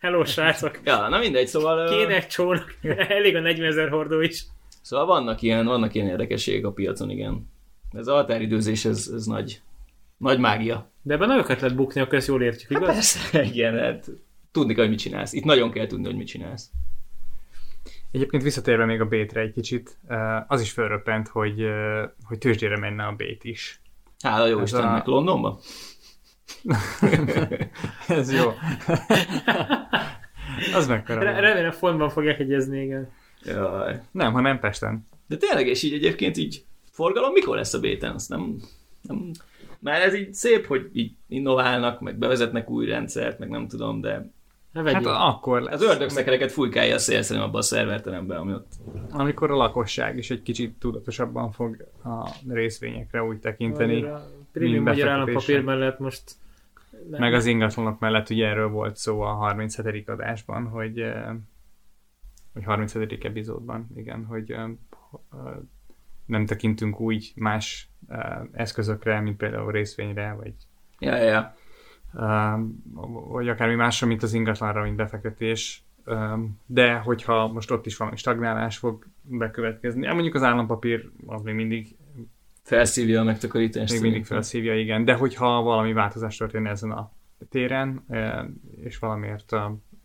Hello, 0.00 0.24
srácok! 0.24 0.80
ja, 0.84 1.08
na 1.08 1.18
mindegy, 1.18 1.46
szóval... 1.46 1.88
Kéne 1.88 2.14
egy 2.14 2.26
csónak, 2.26 2.76
elég 3.08 3.36
a 3.36 3.40
40 3.40 3.66
ezer 3.66 3.88
hordó 3.88 4.20
is. 4.20 4.44
Szóval 4.82 5.06
vannak 5.06 5.42
ilyen, 5.42 5.66
vannak 5.66 5.94
ilyen 5.94 6.06
érdekességek 6.06 6.64
a 6.64 6.72
piacon, 6.72 7.10
igen. 7.10 7.50
Ez 7.92 8.06
a 8.06 8.14
határidőzés, 8.14 8.84
ez, 8.84 9.10
ez 9.14 9.24
nagy, 9.24 9.60
nagy 10.16 10.38
mágia. 10.38 10.90
De 11.02 11.14
ebben 11.14 11.28
nagyokat 11.28 11.60
lehet 11.60 11.76
bukni, 11.76 12.00
akkor 12.00 12.14
ezt 12.14 12.28
jól 12.28 12.42
értjük, 12.42 12.70
igaz? 12.70 12.86
Hát 12.86 12.94
persze, 12.94 13.42
igen, 13.52 13.78
hát 13.78 14.10
tudni 14.52 14.74
kell, 14.74 14.82
hogy 14.82 14.92
mit 14.92 15.02
csinálsz. 15.02 15.32
Itt 15.32 15.44
nagyon 15.44 15.70
kell 15.70 15.86
tudni, 15.86 16.06
hogy 16.06 16.16
mit 16.16 16.26
csinálsz. 16.26 16.70
Egyébként 18.12 18.42
visszatérve 18.42 18.84
még 18.84 19.00
a 19.00 19.06
bétre 19.06 19.40
egy 19.40 19.52
kicsit, 19.52 19.98
az 20.46 20.60
is 20.60 20.72
fölröppent, 20.72 21.28
hogy, 21.28 21.66
hogy 22.24 22.38
tőzsdére 22.38 22.78
menne 22.78 23.04
a 23.04 23.12
bét 23.12 23.44
is. 23.44 23.80
Hála 24.22 24.46
jó 24.46 24.60
Istennek, 24.60 25.06
a... 25.06 25.10
Londonba? 25.10 25.60
Ez 28.08 28.32
jó. 28.32 28.48
az 30.74 30.86
mekkora. 30.86 31.22
Re- 31.22 31.40
remélem 31.40 31.70
fontban 31.70 32.08
fogják 32.08 32.38
egyezni, 32.38 32.82
igen. 32.82 33.08
Jaj. 33.44 34.00
Nem, 34.10 34.32
ha 34.32 34.40
nem 34.40 34.58
Pesten. 34.58 35.08
De 35.26 35.36
tényleg, 35.36 35.66
és 35.66 35.82
így 35.82 35.92
egyébként 35.92 36.36
így 36.36 36.64
forgalom 36.90 37.32
mikor 37.32 37.56
lesz 37.56 37.74
a 37.74 37.80
béten? 37.80 38.14
Azt 38.14 38.28
nem, 38.28 38.60
nem 39.02 39.30
már 39.78 40.02
ez 40.02 40.14
így 40.14 40.34
szép, 40.34 40.66
hogy 40.66 40.90
így 40.92 41.12
innoválnak, 41.28 42.00
meg 42.00 42.18
bevezetnek 42.18 42.70
új 42.70 42.86
rendszert, 42.86 43.38
meg 43.38 43.48
nem 43.48 43.68
tudom, 43.68 44.00
de 44.00 44.30
hát 44.74 45.06
akkor 45.06 45.60
lesz. 45.60 45.74
Az 45.74 45.82
ördögszekereket 45.82 46.52
fújkálja 46.52 46.94
a 46.94 46.98
szél 46.98 47.22
szerintem 47.22 47.48
abban 47.48 47.60
a 47.60 47.64
szerverteremben, 47.64 48.38
ami 48.38 48.52
ott... 48.52 48.72
Amikor 49.10 49.50
a 49.50 49.56
lakosság 49.56 50.16
is 50.16 50.30
egy 50.30 50.42
kicsit 50.42 50.78
tudatosabban 50.78 51.52
fog 51.52 51.86
a 52.04 52.30
részvényekre 52.48 53.22
úgy 53.22 53.38
tekinteni. 53.38 54.02
A 54.02 54.26
prémium 54.52 54.84
magyar 54.84 55.08
állampapír 55.08 55.62
mellett 55.62 55.98
most... 55.98 56.22
Nem. 57.10 57.20
Meg 57.20 57.34
az 57.34 57.46
ingatlanok 57.46 57.98
mellett 57.98 58.30
ugye 58.30 58.46
erről 58.46 58.68
volt 58.68 58.96
szó 58.96 59.20
a 59.20 59.32
37. 59.32 60.08
adásban, 60.08 60.66
hogy, 60.66 61.04
hogy 62.52 62.64
37. 62.64 63.24
epizódban, 63.24 63.86
igen, 63.96 64.24
hogy 64.24 64.56
nem 66.26 66.46
tekintünk 66.46 67.00
úgy 67.00 67.32
más 67.34 67.90
eszközökre, 68.52 69.20
mint 69.20 69.36
például 69.36 69.72
részvényre, 69.72 70.32
vagy, 70.32 70.54
ja, 70.98 71.16
ja. 71.16 71.40
Uh, 71.40 71.59
vagy 73.28 73.48
akármi 73.48 73.74
másra, 73.74 74.06
mint 74.06 74.22
az 74.22 74.32
ingatlanra, 74.32 74.82
mint 74.82 74.96
befektetés. 74.96 75.82
De 76.66 76.94
hogyha 76.94 77.48
most 77.48 77.70
ott 77.70 77.86
is 77.86 77.96
valami 77.96 78.16
stagnálás 78.16 78.78
fog 78.78 79.06
bekövetkezni, 79.22 80.04
hát 80.04 80.14
mondjuk 80.14 80.34
az 80.34 80.42
állampapír 80.42 81.10
az 81.26 81.42
még 81.42 81.54
mindig 81.54 81.96
felszívja 82.62 83.20
a 83.20 83.24
megtakarítást. 83.24 83.92
Még 83.92 84.02
mindig 84.02 84.24
felszívja, 84.24 84.78
igen. 84.78 85.04
De 85.04 85.14
hogyha 85.14 85.62
valami 85.62 85.92
változás 85.92 86.36
történne 86.36 86.70
ezen 86.70 86.90
a 86.90 87.10
téren, 87.48 88.04
és 88.80 88.98
valamiért 88.98 89.54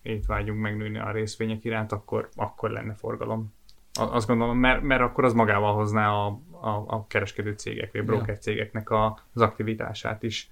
étvágyunk 0.02 0.62
megnőni 0.62 0.98
a 0.98 1.12
részvények 1.12 1.64
iránt, 1.64 1.92
akkor, 1.92 2.30
akkor 2.36 2.70
lenne 2.70 2.94
forgalom. 2.94 3.54
Azt 3.94 4.28
gondolom, 4.28 4.58
mert, 4.58 4.82
mert 4.82 5.02
akkor 5.02 5.24
az 5.24 5.34
magával 5.34 5.74
hozná 5.74 6.10
a, 6.10 6.40
a, 6.62 6.84
a 6.88 7.06
kereskedő 7.08 7.52
cégek, 7.52 7.92
vagy 7.92 8.06
broker 8.06 8.38
cégeknek 8.40 8.90
a, 8.90 9.20
az 9.34 9.42
aktivitását 9.42 10.24
is. 10.24 10.50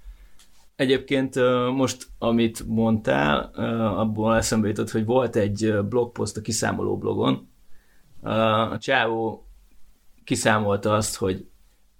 Egyébként 0.76 1.34
most, 1.74 2.06
amit 2.18 2.66
mondtál, 2.66 3.50
abból 3.96 4.36
eszembe 4.36 4.68
jutott, 4.68 4.90
hogy 4.90 5.04
volt 5.04 5.36
egy 5.36 5.74
blogpost 5.88 6.36
a 6.36 6.40
kiszámoló 6.40 6.98
blogon. 6.98 7.48
A 8.70 8.78
csávó 8.78 9.46
kiszámolta 10.24 10.94
azt, 10.94 11.16
hogy 11.16 11.46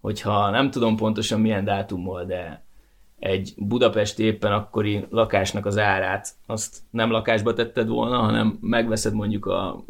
hogyha 0.01 0.51
nem 0.51 0.71
tudom 0.71 0.97
pontosan 0.97 1.41
milyen 1.41 1.65
dátummal, 1.65 2.25
de 2.25 2.65
egy 3.19 3.55
Budapesti 3.57 4.23
éppen 4.23 4.53
akkori 4.53 5.07
lakásnak 5.11 5.67
az 5.67 5.79
árát, 5.79 6.35
azt 6.47 6.79
nem 6.91 7.11
lakásba 7.11 7.53
tetted 7.53 7.89
volna, 7.89 8.19
hanem 8.19 8.59
megveszed 8.61 9.15
mondjuk 9.15 9.47
a, 9.47 9.85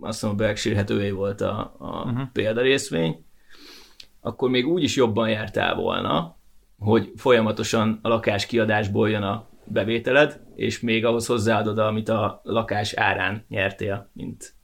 azt 0.00 0.22
mondom, 0.22 0.40
a 0.40 0.44
Berkshire 0.44 1.12
volt 1.12 1.40
a, 1.40 1.74
a 1.78 1.86
uh-huh. 1.86 2.28
példarészvény, 2.32 3.24
akkor 4.20 4.50
még 4.50 4.66
úgy 4.66 4.82
is 4.82 4.96
jobban 4.96 5.28
jártál 5.28 5.74
volna, 5.74 6.36
hogy 6.78 7.12
folyamatosan 7.16 7.98
a 8.02 8.08
lakás 8.08 8.46
kiadásból 8.46 9.10
jön 9.10 9.22
a 9.22 9.48
bevételed, 9.64 10.40
és 10.54 10.80
még 10.80 11.04
ahhoz 11.04 11.26
hozzáadod, 11.26 11.78
amit 11.78 12.08
a 12.08 12.40
lakás 12.42 12.92
árán 12.92 13.44
nyertél, 13.48 14.10
mint 14.12 14.54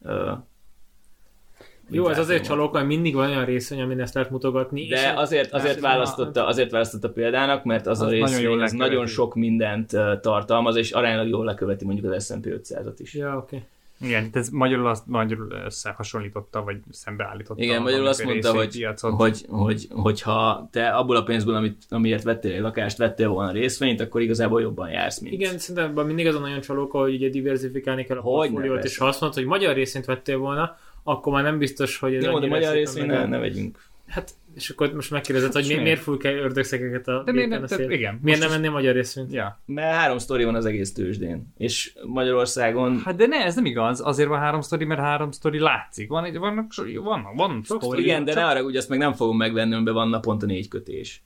jó, 1.92 2.08
ez 2.08 2.18
azért 2.18 2.44
csalók, 2.44 2.76
hogy 2.76 2.86
mindig 2.86 3.14
van 3.14 3.28
olyan 3.28 3.44
részvény, 3.44 3.80
amin 3.80 4.00
ezt 4.00 4.14
lehet 4.14 4.30
mutogatni. 4.30 4.86
De 4.86 4.96
és 4.96 5.12
azért, 5.14 5.52
azért, 5.52 5.80
választotta, 5.80 6.46
azért 6.46 6.70
választotta 6.70 7.10
példának, 7.10 7.64
mert 7.64 7.86
az, 7.86 8.00
az 8.00 8.06
a 8.06 8.10
részvény 8.10 8.42
nagyon, 8.42 8.60
az 8.60 8.72
nagyon 8.72 9.06
sok 9.06 9.34
mindent 9.34 9.90
tartalmaz, 10.20 10.76
és 10.76 10.90
aránylag 10.90 11.28
jól 11.28 11.44
leköveti 11.44 11.84
mondjuk 11.84 12.12
az 12.12 12.24
S&P 12.24 12.46
500-at 12.46 12.94
is. 12.96 13.14
Ja, 13.14 13.36
oké. 13.36 13.56
Okay. 13.56 13.68
Igen, 14.00 14.28
ez 14.32 14.48
magyarul, 14.48 14.86
azt, 14.86 15.06
magyarul 15.06 15.50
összehasonlította, 15.64 16.62
vagy 16.62 16.76
szembeállította. 16.90 17.62
Igen, 17.62 17.82
magyarul 17.82 18.06
azt 18.06 18.24
mondta, 18.24 18.54
hogy, 18.54 18.86
hogy, 19.00 19.44
hogy, 19.48 19.88
hogy, 19.90 20.22
ha 20.22 20.68
te 20.72 20.88
abból 20.88 21.16
a 21.16 21.22
pénzből, 21.22 21.54
amit, 21.54 21.82
amiért 21.88 22.22
vettél 22.22 22.54
egy 22.54 22.60
lakást, 22.60 22.96
vettél 22.96 23.28
volna 23.28 23.52
részvényt, 23.52 24.00
akkor 24.00 24.20
igazából 24.20 24.60
jobban 24.60 24.90
jársz, 24.90 25.18
mint... 25.18 25.34
Igen, 25.34 25.58
szerintem 25.58 26.06
mindig 26.06 26.26
az 26.26 26.34
a 26.34 26.38
nagyon 26.38 26.60
csalóka, 26.60 26.98
hogy 26.98 27.14
ugye 27.14 27.28
diversifikálni 27.28 28.04
kell 28.04 28.16
a 28.16 28.22
portfóliót, 28.22 28.84
és 28.84 28.98
ha 28.98 29.06
azt 29.06 29.20
mondod, 29.20 29.38
hogy 29.38 29.48
magyar 29.48 29.74
részvényt 29.74 30.04
vettél 30.04 30.38
volna, 30.38 30.76
akkor 31.02 31.32
már 31.32 31.42
nem 31.42 31.58
biztos, 31.58 31.98
hogy 31.98 32.14
ez 32.14 32.24
Jó, 32.24 32.38
de 32.38 32.46
magyar 32.46 32.72
részvényt 32.72 33.06
ne, 33.06 33.26
ne 33.26 33.38
vegyünk. 33.38 33.88
Hát 34.06 34.34
És 34.54 34.70
akkor 34.70 34.92
most 34.92 35.10
megkérdezed, 35.10 35.52
hogy 35.52 35.62
mi, 35.62 35.68
miért? 35.68 35.82
miért 35.82 36.00
fújk 36.00 36.24
el 36.24 36.34
ördögszegeket 36.34 37.08
a 37.08 37.22
De 37.22 37.32
miért 37.32 37.48
nem? 37.48 37.66
Tehát, 37.66 37.90
igen. 37.90 38.18
Miért 38.22 38.40
nem 38.40 38.50
mennél 38.50 38.70
magyar 38.70 38.94
részvényt? 38.94 39.28
is- 39.28 39.34
Ja. 39.34 39.60
Mert 39.66 39.96
három 39.96 40.18
sztori 40.18 40.44
van 40.44 40.54
az 40.54 40.64
egész 40.66 40.92
tőzsdén. 40.92 41.52
És 41.56 41.92
Magyarországon 42.06 43.00
Hát 43.04 43.16
de 43.16 43.26
ne, 43.26 43.36
ez 43.44 43.54
nem 43.54 43.64
igaz. 43.64 44.00
Azért 44.00 44.28
van 44.28 44.38
három 44.38 44.60
sztori, 44.60 44.84
mert 44.84 45.00
három 45.00 45.30
sztori 45.30 45.58
látszik. 45.58 46.08
Van, 46.08 46.24
egy, 46.24 46.38
vannak, 46.38 46.72
so- 46.72 46.94
vannak, 46.96 47.34
van 47.34 47.62
sztori. 47.64 48.02
igen, 48.02 48.24
de 48.24 48.32
csak- 48.32 48.40
ne 48.42 48.48
arra, 48.48 48.62
hogy 48.62 48.76
azt 48.76 48.88
meg 48.88 48.98
nem 48.98 49.12
fogom 49.12 49.36
megvenni, 49.36 49.74
amiben 49.74 49.94
van 49.94 50.08
naponta 50.08 50.46
négy 50.46 50.68
kötés. 50.68 51.22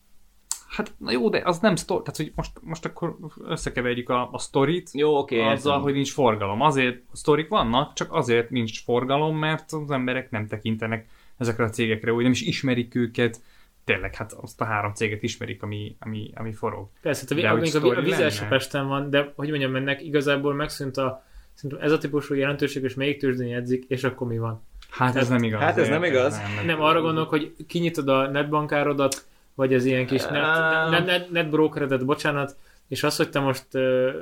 Hát 0.69 0.93
na 0.99 1.11
jó, 1.11 1.29
de 1.29 1.41
az 1.45 1.59
nem 1.59 1.77
sztori. 1.77 2.03
Tehát, 2.03 2.17
hogy 2.17 2.33
most, 2.35 2.51
most 2.61 2.85
akkor 2.85 3.17
összekeverjük 3.49 4.09
a, 4.09 4.29
a 4.33 4.39
sztorit 4.39 4.91
Jó, 4.93 5.19
oké, 5.19 5.41
azzal, 5.41 5.53
értem. 5.73 5.81
hogy 5.81 5.93
nincs 5.93 6.13
forgalom. 6.13 6.61
Azért 6.61 7.03
sztorik 7.13 7.49
vannak, 7.49 7.93
csak 7.93 8.13
azért 8.13 8.51
nincs 8.51 8.85
forgalom, 8.85 9.37
mert 9.39 9.73
az 9.73 9.91
emberek 9.91 10.31
nem 10.31 10.47
tekintenek 10.47 11.07
ezekre 11.39 11.65
a 11.65 11.69
cégekre, 11.69 12.13
úgy 12.13 12.23
nem 12.23 12.33
is 12.33 12.43
ismerik 12.43 12.95
őket. 12.95 13.41
Tényleg, 13.85 14.15
hát 14.15 14.33
azt 14.33 14.61
a 14.61 14.65
három 14.65 14.95
céget 14.95 15.23
ismerik, 15.23 15.63
ami, 15.63 15.97
ami, 15.99 16.31
ami 16.35 16.53
forog. 16.53 16.89
Persze, 17.01 17.25
a, 17.31 17.35
De 17.35 17.49
a, 17.49 17.53
a, 17.53 17.95
a, 17.95 17.97
a 17.97 18.01
vízes 18.01 18.39
lenne? 18.39 18.51
Pesten 18.51 18.87
van, 18.89 19.11
de 19.11 19.33
hogy 19.37 19.49
mondjam, 19.49 19.77
ennek 19.77 20.03
igazából 20.03 20.55
megszűnt 20.55 20.97
a 20.97 21.25
szerintem 21.55 21.87
ez 21.87 21.93
a 21.93 21.99
típusú 21.99 22.35
jelentőség, 22.35 22.83
és 22.83 22.95
még 22.95 23.19
tőzsdén 23.19 23.47
jegyzik, 23.47 23.85
és 23.89 24.05
akkor 24.05 24.27
mi 24.27 24.39
van? 24.39 24.63
Hát 24.91 25.17
ez 25.17 25.29
nem 25.29 25.43
igaz. 25.43 25.61
Hát 25.61 25.79
ez 25.79 25.89
nem 25.89 26.05
igaz. 26.05 26.41
Nem, 26.67 26.81
arra 26.81 27.01
gondolok, 27.01 27.29
hogy 27.29 27.55
kinyitod 27.67 28.09
a 28.09 28.31
netbankárodat, 28.31 29.25
vagy 29.55 29.75
az 29.75 29.85
ilyen 29.85 30.07
kis 30.07 30.23
net, 30.23 30.43
Á. 30.43 30.89
net, 30.91 31.07
net, 31.07 31.31
netbrokeredet, 31.31 32.05
bocsánat, 32.05 32.57
és 32.89 33.03
az, 33.03 33.17
hogy 33.17 33.31
te 33.31 33.41
most 33.41 33.67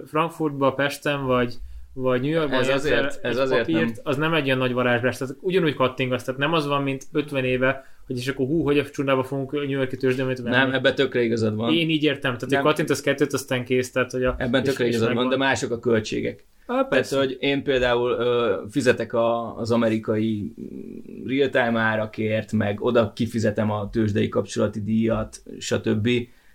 Frankfurtba, 0.06 0.72
Pesten, 0.72 1.24
vagy 1.26 1.58
vagy 1.94 2.20
New 2.20 2.30
Yorkban 2.30 2.60
Ez 2.60 2.68
azért- 2.68 3.18
ez 3.24 3.36
azért 3.36 3.60
papírt, 3.60 3.80
nem. 3.80 3.94
az 4.02 4.16
nem 4.16 4.34
egy 4.34 4.44
ilyen 4.44 4.58
nagy 4.58 4.72
varázslás, 4.72 5.16
tehát 5.16 5.36
ugyanúgy 5.40 5.74
kattingasz, 5.74 6.24
tehát 6.24 6.40
nem 6.40 6.52
az 6.52 6.66
van, 6.66 6.82
mint 6.82 7.06
50 7.12 7.44
éve, 7.44 7.84
hogy 8.06 8.16
és 8.16 8.28
akkor 8.28 8.46
hú, 8.46 8.62
hogy 8.62 8.78
a 8.78 8.90
csudába 8.90 9.22
fogunk 9.24 9.52
New 9.52 9.68
Yorki 9.68 9.96
tőzsdémét 9.96 10.40
venni. 10.40 10.56
Nem, 10.56 10.72
ebben 10.72 10.94
tökre 10.94 11.22
igazad 11.22 11.54
van. 11.54 11.72
Én 11.74 11.90
így 11.90 12.02
értem, 12.02 12.36
tehát 12.36 12.54
hogy 12.54 12.64
kattintasz 12.64 13.00
kettőt, 13.00 13.32
aztán 13.32 13.64
kész, 13.64 13.92
tehát 13.92 14.10
hogy 14.10 14.24
a... 14.24 14.34
Ebben 14.38 14.62
tökre 14.62 14.86
igazad 14.86 15.06
van, 15.06 15.14
megvan. 15.16 15.32
de 15.38 15.44
mások 15.44 15.70
a 15.70 15.78
költségek. 15.78 16.44
Á, 16.66 16.74
Tehát, 16.74 16.88
persze. 16.88 17.16
hogy 17.18 17.36
én 17.40 17.62
például 17.62 18.10
ö, 18.10 18.62
fizetek 18.70 19.12
a, 19.12 19.56
az 19.56 19.70
amerikai 19.70 20.54
real-time 21.26 21.78
árakért, 21.78 22.52
meg 22.52 22.80
oda 22.84 23.12
kifizetem 23.12 23.70
a 23.70 23.90
tőzsdei 23.90 24.28
kapcsolati 24.28 24.82
díjat, 24.82 25.42
stb. 25.58 26.08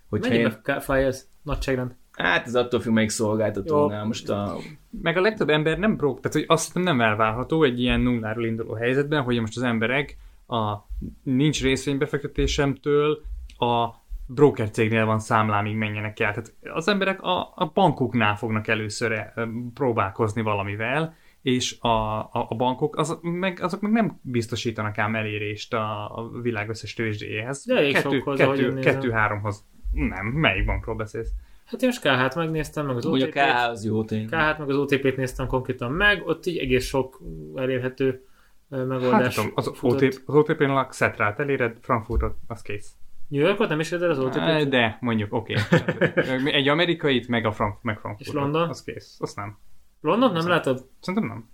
Hogyha 0.08 0.34
én, 0.34 0.40
Mennyibe 0.42 0.80
fáj 0.80 1.04
ez? 1.04 1.28
Nagyságrend. 1.42 1.96
Hát 2.18 2.46
ez 2.46 2.54
attól 2.54 2.80
függ, 2.80 2.92
melyik 2.92 3.10
szolgáltatónál. 3.10 4.04
Most 4.04 4.28
a, 4.28 4.56
Meg 5.02 5.16
a 5.16 5.20
legtöbb 5.20 5.48
ember 5.48 5.78
nem 5.78 5.96
brok, 5.96 6.20
tehát 6.20 6.36
hogy 6.36 6.44
azt 6.46 6.66
hiszem 6.66 6.82
nem 6.82 7.00
elvárható 7.00 7.62
egy 7.62 7.80
ilyen 7.80 8.00
nulláról 8.00 8.44
induló 8.44 8.74
helyzetben, 8.74 9.22
hogy 9.22 9.40
most 9.40 9.56
az 9.56 9.62
emberek 9.62 10.16
a 10.46 10.76
nincs 11.22 11.62
részvénybefektetésemtől 11.62 13.22
a 13.58 13.88
broker 14.26 14.70
cégnél 14.70 15.04
van 15.04 15.18
számlám, 15.18 15.64
míg 15.64 15.76
menjenek 15.76 16.20
el. 16.20 16.30
Tehát 16.30 16.54
az 16.74 16.88
emberek 16.88 17.22
a, 17.22 17.52
a 17.54 17.70
bankoknál 17.74 18.36
fognak 18.36 18.68
először 18.68 19.12
eh, 19.12 19.32
próbálkozni 19.74 20.42
valamivel, 20.42 21.14
és 21.42 21.80
a, 21.80 21.88
a, 21.88 22.46
a 22.48 22.54
bankok 22.54 22.96
az, 22.96 23.18
meg, 23.22 23.58
azok 23.62 23.80
meg 23.80 23.92
nem 23.92 24.20
biztosítanak 24.22 24.98
ám 24.98 25.14
elérést 25.14 25.74
a, 25.74 26.16
a 26.16 26.30
világ 26.42 26.68
összes 26.68 26.94
tőzsdéjéhez. 26.94 27.64
De 27.66 27.76
elég 27.76 27.92
kettő, 27.92 28.22
kettő, 28.36 28.74
kettő, 28.74 29.10
háromhoz. 29.10 29.64
Nem, 29.92 30.26
melyik 30.26 30.64
bankról 30.64 30.96
beszélsz? 30.96 31.30
Hát 31.68 31.82
én 31.82 31.88
most 31.88 32.00
KH-t 32.00 32.34
megnéztem, 32.34 32.86
meg 32.86 32.96
az 32.96 33.04
ugye 33.04 33.24
a 33.24 33.28
OTP-t. 33.28 33.40
KH 33.40 33.68
az 33.68 33.84
jó 33.84 34.04
tény. 34.04 34.26
KH-t, 34.26 34.58
meg 34.58 34.68
az 34.68 34.76
OTP-t 34.76 35.16
néztem 35.16 35.46
konkrétan 35.46 35.92
meg, 35.92 36.26
ott 36.26 36.46
így 36.46 36.58
egész 36.58 36.86
sok 36.86 37.20
elérhető 37.54 38.26
ö, 38.68 38.76
Hát 38.76 38.86
megoldás 38.86 39.34
tudom, 39.34 39.50
az. 39.54 39.72
OTP, 39.80 40.22
az 40.26 40.34
OTP-n 40.34 40.70
a 40.70 40.86
Szetrát 40.90 41.38
eléred, 41.38 41.76
Frankfurtot, 41.80 42.36
az 42.46 42.62
kész. 42.62 42.92
New 43.28 43.40
Yorkot 43.40 43.68
nem 43.68 43.80
is 43.80 43.90
érted 43.90 44.10
az 44.10 44.18
Á, 44.18 44.22
OTP-t? 44.22 44.68
De, 44.68 44.98
mondjuk, 45.00 45.32
oké. 45.32 45.54
Okay. 45.70 46.52
Egy 46.58 46.68
amerikait, 46.68 47.28
meg 47.28 47.44
a 47.44 47.52
Frank, 47.52 47.82
meg 47.82 47.98
Frankfurtot. 47.98 48.34
És 48.34 48.40
London? 48.40 48.68
Az 48.68 48.82
kész. 48.82 49.16
Azt 49.20 49.36
nem. 49.36 49.58
London 50.00 50.32
nem 50.32 50.48
látod? 50.48 50.86
Szerintem 51.00 51.30
nem. 51.30 51.48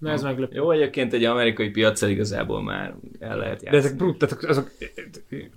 Na 0.00 0.10
ez 0.10 0.22
meglepő. 0.22 0.54
Jó, 0.56 0.70
egyébként 0.70 1.12
egy 1.12 1.24
amerikai 1.24 1.70
piacsal 1.70 2.08
igazából 2.08 2.62
már 2.62 2.94
el 3.18 3.36
lehet 3.36 3.60
De 3.60 3.70
játszani. 3.70 3.76
ezek 3.76 3.96
brut, 3.96 4.18
tehát 4.18 4.44
ezek 4.44 4.70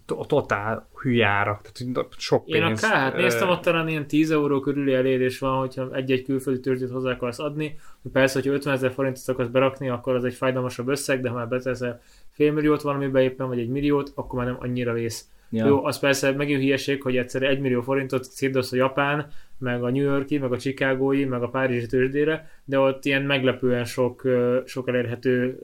to- 0.06 0.28
totál 0.28 0.88
hülye 1.02 1.28
árak, 1.28 1.62
tehát 1.62 2.08
sok 2.18 2.48
Én 2.48 2.62
a 2.64 2.66
pénz. 2.66 2.84
Ö, 2.84 3.22
néztem, 3.22 3.50
ott 3.50 3.62
talán 3.62 3.88
ilyen 3.88 4.08
10 4.08 4.32
euró 4.32 4.60
körüli 4.60 4.94
elérés 4.94 5.40
van, 5.40 5.58
hogyha 5.60 5.96
egy-egy 5.96 6.24
külföldi 6.24 6.60
tőzsdét 6.60 6.90
hozzá 6.90 7.12
akarsz 7.12 7.40
adni. 7.40 7.76
Persze, 8.14 8.40
hogyha 8.40 8.54
50 8.54 8.74
ezer 8.74 8.92
forintot 8.92 9.28
akarsz 9.28 9.50
berakni, 9.50 9.90
akkor 9.90 10.16
az 10.16 10.24
egy 10.24 10.34
fájdalmasabb 10.34 10.88
összeg, 10.88 11.22
de 11.22 11.30
ha 11.30 11.36
már 11.36 11.48
beteszel 11.48 12.02
félmilliót 12.32 12.82
valamibe 12.82 13.22
éppen, 13.22 13.48
vagy 13.48 13.60
egy 13.60 13.70
milliót, 13.70 14.12
akkor 14.16 14.40
már 14.40 14.48
nem 14.48 14.58
annyira 14.60 14.94
vész. 14.94 15.28
Ja. 15.50 15.66
Jó, 15.66 15.86
az 15.86 16.00
persze 16.00 16.32
megint 16.32 16.62
hülyeség, 16.62 17.02
hogy 17.02 17.18
egyszerre 17.18 17.48
1 17.48 17.60
millió 17.60 17.82
forintot 17.82 18.24
szétdosz 18.24 18.72
a 18.72 18.76
Japán, 18.76 19.28
meg 19.58 19.84
a 19.84 19.90
New 19.90 20.04
Yorki, 20.04 20.38
meg 20.38 20.52
a 20.52 20.58
Chicagói, 20.58 21.26
meg 21.26 21.44
a 21.44 21.50
Párizsi 21.50 21.86
tőzsdére, 21.86 22.50
de 22.64 22.80
ott 22.80 23.06
ilyen 23.06 23.22
meglepően 23.22 23.86
sok, 23.86 24.28
sok 24.66 24.88
elérhető 24.88 25.60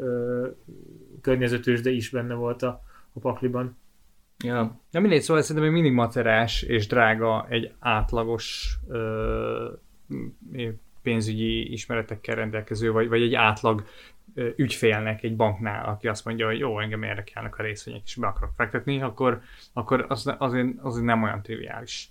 környező 1.22 1.60
tőzsde 1.60 1.90
is 1.90 2.10
benne 2.10 2.34
volt 2.34 2.62
a, 2.62 2.84
a 3.14 3.20
pakliban. 3.20 3.78
Ja. 4.44 4.80
Na 4.92 5.00
mindegy, 5.00 5.22
szóval 5.22 5.42
szerintem 5.42 5.72
még 5.72 5.82
mindig 5.82 5.98
macerás 5.98 6.62
és 6.62 6.88
drága 6.88 7.46
egy 7.50 7.72
átlagos 7.80 8.78
ö, 8.88 9.72
pénzügyi 11.02 11.72
ismeretekkel 11.72 12.36
rendelkező, 12.36 12.92
vagy, 12.92 13.08
vagy 13.08 13.22
egy 13.22 13.34
átlag 13.34 13.84
ö, 14.34 14.50
ügyfélnek 14.56 15.24
egy 15.24 15.36
banknál, 15.36 15.86
aki 15.86 16.08
azt 16.08 16.26
mondja, 16.26 16.46
hogy 16.46 16.60
jó, 16.60 16.80
engem 16.80 17.04
érdekelnek 17.04 17.58
a 17.58 17.64
részvények, 17.64 18.02
és 18.06 18.16
be 18.16 18.28
akarok 18.28 18.54
fektetni, 18.56 19.02
akkor, 19.02 19.42
akkor 19.74 20.06
az, 20.08 20.36
azért, 20.38 20.68
azért 20.82 21.06
nem 21.06 21.24
olyan 21.24 21.42
triviális. 21.42 22.10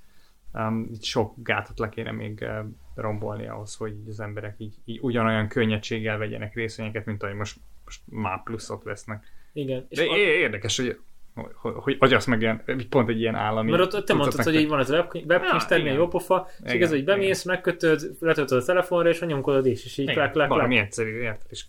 Um, 0.58 0.90
sok 1.00 1.34
gátat 1.36 1.78
le 1.78 1.88
kéne 1.88 2.10
még 2.10 2.38
uh, 2.40 2.64
rombolni 2.94 3.46
ahhoz, 3.48 3.74
hogy 3.74 3.94
az 4.08 4.20
emberek 4.20 4.54
így, 4.58 4.74
így 4.84 4.98
ugyanolyan 5.02 5.48
könnyedséggel 5.48 6.18
vegyenek 6.18 6.54
részvényeket, 6.54 7.04
mint 7.06 7.22
ahogy 7.22 7.34
most, 7.34 7.56
most 7.84 8.00
már 8.04 8.42
pluszot 8.42 8.82
vesznek. 8.82 9.26
Igen. 9.52 9.86
És 9.88 9.98
De 9.98 10.04
a- 10.04 10.16
é- 10.16 10.36
érdekes, 10.40 10.76
hogy 10.76 10.98
hogy, 11.54 11.96
hogy, 11.98 12.12
az 12.12 12.24
meg 12.26 12.40
ilyen, 12.40 12.62
pont 12.88 13.08
egy 13.08 13.20
ilyen 13.20 13.34
állami... 13.34 13.70
Mert 13.70 13.94
ott, 13.94 14.04
te 14.04 14.14
mondtad, 14.14 14.44
hogy 14.44 14.54
így 14.54 14.68
van 14.68 14.78
az 14.78 14.90
web, 14.90 15.14
webkincster, 15.14 15.78
Ja, 15.78 15.82
milyen 15.82 15.86
igen. 15.86 15.94
jó 15.96 16.08
pofa, 16.08 16.46
és 16.50 16.58
Igen, 16.60 16.76
igaz, 16.76 16.90
hogy 16.90 17.04
bemész, 17.04 17.44
megkötöd, 17.44 18.16
letöltöd 18.20 18.58
a 18.62 18.64
telefonra, 18.64 19.08
és 19.08 19.20
anyomkodod 19.20 19.66
is, 19.66 19.84
és 19.84 19.98
így 19.98 20.02
Igen, 20.04 20.14
klák, 20.14 20.30
klák, 20.32 20.46
klák. 20.46 20.58
valami 20.58 20.76
egyszerű, 20.78 21.20
érted? 21.20 21.46
És, 21.50 21.58
És, 21.58 21.64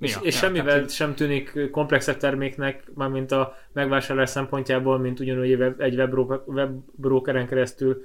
Ja, 0.00 0.18
és 0.22 0.34
ja, 0.34 0.40
semmivel 0.40 0.74
tehát, 0.74 0.90
sem 0.90 1.14
tűnik 1.14 1.70
komplexebb 1.70 2.16
terméknek, 2.16 2.82
mármint 2.94 3.32
a 3.32 3.56
megvásárlás 3.72 4.30
szempontjából, 4.30 4.98
mint 4.98 5.20
ugyanúgy 5.20 5.50
egy 5.50 5.58
web- 5.58 5.80
webbro- 5.80 6.46
webbrokeren 6.46 7.46
keresztül 7.46 8.02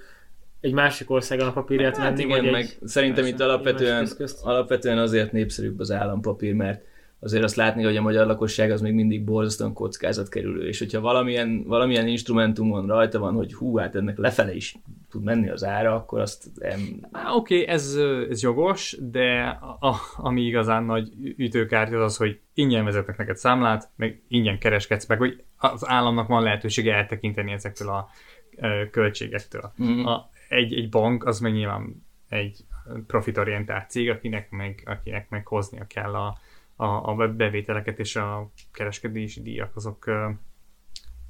egy 0.60 0.74
másik 0.74 1.10
országon 1.10 1.48
a 1.48 1.52
papírját 1.52 1.98
Hát 1.98 2.08
venni, 2.08 2.24
igen, 2.24 2.42
vagy 2.42 2.52
meg 2.52 2.62
egy... 2.62 2.78
szerintem 2.88 3.24
persze, 3.24 3.30
itt 3.38 3.42
alapvetően, 3.42 4.08
alapvetően 4.42 4.98
azért 4.98 5.32
népszerűbb 5.32 5.80
az 5.80 5.92
állampapír, 5.92 6.54
mert 6.54 6.84
azért 7.20 7.44
azt 7.44 7.56
látni, 7.56 7.84
hogy 7.84 7.98
a 7.98 8.02
magyar 8.02 8.28
lakosság 8.28 8.72
az 8.72 8.82
még 8.82 8.94
mindig 8.94 9.24
borzasztóan 9.24 9.74
kockázatkerülő, 9.74 10.68
és 10.68 10.80
hogyha 10.80 11.02
valamilyen, 11.02 11.64
valamilyen 11.68 12.08
instrumentumon 12.08 12.88
rajta 12.88 13.20
van, 13.20 13.34
hogy 13.34 13.54
hú, 13.54 13.78
hát 13.78 13.96
ennek 13.96 14.18
lefele 14.18 14.56
is 14.56 14.76
tud 15.10 15.24
menni 15.24 15.50
az 15.50 15.64
ára, 15.64 15.96
akkor 15.96 16.20
azt 16.20 16.46
em, 16.60 16.80
Á, 17.12 17.32
Oké, 17.32 17.62
okay, 17.62 17.68
ez, 17.68 17.96
ez 18.30 18.42
jogos, 18.42 18.98
de 19.00 19.58
a, 19.80 19.96
ami 20.18 20.42
igazán 20.42 20.84
nagy 20.84 21.12
ütőkártya 21.38 21.98
az 21.98 22.04
az, 22.04 22.18
hogy 22.18 22.40
ingyen 22.54 22.84
vezetnek 22.84 23.18
neked 23.18 23.38
számlát, 23.38 23.90
meg 23.96 24.22
ingyen 24.28 24.60
kereskedsz 24.60 25.08
meg, 25.08 25.18
hogy 25.18 25.44
az 25.58 25.88
államnak 25.88 26.28
van 26.28 26.44
lehetősége 26.44 26.94
eltekinteni 26.94 27.52
ezektől 27.52 27.90
a 27.90 28.10
költségektől. 28.92 29.72
Mhm. 29.76 30.06
A, 30.06 30.30
egy, 30.50 30.74
egy 30.74 30.90
bank 30.90 31.26
az 31.26 31.40
meg 31.40 31.54
nyilván 31.54 32.06
egy 32.30 32.66
profitorientált 33.08 33.90
cég, 33.90 34.10
akinek 34.10 34.50
meg, 34.50 34.84
akinek 34.86 35.30
meg 35.30 35.48
hoznia 35.48 35.86
kell 35.88 36.16
a, 36.16 36.38
a, 36.82 37.10
a 37.10 37.28
bevételeket 37.28 38.00
és 38.00 38.16
a 38.16 38.52
kereskedési 38.72 39.42
díjak, 39.42 39.76
azok 39.76 40.06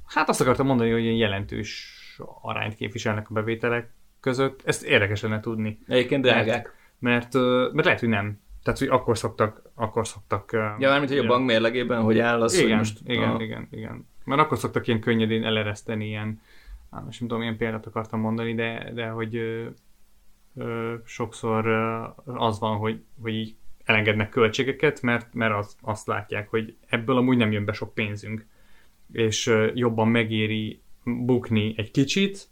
hát 0.06 0.28
azt 0.28 0.40
akartam 0.40 0.66
mondani, 0.66 0.90
hogy 0.90 1.02
ilyen 1.02 1.14
jelentős 1.14 1.98
arányt 2.42 2.74
képviselnek 2.74 3.30
a 3.30 3.34
bevételek 3.34 3.92
között. 4.20 4.62
Ezt 4.64 4.82
érdekes 4.82 5.20
lenne 5.20 5.40
tudni, 5.40 5.78
egyébként 5.86 6.22
drágák. 6.22 6.74
mert, 6.98 7.34
ö, 7.34 7.68
mert 7.72 7.84
lehet, 7.84 8.00
hogy 8.00 8.08
nem. 8.08 8.40
Tehát, 8.62 8.78
hogy 8.78 8.88
akkor 8.88 9.18
szoktak, 9.18 9.62
akkor 9.74 10.06
szoktak... 10.06 10.50
Ja, 10.52 10.88
mármint, 10.88 11.10
hogy 11.10 11.18
a 11.18 11.26
bank 11.26 11.46
mérlegében, 11.46 12.02
hogy 12.02 12.18
áll 12.18 12.42
az, 12.42 12.54
igen, 12.54 12.68
hogy 12.68 12.76
most... 12.76 13.00
igen, 13.04 13.30
a, 13.30 13.42
igen, 13.42 13.68
igen. 13.70 14.08
Mert 14.24 14.40
akkor 14.40 14.58
szoktak 14.58 14.86
ilyen 14.86 15.00
könnyedén 15.00 15.44
elereszteni 15.44 16.06
ilyen, 16.06 16.40
á, 16.90 17.00
most 17.00 17.20
nem 17.20 17.28
tudom, 17.28 17.38
milyen 17.38 17.56
példát 17.56 17.86
akartam 17.86 18.20
mondani, 18.20 18.54
de, 18.54 18.90
de 18.94 19.08
hogy 19.08 19.36
ö, 19.36 19.66
ö, 20.56 20.94
sokszor 21.04 21.66
ö, 21.66 22.02
az 22.24 22.58
van, 22.58 22.76
hogy, 22.76 23.02
hogy 23.22 23.34
így 23.34 23.54
elengednek 23.90 24.28
költségeket, 24.28 25.02
mert, 25.02 25.34
mert 25.34 25.54
az, 25.54 25.76
azt 25.80 26.06
látják, 26.06 26.48
hogy 26.48 26.76
ebből 26.88 27.16
amúgy 27.16 27.36
nem 27.36 27.52
jön 27.52 27.64
be 27.64 27.72
sok 27.72 27.94
pénzünk, 27.94 28.46
és 29.12 29.54
jobban 29.74 30.08
megéri 30.08 30.80
bukni 31.04 31.74
egy 31.76 31.90
kicsit, 31.90 32.48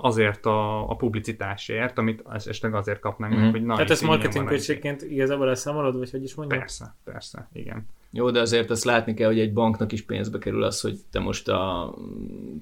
azért 0.00 0.46
a, 0.46 0.90
a 0.90 0.96
publicitásért, 0.96 1.98
amit 1.98 2.22
esetleg 2.32 2.74
azért 2.74 3.00
kapnánk 3.00 3.32
meg, 3.34 3.42
Mhm. 3.42 3.50
hogy 3.50 3.62
na, 3.64 3.74
Tehát 3.74 3.90
ezt 3.90 4.02
ingyen 4.02 4.16
marketing 4.16 4.44
van 4.44 4.52
egy- 4.52 4.58
költségként 4.64 5.02
igazából 5.02 5.48
elszámolod, 5.48 5.98
vagy 5.98 6.10
hogy 6.10 6.22
is 6.22 6.34
mondjam? 6.34 6.58
Persze, 6.58 6.94
persze, 7.04 7.48
igen. 7.52 7.86
Jó, 8.14 8.30
de 8.30 8.40
azért 8.40 8.70
azt 8.70 8.84
látni 8.84 9.14
kell, 9.14 9.26
hogy 9.26 9.40
egy 9.40 9.52
banknak 9.52 9.92
is 9.92 10.02
pénzbe 10.02 10.38
kerül 10.38 10.62
az, 10.62 10.80
hogy 10.80 10.98
te 11.10 11.20
most 11.20 11.48
a 11.48 11.94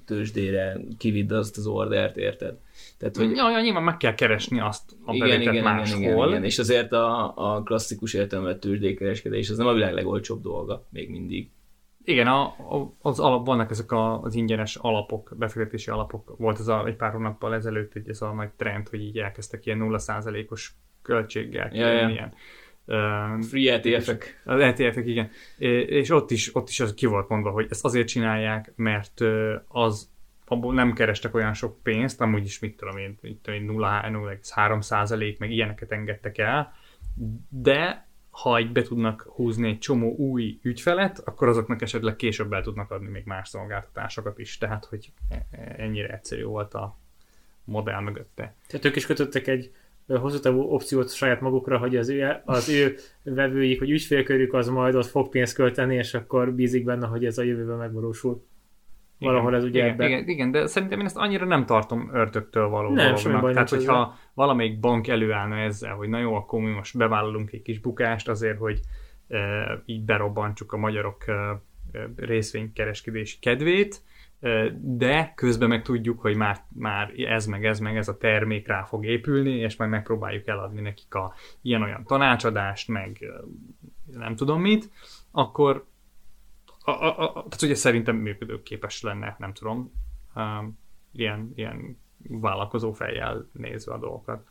tőzsdére 0.05 0.81
kividd 0.99 1.33
azt 1.33 1.57
az 1.57 1.67
ordert, 1.67 2.17
érted? 2.17 2.59
Tehát, 2.99 3.17
hogy... 3.17 3.31
Ja, 3.31 3.51
ja, 3.51 3.61
nyilván 3.61 3.83
meg 3.83 3.97
kell 3.97 4.15
keresni 4.15 4.61
azt 4.61 4.97
a 5.05 5.15
igen, 5.15 5.41
igen, 5.41 5.63
máshol. 5.63 5.99
Igen, 5.99 6.13
igen, 6.13 6.29
igen, 6.29 6.45
és 6.45 6.59
azért 6.59 6.93
a, 6.93 7.33
a 7.37 7.63
klasszikus 7.63 8.15
értelemben 8.15 8.61
tőzsdékereskedés 8.61 9.51
az 9.51 9.57
nem 9.57 9.67
a 9.67 9.73
világ 9.73 9.95
legolcsóbb 9.95 10.43
dolga, 10.43 10.87
még 10.91 11.11
mindig. 11.11 11.51
Igen, 12.05 12.27
a, 12.27 12.43
a, 12.43 12.95
az 13.01 13.21
alap, 13.21 13.47
vannak 13.47 13.71
ezek 13.71 13.93
a, 13.93 14.21
az 14.23 14.35
ingyenes 14.35 14.77
alapok, 14.77 15.35
befektetési 15.39 15.91
alapok. 15.91 16.35
Volt 16.39 16.59
ez 16.59 16.69
a, 16.69 16.87
egy 16.87 16.97
pár 16.97 17.13
hónappal 17.13 17.55
ezelőtt 17.55 17.95
egy 17.95 18.09
ez 18.09 18.23
a 18.23 18.33
nagy 18.33 18.51
trend, 18.57 18.89
hogy 18.89 19.03
így 19.03 19.19
elkezdtek 19.19 19.67
ilyen 19.67 19.79
0%-os 19.83 20.73
költséggel. 21.03 21.71
Ja, 21.73 21.87
ja. 21.87 22.09
Ilyen, 22.09 22.33
Free 23.49 23.73
ETF-ek. 23.73 24.43
Az 24.45 24.61
ETF-ek, 24.61 25.07
igen. 25.07 25.31
És 25.87 26.11
ott 26.11 26.31
is, 26.31 26.55
ott 26.55 26.69
is 26.69 26.81
az 26.81 26.95
ki 26.95 27.07
volt 27.07 27.29
mondva, 27.29 27.51
hogy 27.51 27.67
ezt 27.71 27.85
azért 27.85 28.09
csinálják, 28.09 28.73
mert 28.77 29.21
az 29.69 30.11
abból 30.45 30.75
nem 30.75 30.93
kerestek 30.93 31.35
olyan 31.35 31.55
sok 31.55 31.83
pénzt, 31.83 32.21
amúgy 32.21 32.45
is 32.45 32.59
mit 32.59 32.77
tudom 32.77 32.97
én, 32.97 33.19
0,3 33.23 34.81
százalék, 34.81 35.39
meg 35.39 35.51
ilyeneket 35.51 35.93
engedtek 35.93 36.39
el, 36.39 36.73
de 37.49 38.09
ha 38.31 38.57
egy 38.57 38.73
be 38.73 38.83
tudnak 38.83 39.23
húzni 39.23 39.69
egy 39.69 39.79
csomó 39.79 40.15
új 40.15 40.59
ügyfelet, 40.63 41.19
akkor 41.19 41.49
azoknak 41.49 41.83
esetleg 41.83 42.17
később 42.17 42.53
el 42.53 42.63
tudnak 42.63 42.91
adni 42.91 43.09
még 43.09 43.25
más 43.25 43.49
szolgáltatásokat 43.49 44.39
is. 44.39 44.59
Tehát, 44.59 44.85
hogy 44.85 45.13
ennyire 45.77 46.09
egyszerű 46.09 46.45
volt 46.45 46.75
a 46.75 46.99
modell 47.65 48.01
mögötte. 48.01 48.55
Tehát 48.67 48.85
ők 48.85 48.97
is 48.97 49.07
kötöttek 49.07 49.47
egy 49.47 49.73
hosszú 50.19 50.39
távú 50.39 50.61
opciót 50.61 51.15
saját 51.15 51.41
magukra, 51.41 51.79
hogy 51.79 51.97
az 51.97 52.09
ő, 52.09 52.41
az 52.45 52.69
ő 52.69 52.95
vevőik, 53.23 53.79
hogy 53.79 53.91
ügyfélkörük 53.91 54.53
az 54.55 54.69
majd 54.69 54.95
ott 54.95 55.07
fog 55.07 55.29
pénzt 55.29 55.55
költeni, 55.55 55.95
és 55.95 56.15
akkor 56.15 56.53
bízik 56.53 56.85
benne, 56.85 57.07
hogy 57.07 57.25
ez 57.25 57.39
a 57.39 57.43
jövőben 57.43 57.77
megvalósul. 57.77 58.49
Igen, 59.19 59.33
Valahol 59.33 59.57
ez 59.57 59.65
ugye 59.65 59.79
igen, 59.79 59.91
ebben. 59.91 60.09
Igen, 60.09 60.29
igen, 60.29 60.51
de 60.51 60.67
szerintem 60.67 60.99
én 61.01 61.05
ezt 61.05 61.17
annyira 61.17 61.45
nem 61.45 61.67
tartom 61.67 62.11
ördögtől 62.13 62.69
való 62.69 62.95
nem, 62.95 63.15
dolognak. 63.15 63.53
Tehát, 63.53 63.69
hogyha 63.69 63.93
ezzel. 63.93 64.19
valamelyik 64.35 64.81
bank 64.81 65.09
előállna 65.09 65.57
ezzel, 65.57 65.95
hogy 65.95 66.09
na 66.09 66.19
jó, 66.19 66.35
akkor 66.35 66.61
mi 66.61 66.71
most 66.71 66.97
bevállalunk 66.97 67.53
egy 67.53 67.63
kis 67.63 67.79
bukást 67.79 68.29
azért, 68.29 68.59
hogy 68.59 68.81
e, 69.29 69.39
így 69.87 70.03
berobbantsuk 70.05 70.73
a 70.73 70.77
magyarok 70.77 71.29
e, 71.29 71.63
részvénykereskedési 72.17 73.39
kedvét, 73.41 74.03
de 74.81 75.33
közben 75.35 75.69
meg 75.69 75.83
tudjuk, 75.83 76.21
hogy 76.21 76.37
már, 76.37 76.65
már 76.69 77.13
ez 77.17 77.47
meg 77.47 77.65
ez 77.65 77.79
meg 77.79 77.97
ez 77.97 78.09
a 78.09 78.17
termék 78.17 78.67
rá 78.67 78.85
fog 78.85 79.05
épülni, 79.05 79.51
és 79.51 79.77
majd 79.77 79.91
megpróbáljuk 79.91 80.47
eladni 80.47 80.81
nekik 80.81 81.15
a 81.15 81.35
ilyen-olyan 81.61 82.05
tanácsadást, 82.05 82.89
meg 82.89 83.25
nem 84.13 84.37
tudom 84.37 84.61
mit, 84.61 84.91
akkor 85.31 85.87
a, 86.85 86.91
a, 86.91 87.19
a, 87.19 87.33
tehát 87.33 87.63
ugye 87.63 87.75
szerintem 87.75 88.17
működőképes 88.17 89.03
lenne, 89.03 89.37
nem 89.39 89.53
tudom, 89.53 89.93
um, 90.35 90.79
ilyen, 91.13 91.53
ilyen 91.55 91.99
vállalkozó 92.29 92.93
fejjel 92.93 93.49
nézve 93.53 93.93
a 93.93 93.99
dolgokat. 93.99 94.47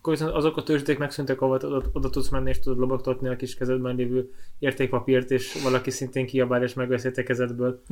Akkor 0.00 0.12
viszont 0.12 0.34
azok 0.34 0.56
a 0.56 0.62
tőzsdék 0.62 0.98
megszűntek, 0.98 1.40
ahol 1.40 1.54
oda, 1.54 1.82
oda 1.92 2.10
tudsz 2.10 2.28
menni 2.28 2.48
és 2.48 2.58
tudod 2.58 2.78
lobogtatni 2.78 3.28
a 3.28 3.36
kis 3.36 3.54
kezedben 3.54 3.96
lévő 3.96 4.30
értékpapírt, 4.58 5.30
és 5.30 5.62
valaki 5.62 5.90
szintén 5.90 6.26
kiabál 6.26 6.62
és 6.62 6.74
megveszi 6.74 7.08
a 7.16 7.22
kezedből. 7.22 7.82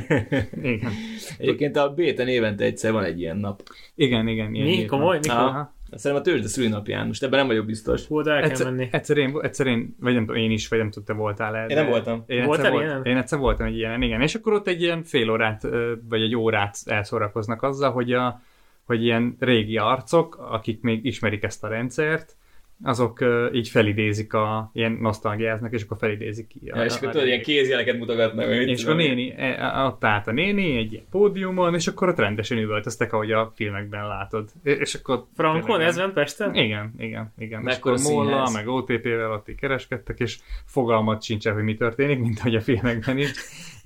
igen. 0.62 0.92
Egyébként 1.38 1.76
a 1.76 1.94
Béten 1.94 2.28
évente 2.28 2.64
egyszer 2.64 2.92
van 2.92 3.04
egy 3.04 3.20
ilyen 3.20 3.36
nap. 3.36 3.62
Igen, 3.94 4.28
igen. 4.28 4.54
Ilyen 4.54 4.66
Mi? 4.66 4.84
Komoly? 4.84 5.18
Mikor? 5.22 5.68
Szerintem 5.90 6.14
a 6.14 6.20
tőzsde 6.20 6.48
szülinapján, 6.48 7.06
most 7.06 7.22
ebben 7.22 7.38
nem 7.38 7.46
vagyok 7.46 7.66
biztos. 7.66 8.06
Volt 8.06 8.26
el 8.26 8.36
egyszer, 8.36 8.66
kell 8.66 8.74
menni. 8.74 8.88
Egyszer 8.90 9.16
én, 9.16 9.38
egyszer 9.42 9.66
én, 9.66 9.96
vagy 10.00 10.14
nem 10.14 10.34
én 10.34 10.50
is, 10.50 10.68
vagy 10.68 10.78
nem 10.78 10.90
tudta, 10.90 11.14
voltál 11.14 11.56
el. 11.56 11.68
Én 11.68 11.76
nem 11.76 11.88
voltam. 11.88 12.24
Én 12.26 12.44
Voltál 12.44 12.66
egyszer, 12.66 12.92
volt, 12.92 13.06
én 13.06 13.16
egyszer 13.16 13.38
voltam 13.38 13.66
egy 13.66 13.76
ilyen, 13.76 14.02
igen. 14.02 14.20
És 14.20 14.34
akkor 14.34 14.52
ott 14.52 14.66
egy 14.66 14.82
ilyen 14.82 15.02
fél 15.02 15.30
órát, 15.30 15.62
vagy 16.08 16.22
egy 16.22 16.36
órát 16.36 16.78
elszórakoznak 16.84 17.62
azzal, 17.62 17.90
hogy, 17.90 18.12
a, 18.12 18.40
hogy 18.86 19.04
ilyen 19.04 19.36
régi 19.38 19.76
arcok, 19.76 20.36
akik 20.50 20.80
még 20.80 21.04
ismerik 21.04 21.42
ezt 21.42 21.64
a 21.64 21.68
rendszert, 21.68 22.36
azok 22.82 23.20
uh, 23.20 23.48
így 23.52 23.68
felidézik 23.68 24.32
a, 24.32 24.70
ilyen 24.72 24.92
nosztalgiáznak, 24.92 25.72
és 25.72 25.82
akkor 25.82 25.96
felidézik 25.96 26.46
ki. 26.46 26.60
A, 26.70 26.78
ja, 26.78 26.84
és 26.84 26.96
akkor 26.96 27.10
tudod, 27.10 27.26
ilyen 27.26 27.42
kézjeleket 27.42 27.98
mutogatnak. 27.98 28.50
És 28.50 28.84
a 28.84 28.94
néni, 28.94 29.34
e, 29.36 29.44
e, 29.44 29.82
ott 29.84 30.04
állt 30.04 30.26
a 30.26 30.32
néni 30.32 30.76
egy 30.76 30.92
ilyen 30.92 31.04
pódiumon, 31.10 31.74
és 31.74 31.86
akkor 31.86 32.08
ott 32.08 32.18
rendesen 32.18 32.58
üvöltöztek, 32.58 33.12
ahogy 33.12 33.32
a 33.32 33.52
filmekben 33.54 34.06
látod. 34.06 34.48
És 34.62 34.94
akkor... 34.94 35.24
Frankon, 35.34 35.80
ez 35.80 35.96
ment 35.96 36.12
Pesten? 36.12 36.54
Igen, 36.54 36.94
igen, 36.98 37.32
igen. 37.38 37.62
Meg 37.62 37.76
akkor 37.76 37.98
Molla, 38.02 38.50
meg 38.52 38.68
OTP-vel 38.68 39.32
ott 39.32 39.48
így 39.48 39.56
kereskedtek, 39.56 40.18
és 40.18 40.38
fogalmat 40.64 41.22
sincs 41.22 41.48
hogy 41.48 41.62
mi 41.62 41.74
történik, 41.74 42.18
mint 42.18 42.38
hogy 42.38 42.54
a 42.54 42.60
filmekben 42.60 43.18
is 43.18 43.30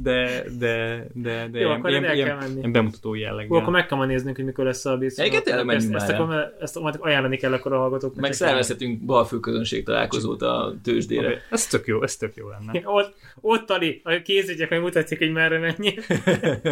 de, 0.02 0.44
de, 0.58 1.06
de, 1.14 1.48
de 1.48 1.58
Jó, 1.58 1.66
ilyen, 1.66 1.78
akkor 1.78 1.90
ilyen, 1.90 2.14
ilyen, 2.14 2.36
menni. 2.36 2.58
ilyen 2.58 2.72
bemutató 2.72 3.14
jelleg. 3.14 3.46
Jó, 3.50 3.56
akkor 3.56 3.72
meg 3.72 3.86
kell 3.86 4.06
néznünk, 4.06 4.36
hogy 4.36 4.44
mikor 4.44 4.64
lesz 4.64 4.84
a 4.84 4.96
BC. 4.96 5.18
Egyébként 5.18 5.44
tényleg 5.44 5.64
menjünk 5.64 5.94
ezt, 5.94 6.08
ezt, 6.08 6.18
akkor, 6.18 6.54
ezt 6.60 6.80
majd 6.80 6.96
ajánlani 6.98 7.36
kell 7.36 7.52
akkor 7.52 7.72
a 7.72 7.78
hallgatóknak. 7.78 8.20
Meg 8.20 8.32
szervezhetünk 8.32 9.04
balfő 9.04 9.40
közönség 9.40 9.84
találkozót 9.84 10.42
a 10.42 10.74
tőzsdére. 10.82 11.26
Okay. 11.26 11.38
Ez 11.50 11.66
tök 11.66 11.86
jó, 11.86 12.02
ez 12.02 12.16
tök 12.16 12.34
jó 12.34 12.48
lenne. 12.48 12.82
ott, 12.98 13.14
ott 13.40 13.66
Tali, 13.66 14.00
a 14.04 14.20
kézügyek 14.24 14.68
hogy 14.68 14.80
mutatják, 14.80 15.20
hogy 15.20 15.32
merre 15.32 15.58
mennyi. 15.58 15.94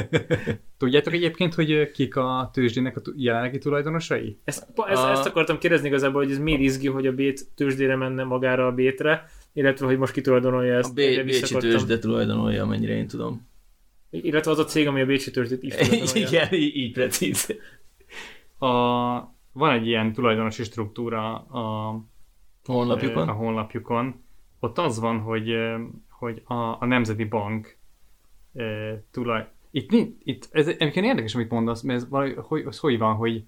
Tudjátok 0.78 1.12
egyébként, 1.12 1.54
hogy 1.54 1.90
kik 1.90 2.16
a 2.16 2.50
tőzsdének 2.52 2.96
a 2.96 3.00
jelenlegi 3.16 3.58
tulajdonosai? 3.58 4.38
Ezt, 4.44 4.66
ezt, 4.86 5.02
a... 5.02 5.10
ezt 5.10 5.26
akartam 5.26 5.58
kérdezni 5.58 5.88
igazából, 5.88 6.22
hogy 6.22 6.32
ez 6.32 6.38
miért 6.38 6.60
izgi, 6.60 6.88
hogy 6.88 7.06
a 7.06 7.12
bét 7.12 7.46
tőzsdére 7.54 7.96
menne 7.96 8.24
magára 8.24 8.66
a 8.66 8.72
bétre, 8.72 9.28
illetve 9.58 9.86
hogy 9.86 9.98
most 9.98 10.12
kitulajdonolja 10.12 10.76
ezt. 10.76 10.90
A 10.90 10.92
B- 10.92 11.24
Bécsi 11.24 11.54
tőzsde 11.54 11.98
tulajdonolja, 11.98 12.62
amennyire 12.62 12.96
én 12.96 13.06
tudom. 13.06 13.48
Illetve 14.10 14.50
az 14.50 14.58
a 14.58 14.64
cég, 14.64 14.86
ami 14.86 15.00
a 15.00 15.06
Bécsi 15.06 15.30
tőzsdét 15.30 15.62
is 15.62 15.74
Igen, 16.26 16.52
így, 16.52 16.76
így 16.76 16.92
precíz. 16.92 17.56
A, 18.58 18.68
van 19.52 19.72
egy 19.72 19.86
ilyen 19.86 20.12
tulajdonosi 20.12 20.62
struktúra 20.62 21.34
a 21.34 21.94
honlapjukon. 22.64 23.28
A 23.28 23.32
honlapjukon. 23.32 24.24
Ott 24.60 24.78
az 24.78 25.00
van, 25.00 25.18
hogy, 25.18 25.56
hogy 26.08 26.42
a, 26.44 26.54
a 26.54 26.86
Nemzeti 26.86 27.24
Bank 27.24 27.76
e, 28.54 28.64
tulaj... 29.10 29.46
Itt, 29.70 29.92
itt 30.24 30.48
ez 30.50 30.68
egyébként 30.68 31.06
érdekes, 31.06 31.34
amit 31.34 31.50
mondasz, 31.50 31.82
mert 31.82 32.00
ez, 32.00 32.08
valahogy, 32.08 32.62
hogy, 32.64 32.78
hogy 32.78 32.98
van, 32.98 33.14
hogy 33.14 33.44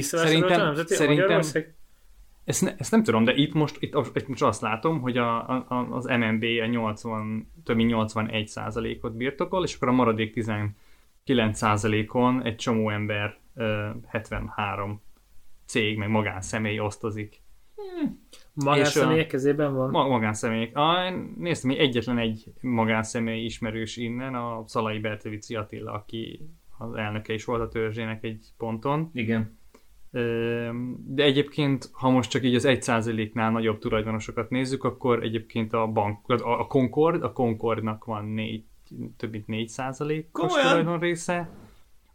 szerintem, 0.00 0.74
szerintem, 0.86 1.40
ezt, 2.44 2.62
ne, 2.62 2.74
ezt 2.76 2.90
nem 2.90 3.02
tudom, 3.02 3.24
de 3.24 3.34
itt 3.34 3.52
most, 3.52 3.76
itt, 3.80 3.94
itt 4.14 4.28
most 4.28 4.42
azt 4.42 4.60
látom, 4.60 5.00
hogy 5.00 5.16
a, 5.16 5.48
a, 5.48 5.86
az 5.90 6.04
MNB 6.04 6.44
a 6.62 6.66
80, 6.66 7.50
több 7.64 7.76
mint 7.76 7.90
81 7.90 8.46
százalékot 8.46 9.16
birtokol, 9.16 9.64
és 9.64 9.74
akkor 9.74 9.88
a 9.88 9.92
maradék 9.92 10.32
19 10.32 10.74
százalékon 11.52 12.42
egy 12.42 12.56
csomó 12.56 12.90
ember, 12.90 13.38
73 14.06 15.02
cég, 15.66 15.98
meg 15.98 16.08
magánszemély 16.08 16.78
osztozik. 16.78 17.42
Hmm. 17.74 18.26
Magánszemélyek 18.52 19.26
kezében 19.26 19.74
van? 19.74 19.90
Ma, 19.90 20.08
magánszemélyek. 20.08 20.76
Ah, 20.76 21.14
néztem, 21.36 21.70
hogy 21.70 21.78
egyetlen 21.78 22.18
egy 22.18 22.44
magánszemély 22.60 23.44
ismerős 23.44 23.96
innen, 23.96 24.34
a 24.34 24.62
Szalai 24.66 24.98
Bertevici 24.98 25.54
Attila, 25.54 25.92
aki 25.92 26.48
az 26.78 26.94
elnöke 26.94 27.32
is 27.32 27.44
volt 27.44 27.60
a 27.60 27.68
törzsének 27.68 28.24
egy 28.24 28.46
ponton. 28.56 29.10
Igen 29.12 29.60
de 31.06 31.22
egyébként, 31.22 31.90
ha 31.92 32.10
most 32.10 32.30
csak 32.30 32.42
így 32.42 32.54
az 32.54 32.64
1%-nál 32.66 33.50
nagyobb 33.50 33.78
tulajdonosokat 33.78 34.50
nézzük, 34.50 34.84
akkor 34.84 35.22
egyébként 35.22 35.72
a 35.72 35.86
bank, 35.86 36.18
a 36.42 36.66
Concord, 36.66 37.22
a 37.22 37.32
Concordnak 37.32 38.04
van 38.04 38.24
négy, 38.24 38.64
több 39.16 39.30
mint 39.30 39.44
4%-os 39.48 40.52
tulajdon 40.52 40.98
része, 40.98 41.50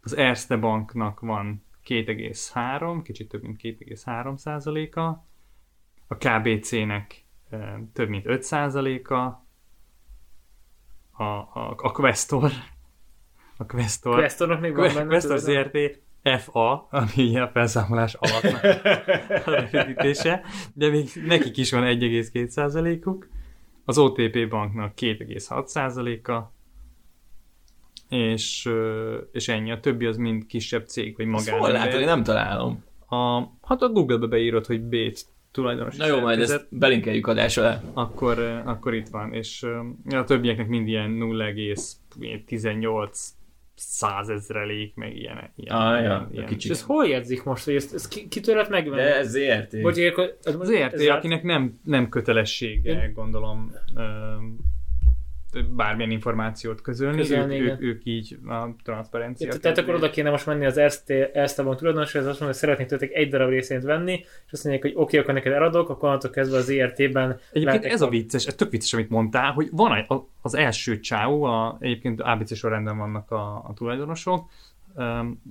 az 0.00 0.16
Erste 0.16 0.56
Banknak 0.56 1.20
van 1.20 1.64
2,3, 1.86 3.00
kicsit 3.04 3.28
több 3.28 3.42
mint 3.42 3.60
2,3%-a, 3.62 5.00
a 6.06 6.16
KBC-nek 6.16 7.24
több 7.92 8.08
mint 8.08 8.24
5%-a, 8.28 9.14
a, 11.22 11.24
a, 11.24 11.74
a 11.76 11.92
Questor, 11.92 12.50
a 13.56 13.66
Questor, 13.66 14.14
Questornak 14.14 14.60
még 14.60 14.74
van 14.74 14.94
benne 14.94 15.06
Questor 15.06 15.38
ZRT 15.38 16.06
FA, 16.22 16.88
ami 16.90 17.38
a 17.38 17.48
felszámolás 17.48 18.14
alapnak 18.14 18.64
a 19.46 19.50
rövidítése, 19.50 20.42
de 20.74 20.88
még 20.88 21.08
nekik 21.26 21.56
is 21.56 21.72
van 21.72 21.82
1,2%-uk, 21.82 23.28
az 23.84 23.98
OTP 23.98 24.48
banknak 24.48 24.92
2,6%-a, 24.96 26.52
és, 28.08 28.68
és 29.32 29.48
ennyi. 29.48 29.70
A 29.70 29.80
többi 29.80 30.06
az 30.06 30.16
mind 30.16 30.46
kisebb 30.46 30.86
cég, 30.86 31.16
vagy 31.16 31.26
magán. 31.26 31.58
Hol 31.58 31.70
látod, 31.70 32.00
én 32.00 32.06
nem 32.06 32.22
találom. 32.22 32.84
A, 33.08 33.38
hát 33.62 33.82
a 33.82 33.88
Google-be 33.88 34.26
beírod, 34.26 34.66
hogy 34.66 34.80
B 34.80 34.96
tulajdonos. 35.50 35.96
Na 35.96 36.06
jó, 36.06 36.20
majd 36.20 36.40
ezt 36.40 36.66
belinkeljük 36.70 37.26
adás 37.26 37.56
alá. 37.56 37.82
Akkor, 37.92 38.38
akkor 38.64 38.94
itt 38.94 39.08
van, 39.08 39.32
és 39.32 39.66
a 40.10 40.24
többieknek 40.24 40.68
mind 40.68 40.88
ilyen 40.88 41.10
0,18 41.10 43.37
százezrelék, 43.78 44.94
meg 44.94 45.16
ilyen. 45.16 45.52
ilyen, 45.56 45.76
Ah, 45.76 45.92
ja, 45.94 46.00
ilyen, 46.00 46.10
a 46.10 46.28
ilyen. 46.32 46.44
És 46.44 46.50
kicsit. 46.50 46.70
ez 46.70 46.82
hol 46.82 47.06
jegyzik 47.06 47.44
most, 47.44 47.64
hogy 47.64 47.74
ezt, 47.74 47.94
ezt 47.94 48.08
ki, 48.08 48.28
kitől 48.28 48.54
lehet 48.54 48.70
megvenni? 48.70 49.02
De 49.02 49.16
ez 49.16 49.30
ZRT. 49.30 49.80
Vagy 49.82 49.98
akkor, 49.98 50.36
az, 50.42 50.54
Az 50.54 50.70
ERT, 50.70 51.08
akinek 51.08 51.42
nem, 51.42 51.80
nem 51.84 52.08
kötelessége, 52.08 53.10
gondolom, 53.14 53.72
ö, 53.96 54.02
bármilyen 55.76 56.10
információt 56.10 56.80
közölni, 56.80 57.16
Közölni, 57.16 57.54
ők, 57.54 57.60
igen. 57.60 57.74
ők, 57.74 57.82
ők 57.82 58.04
így 58.04 58.38
a 58.46 58.74
transzparencia. 58.82 59.48
Ja, 59.52 59.58
tehát 59.58 59.78
akkor 59.78 59.94
oda 59.94 60.10
kéne 60.10 60.30
most 60.30 60.46
menni 60.46 60.66
az 60.66 60.76
Erste 60.76 61.62
Bank 61.62 61.78
tulajdonoshoz, 61.78 62.14
azt 62.14 62.26
mondja, 62.26 62.46
hogy 62.46 62.54
szeretnék 62.54 62.86
tőletek 62.86 63.12
egy 63.12 63.30
darab 63.30 63.48
részényt 63.48 63.82
venni, 63.82 64.12
és 64.46 64.52
azt 64.52 64.64
mondják, 64.64 64.84
hogy 64.84 64.94
oké, 64.94 65.02
okay, 65.02 65.20
akkor 65.20 65.34
neked 65.34 65.52
eladok, 65.52 65.88
akkor 65.88 66.08
onnantól 66.08 66.30
kezdve 66.30 66.56
az 66.56 66.68
ERT-ben 66.68 67.38
Egyébként 67.52 67.84
ez 67.84 68.00
a 68.00 68.08
vicces, 68.08 68.46
ez 68.46 68.54
tök 68.54 68.70
vicces, 68.70 68.92
amit 68.92 69.10
mondtál, 69.10 69.52
hogy 69.52 69.68
van 69.72 69.90
a- 70.08 70.28
az 70.42 70.54
első 70.54 71.00
csáó, 71.00 71.42
a, 71.42 71.76
egyébként 71.80 72.20
ABC 72.20 72.56
sorrendben 72.56 72.98
vannak 72.98 73.30
a, 73.30 73.64
a 73.68 73.72
tulajdonosok, 73.74 74.50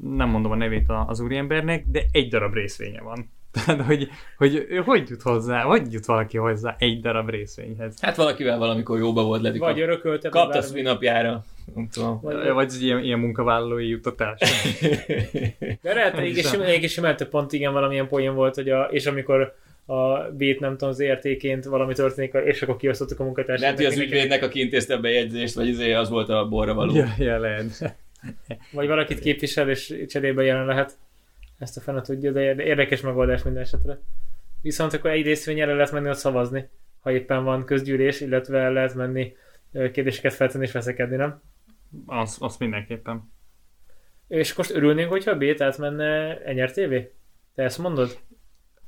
nem 0.01 0.29
mondom 0.29 0.51
a 0.51 0.55
nevét 0.55 0.85
az 1.07 1.19
úriembernek, 1.19 1.83
de 1.87 2.01
egy 2.11 2.29
darab 2.29 2.53
részvénye 2.53 3.01
van. 3.01 3.29
Tehát, 3.65 3.81
hogy, 3.81 4.07
hogy 4.37 4.67
hogy 4.85 5.09
jut 5.09 5.21
hozzá, 5.21 5.61
hogy 5.61 5.93
jut 5.93 6.05
valaki 6.05 6.37
hozzá 6.37 6.75
egy 6.79 6.99
darab 7.01 7.29
részvényhez? 7.29 7.95
Hát 8.01 8.15
valakivel 8.15 8.57
valamikor 8.57 8.97
jóba 8.99 9.23
volt 9.23 9.41
ledi. 9.41 9.57
vagy 9.57 9.81
örökölte, 9.81 10.29
kapta 10.29 10.53
vagy 10.53 10.61
szvinapjára. 10.61 11.43
Nem 11.75 11.87
tudom. 11.91 12.19
Vagy- 12.21 12.49
Vagy 12.49 12.73
ilyen, 12.81 13.03
ilyen 13.03 13.19
munkavállalói 13.19 13.87
juttatás. 13.87 14.39
De 15.81 15.93
lehet, 15.93 16.19
hiszem. 16.19 16.63
simán, 16.87 17.15
több 17.15 17.29
pont 17.29 17.53
igen 17.53 17.73
valamilyen 17.73 18.07
poén 18.07 18.33
volt, 18.35 18.55
hogy 18.55 18.69
a, 18.69 18.83
és 18.83 19.05
amikor 19.05 19.55
a 19.85 20.17
bét 20.31 20.59
nem 20.59 20.71
tudom, 20.71 20.89
az 20.89 20.99
értéként 20.99 21.65
valami 21.65 21.93
történik, 21.93 22.33
és 22.45 22.61
akkor 22.61 22.77
kiosztottuk 22.77 23.19
a 23.19 23.23
munkatársat. 23.23 23.61
Lehet, 23.61 23.75
hogy 23.77 23.85
az 23.85 23.97
ügyvédnek, 23.97 24.43
aki 24.43 24.59
intézte 24.59 24.93
a 24.93 24.99
bejegyzést, 24.99 25.53
vagy 25.55 25.67
izé, 25.67 25.93
az 25.93 26.09
volt 26.09 26.29
a 26.29 26.47
borra 26.47 26.73
való. 26.73 26.95
ja, 26.95 27.07
ja, 27.17 27.39
lehet. 27.39 27.95
Vagy 28.71 28.87
valakit 28.87 29.19
képvisel, 29.19 29.69
és 29.69 29.93
cserébe 30.07 30.43
jelen 30.43 30.65
lehet. 30.65 30.97
Ezt 31.57 31.77
a 31.77 31.81
fene 31.81 32.01
tudja, 32.01 32.31
de 32.31 32.41
érde- 32.41 32.65
érdekes 32.65 33.01
megoldás 33.01 33.43
minden 33.43 33.61
esetre. 33.61 33.99
Viszont 34.61 34.93
akkor 34.93 35.09
egy 35.11 35.23
részvényre 35.25 35.73
lehet 35.73 35.91
menni 35.91 36.09
ott 36.09 36.15
szavazni, 36.17 36.69
ha 36.99 37.11
éppen 37.11 37.43
van 37.43 37.65
közgyűlés, 37.65 38.21
illetve 38.21 38.69
lehet 38.69 38.95
menni 38.95 39.35
kérdéseket 39.71 40.33
feltenni 40.33 40.65
és 40.65 40.71
veszekedni, 40.71 41.15
nem? 41.15 41.41
Az, 42.05 42.37
az 42.39 42.57
mindenképpen. 42.57 43.31
És 44.27 44.53
most 44.53 44.71
örülnénk, 44.71 45.09
hogyha 45.09 45.31
a 45.31 45.37
B-t 45.37 45.61
átmenne 45.61 46.37
NRTV? 46.53 46.93
Te 47.55 47.63
ezt 47.63 47.77
mondod? 47.77 48.17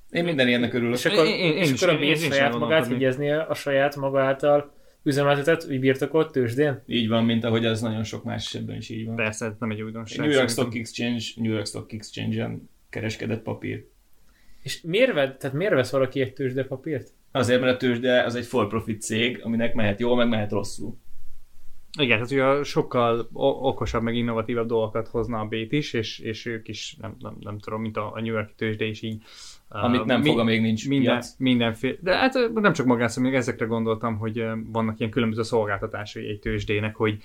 Én 0.10 0.24
minden 0.24 0.48
ilyennek 0.48 0.74
örülök. 0.74 0.94
És 0.96 1.06
akkor, 1.06 1.26
Én- 1.26 1.36
én- 1.40 1.52
én 1.52 1.58
és 1.58 1.72
is- 1.72 1.82
akkor 1.82 1.94
a 1.96 1.98
én- 1.98 2.04
én 2.04 2.12
B 2.12 2.16
is 2.16 2.20
saját 2.20 2.32
magát 2.32 2.52
elgondolkodnék. 2.54 2.98
vigyeznie 2.98 3.42
a 3.42 3.54
saját 3.54 3.96
maga 3.96 4.22
által 4.22 4.74
üzemeltetett, 5.10 5.66
úgy 5.70 5.80
birtokolt 5.80 6.32
tőzsdén? 6.32 6.82
Így 6.86 7.08
van, 7.08 7.26
mint 7.26 7.44
ahogy 7.44 7.66
az 7.66 7.82
nagyon 7.82 8.04
sok 8.04 8.24
más 8.24 8.46
esetben 8.46 8.76
is 8.76 8.90
így 8.90 9.06
van. 9.06 9.16
Persze, 9.16 9.46
ez 9.46 9.54
nem 9.60 9.72
egy 9.72 9.82
újdonság. 9.82 10.26
New 10.26 10.36
York. 10.36 10.50
Stock 10.50 10.76
Exchange, 10.76 11.24
New 11.36 11.52
York 11.52 11.66
Stock 11.66 11.94
Exchange-en 11.94 12.70
kereskedett 12.90 13.42
papír. 13.42 13.86
És 14.64 14.82
miért, 14.82 15.14
ved, 15.14 15.38
tehát 15.38 15.56
miért 15.56 15.74
vesz 15.74 15.92
valaki 15.92 16.22
egy 16.22 16.34
tőzsdepapírt? 16.34 17.14
Azért, 17.32 17.62
mert 17.62 17.74
a 17.74 17.78
tőzsde 17.78 18.24
az 18.24 18.36
egy 18.36 18.46
for 18.46 18.68
profit 18.68 19.02
cég, 19.02 19.40
aminek 19.44 19.74
mehet 19.74 20.00
jól, 20.00 20.16
meg 20.16 20.28
mehet 20.28 20.52
rosszul. 20.52 20.98
Igen, 22.00 22.28
tehát 22.28 22.32
ugye 22.32 22.64
sokkal 22.64 23.30
okosabb, 23.34 24.02
meg 24.02 24.16
innovatívabb 24.16 24.68
dolgokat 24.68 25.08
hozna 25.08 25.40
a 25.40 25.46
Bét 25.46 25.72
is, 25.72 25.94
és, 25.94 26.20
és 26.20 26.46
ők 26.46 26.68
is, 26.68 26.96
nem, 27.02 27.16
nem, 27.20 27.38
nem 27.40 27.60
tudom, 27.60 27.82
mint 27.82 27.98
a, 27.98 28.12
a 28.14 28.22
New 28.22 28.34
York 28.34 28.56
tőzsde 28.56 28.86
is 28.86 29.02
így. 29.02 29.24
Amit 29.72 30.06
nem 30.06 30.24
fog, 30.24 30.40
amíg 30.40 30.62
nincs 30.62 30.88
minden, 30.88 31.14
piac. 31.14 31.36
mindenféle. 31.38 31.96
De 32.02 32.16
hát 32.16 32.34
nem 32.54 32.74
csak 32.74 32.86
magászom, 32.86 33.24
még 33.24 33.34
ezekre 33.34 33.66
gondoltam, 33.66 34.18
hogy 34.18 34.44
vannak 34.72 35.00
ilyen 35.00 35.12
különböző 35.12 35.44
szolgáltatásai 35.44 36.30
egy 36.30 36.40
tőzsdének, 36.40 36.96
hogy 36.96 37.24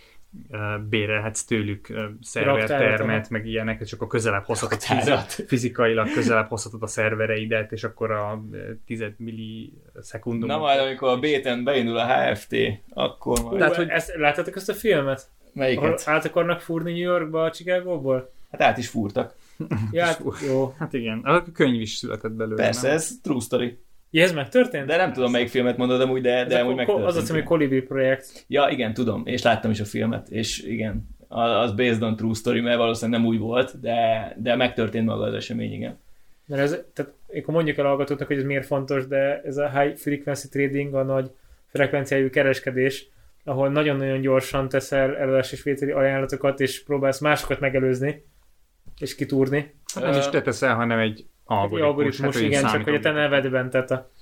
bérelhetsz 0.88 1.44
tőlük 1.44 1.88
ö, 1.88 2.04
szervertermet, 2.20 2.98
Raktárat, 2.98 3.30
meg 3.30 3.46
ilyenek, 3.46 3.80
és 3.80 3.92
akkor 3.92 4.06
közelebb 4.06 4.44
hozhatod 4.44 4.78
Raktárat. 4.88 5.32
fizi- 5.32 5.48
fizikailag 5.48 6.12
közelebb 6.12 6.48
hozhatod 6.48 6.82
a 6.82 6.86
szervereidet, 6.86 7.72
és 7.72 7.84
akkor 7.84 8.10
a 8.10 8.42
ö, 8.52 8.72
tized 8.86 9.14
millisekundum. 9.16 10.48
Na 10.48 10.58
majd, 10.58 10.80
amikor 10.80 11.08
a 11.08 11.18
Béten 11.18 11.64
beindul 11.64 11.96
a 11.96 12.06
HFT, 12.06 12.56
akkor 12.88 13.42
majd... 13.42 13.58
Tehát, 13.58 13.76
hogy... 13.76 13.88
ezt, 13.88 14.14
láttátok 14.16 14.56
ezt 14.56 14.68
a 14.68 14.74
filmet? 14.74 15.28
Ahol 15.54 15.66
Melyiket? 15.66 16.02
át 16.08 16.24
akarnak 16.24 16.60
fúrni 16.60 16.92
New 16.92 17.10
Yorkba 17.10 17.42
a 17.42 17.50
Chicagóból? 17.50 18.32
Hát 18.50 18.60
át 18.60 18.78
is 18.78 18.88
fúrtak. 18.88 19.34
Ja, 19.92 20.04
hát, 20.04 20.22
jó. 20.48 20.74
Hát 20.78 20.92
igen, 20.92 21.18
a 21.18 21.52
könyv 21.52 21.80
is 21.80 21.94
született 21.94 22.32
belőle. 22.32 22.62
Persze, 22.62 22.86
nem? 22.86 22.96
ez 22.96 23.18
true 23.22 23.40
story. 23.40 23.78
Ja, 24.10 24.22
ez 24.22 24.32
megtörtént? 24.32 24.86
De 24.86 24.96
nem 24.96 25.12
tudom, 25.12 25.30
melyik 25.30 25.48
filmet 25.48 25.76
mondod 25.76 26.00
amúgy, 26.00 26.22
de, 26.22 26.44
de 26.44 26.58
amúgy 26.58 26.74
megtörtént. 26.74 27.06
az 27.06 27.16
a 27.16 27.22
cím, 27.22 27.34
hogy 27.34 27.44
Colibri 27.44 27.80
projekt. 27.80 28.44
Ja, 28.48 28.68
igen, 28.70 28.94
tudom, 28.94 29.22
és 29.26 29.42
láttam 29.42 29.70
is 29.70 29.80
a 29.80 29.84
filmet, 29.84 30.28
és 30.28 30.62
igen, 30.62 31.08
az 31.28 31.72
based 31.72 32.02
on 32.02 32.16
true 32.16 32.34
story, 32.34 32.60
mert 32.60 32.76
valószínűleg 32.76 33.20
nem 33.20 33.28
úgy 33.28 33.38
volt, 33.38 33.80
de, 33.80 34.32
de 34.38 34.56
megtörtént 34.56 35.06
maga 35.06 35.24
az 35.24 35.34
esemény, 35.34 35.72
igen. 35.72 35.98
Mert 36.46 36.62
ez, 36.62 36.70
tehát 36.92 37.12
akkor 37.28 37.54
mondjuk 37.54 37.78
el 37.78 37.84
hallgatóknak, 37.84 38.28
hogy 38.28 38.36
ez 38.36 38.44
miért 38.44 38.66
fontos, 38.66 39.06
de 39.06 39.40
ez 39.40 39.56
a 39.56 39.80
high 39.80 39.96
frequency 39.96 40.48
trading, 40.48 40.94
a 40.94 41.02
nagy 41.02 41.30
frekvenciájú 41.66 42.30
kereskedés, 42.30 43.08
ahol 43.44 43.68
nagyon-nagyon 43.68 44.20
gyorsan 44.20 44.68
teszel 44.68 45.16
eladás 45.16 45.52
és 45.52 45.62
vételi 45.62 45.90
ajánlatokat, 45.90 46.60
és 46.60 46.84
próbálsz 46.84 47.20
másokat 47.20 47.60
megelőzni, 47.60 48.24
és 48.98 49.14
kitúrni. 49.14 49.74
Hát 49.94 50.04
nem 50.04 50.18
is 50.18 50.28
te 50.28 50.42
teszel, 50.42 50.74
hanem 50.74 50.98
egy 50.98 51.18
Egy 51.18 51.26
algoritmus. 51.44 51.88
algoritmus, 51.88 52.34
hát, 52.34 52.44
igen, 52.44 52.66
csak 52.66 52.84
hogy 52.84 52.94
a 52.94 53.00
te 53.00 53.10
nevedben, 53.10 53.70
tehát 53.70 53.90
a 53.90 54.12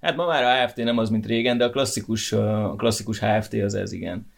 Hát 0.00 0.16
ma 0.16 0.26
már 0.26 0.42
a 0.42 0.66
HFT 0.66 0.76
nem 0.76 0.98
az, 0.98 1.10
mint 1.10 1.26
régen, 1.26 1.58
de 1.58 1.64
a 1.64 1.70
klasszikus, 1.70 2.32
a 2.32 2.74
klasszikus 2.76 3.18
HFT 3.18 3.54
az 3.54 3.74
ez, 3.74 3.92
igen. 3.92 4.32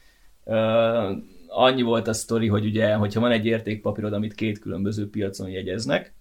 Uh, 0.44 1.10
annyi 1.48 1.82
volt 1.82 2.08
a 2.08 2.12
sztori, 2.12 2.48
hogy 2.48 2.64
ugye, 2.64 2.94
hogyha 2.94 3.20
van 3.20 3.30
egy 3.30 3.46
értékpapírod, 3.46 4.12
amit 4.12 4.34
két 4.34 4.58
különböző 4.58 5.10
piacon 5.10 5.48
jegyeznek, 5.48 6.14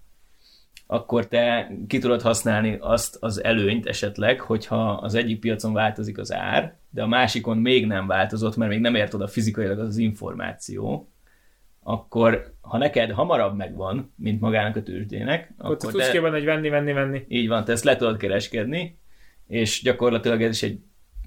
akkor 0.88 1.28
te 1.28 1.72
ki 1.88 2.00
tudod 2.00 2.22
használni 2.22 2.78
azt 2.80 3.18
az 3.20 3.44
előnyt 3.44 3.86
esetleg, 3.86 4.40
hogyha 4.40 4.92
az 4.92 5.16
egyik 5.16 5.40
piacon 5.40 5.74
változik 5.74 6.18
az 6.18 6.34
ár, 6.34 6.76
de 6.90 7.02
a 7.02 7.08
másikon 7.08 7.58
még 7.58 7.88
nem 7.88 8.08
változott, 8.08 8.56
mert 8.56 8.72
még 8.72 8.80
nem 8.80 8.96
ért 8.96 9.14
oda 9.14 9.28
fizikailag 9.28 9.80
az, 9.80 9.88
az 9.88 9.98
információ, 9.98 11.10
akkor 11.84 12.54
ha 12.62 12.78
neked 12.78 13.12
hamarabb 13.12 13.56
megvan, 13.56 14.14
mint 14.16 14.42
magának 14.42 14.76
a 14.76 14.84
tőzsdének, 14.84 15.54
akkor 15.58 15.78
te 15.78 15.88
akkor 15.88 15.92
tudsz 15.92 16.12
te, 16.12 16.22
benne, 16.22 16.36
hogy 16.36 16.46
venni, 16.46 16.70
venni, 16.70 16.94
venni. 16.94 17.26
így 17.28 17.48
van, 17.48 17.64
te 17.64 17.72
ezt 17.72 17.84
le 17.84 17.96
tudod 17.96 18.18
kereskedni, 18.18 18.98
és 19.48 19.82
gyakorlatilag 19.82 20.42
ez 20.42 20.50
is 20.50 20.64
egy 20.64 20.80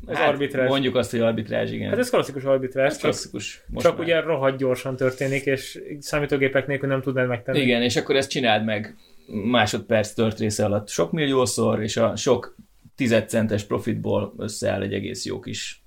Ez 0.06 0.18
arbitrázs. 0.18 0.68
Mondjuk 0.68 0.96
azt, 0.96 1.10
hogy 1.10 1.20
arbitrázs, 1.20 1.70
igen. 1.70 1.88
Hát 1.88 1.98
ez 1.98 2.10
klasszikus 2.10 2.44
arbitrás, 2.44 2.92
csak, 2.92 3.00
klasszikus. 3.00 3.64
Most 3.66 3.86
csak 3.86 3.96
már. 3.96 4.06
ugye 4.06 4.20
rohadt 4.20 4.58
gyorsan 4.58 4.96
történik, 4.96 5.44
és 5.44 5.82
számítógépek 5.98 6.66
nélkül 6.66 6.88
nem 6.88 7.00
tudnád 7.02 7.28
megtenni. 7.28 7.60
Igen, 7.60 7.82
és 7.82 7.96
akkor 7.96 8.16
ezt 8.16 8.30
csináld 8.30 8.64
meg 8.64 8.96
másodperc 9.26 10.12
tört 10.12 10.38
része 10.38 10.64
alatt 10.64 10.88
sok 10.88 11.12
milliószor, 11.12 11.82
és 11.82 11.96
a 11.96 12.16
sok 12.16 12.56
tizedcentes 12.96 13.64
profitból 13.64 14.34
összeáll 14.38 14.82
egy 14.82 14.92
egész 14.92 15.24
jó 15.24 15.40
kis 15.40 15.82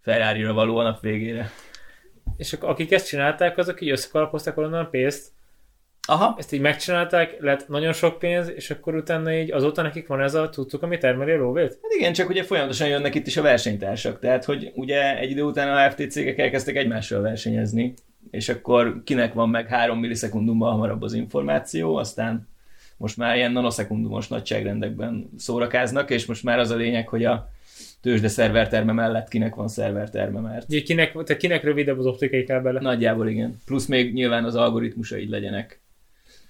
ferrari 0.00 0.44
való 0.44 0.76
a 0.76 0.82
nap 0.82 1.00
végére. 1.00 1.50
És 2.36 2.52
ak- 2.52 2.64
akik 2.64 2.92
ezt 2.92 3.06
csinálták, 3.06 3.58
azok 3.58 3.80
így 3.80 3.90
összekalapozták 3.90 4.56
onnan 4.56 4.84
a 4.84 4.88
pénzt, 4.88 5.32
Aha, 6.08 6.34
ezt 6.38 6.52
így 6.52 6.60
megcsinálták, 6.60 7.36
lett 7.40 7.68
nagyon 7.68 7.92
sok 7.92 8.18
pénz, 8.18 8.52
és 8.54 8.70
akkor 8.70 8.94
utána 8.94 9.32
így 9.32 9.52
azóta 9.52 9.82
nekik 9.82 10.06
van 10.06 10.20
ez 10.20 10.34
a 10.34 10.48
tudtuk, 10.48 10.82
ami 10.82 10.98
termeli 10.98 11.30
a 11.30 11.36
lóvét? 11.36 11.78
hát 11.82 11.92
igen, 11.98 12.12
csak 12.12 12.28
ugye 12.28 12.42
folyamatosan 12.42 12.88
jönnek 12.88 13.14
itt 13.14 13.26
is 13.26 13.36
a 13.36 13.42
versenytársak, 13.42 14.18
tehát 14.18 14.44
hogy 14.44 14.72
ugye 14.74 15.18
egy 15.18 15.30
idő 15.30 15.42
után 15.42 15.76
a 15.76 15.90
FT 15.90 16.10
cégek 16.10 16.38
elkezdtek 16.38 16.76
egymással 16.76 17.20
versenyezni, 17.20 17.94
és 18.30 18.48
akkor 18.48 19.02
kinek 19.04 19.32
van 19.32 19.48
meg 19.48 19.66
3 19.66 19.98
millisekundumban 19.98 20.70
hamarabb 20.70 21.02
az 21.02 21.12
információ, 21.12 21.96
aztán 21.96 22.48
most 22.96 23.16
már 23.16 23.36
ilyen 23.36 23.52
nanoszekundumos 23.52 24.28
nagyságrendekben 24.28 25.30
szórakáznak, 25.36 26.10
és 26.10 26.26
most 26.26 26.42
már 26.42 26.58
az 26.58 26.70
a 26.70 26.76
lényeg, 26.76 27.08
hogy 27.08 27.24
a 27.24 27.50
tőzsde 28.02 28.28
szerverterme 28.28 28.92
mellett 28.92 29.28
kinek 29.28 29.54
van 29.54 29.68
szerverterme, 29.68 30.40
mert 30.40 30.68
Ugye 30.68 30.82
kinek, 30.82 31.12
tehát 31.12 31.36
kinek 31.36 31.64
rövidebb 31.64 31.98
az 31.98 32.06
optikai 32.06 32.44
kábele? 32.44 32.80
nagyjából 32.80 33.28
igen. 33.28 33.56
Plusz 33.64 33.86
még 33.86 34.12
nyilván 34.12 34.44
az 34.44 34.54
algoritmusaid 34.54 35.28
legyenek. 35.28 35.80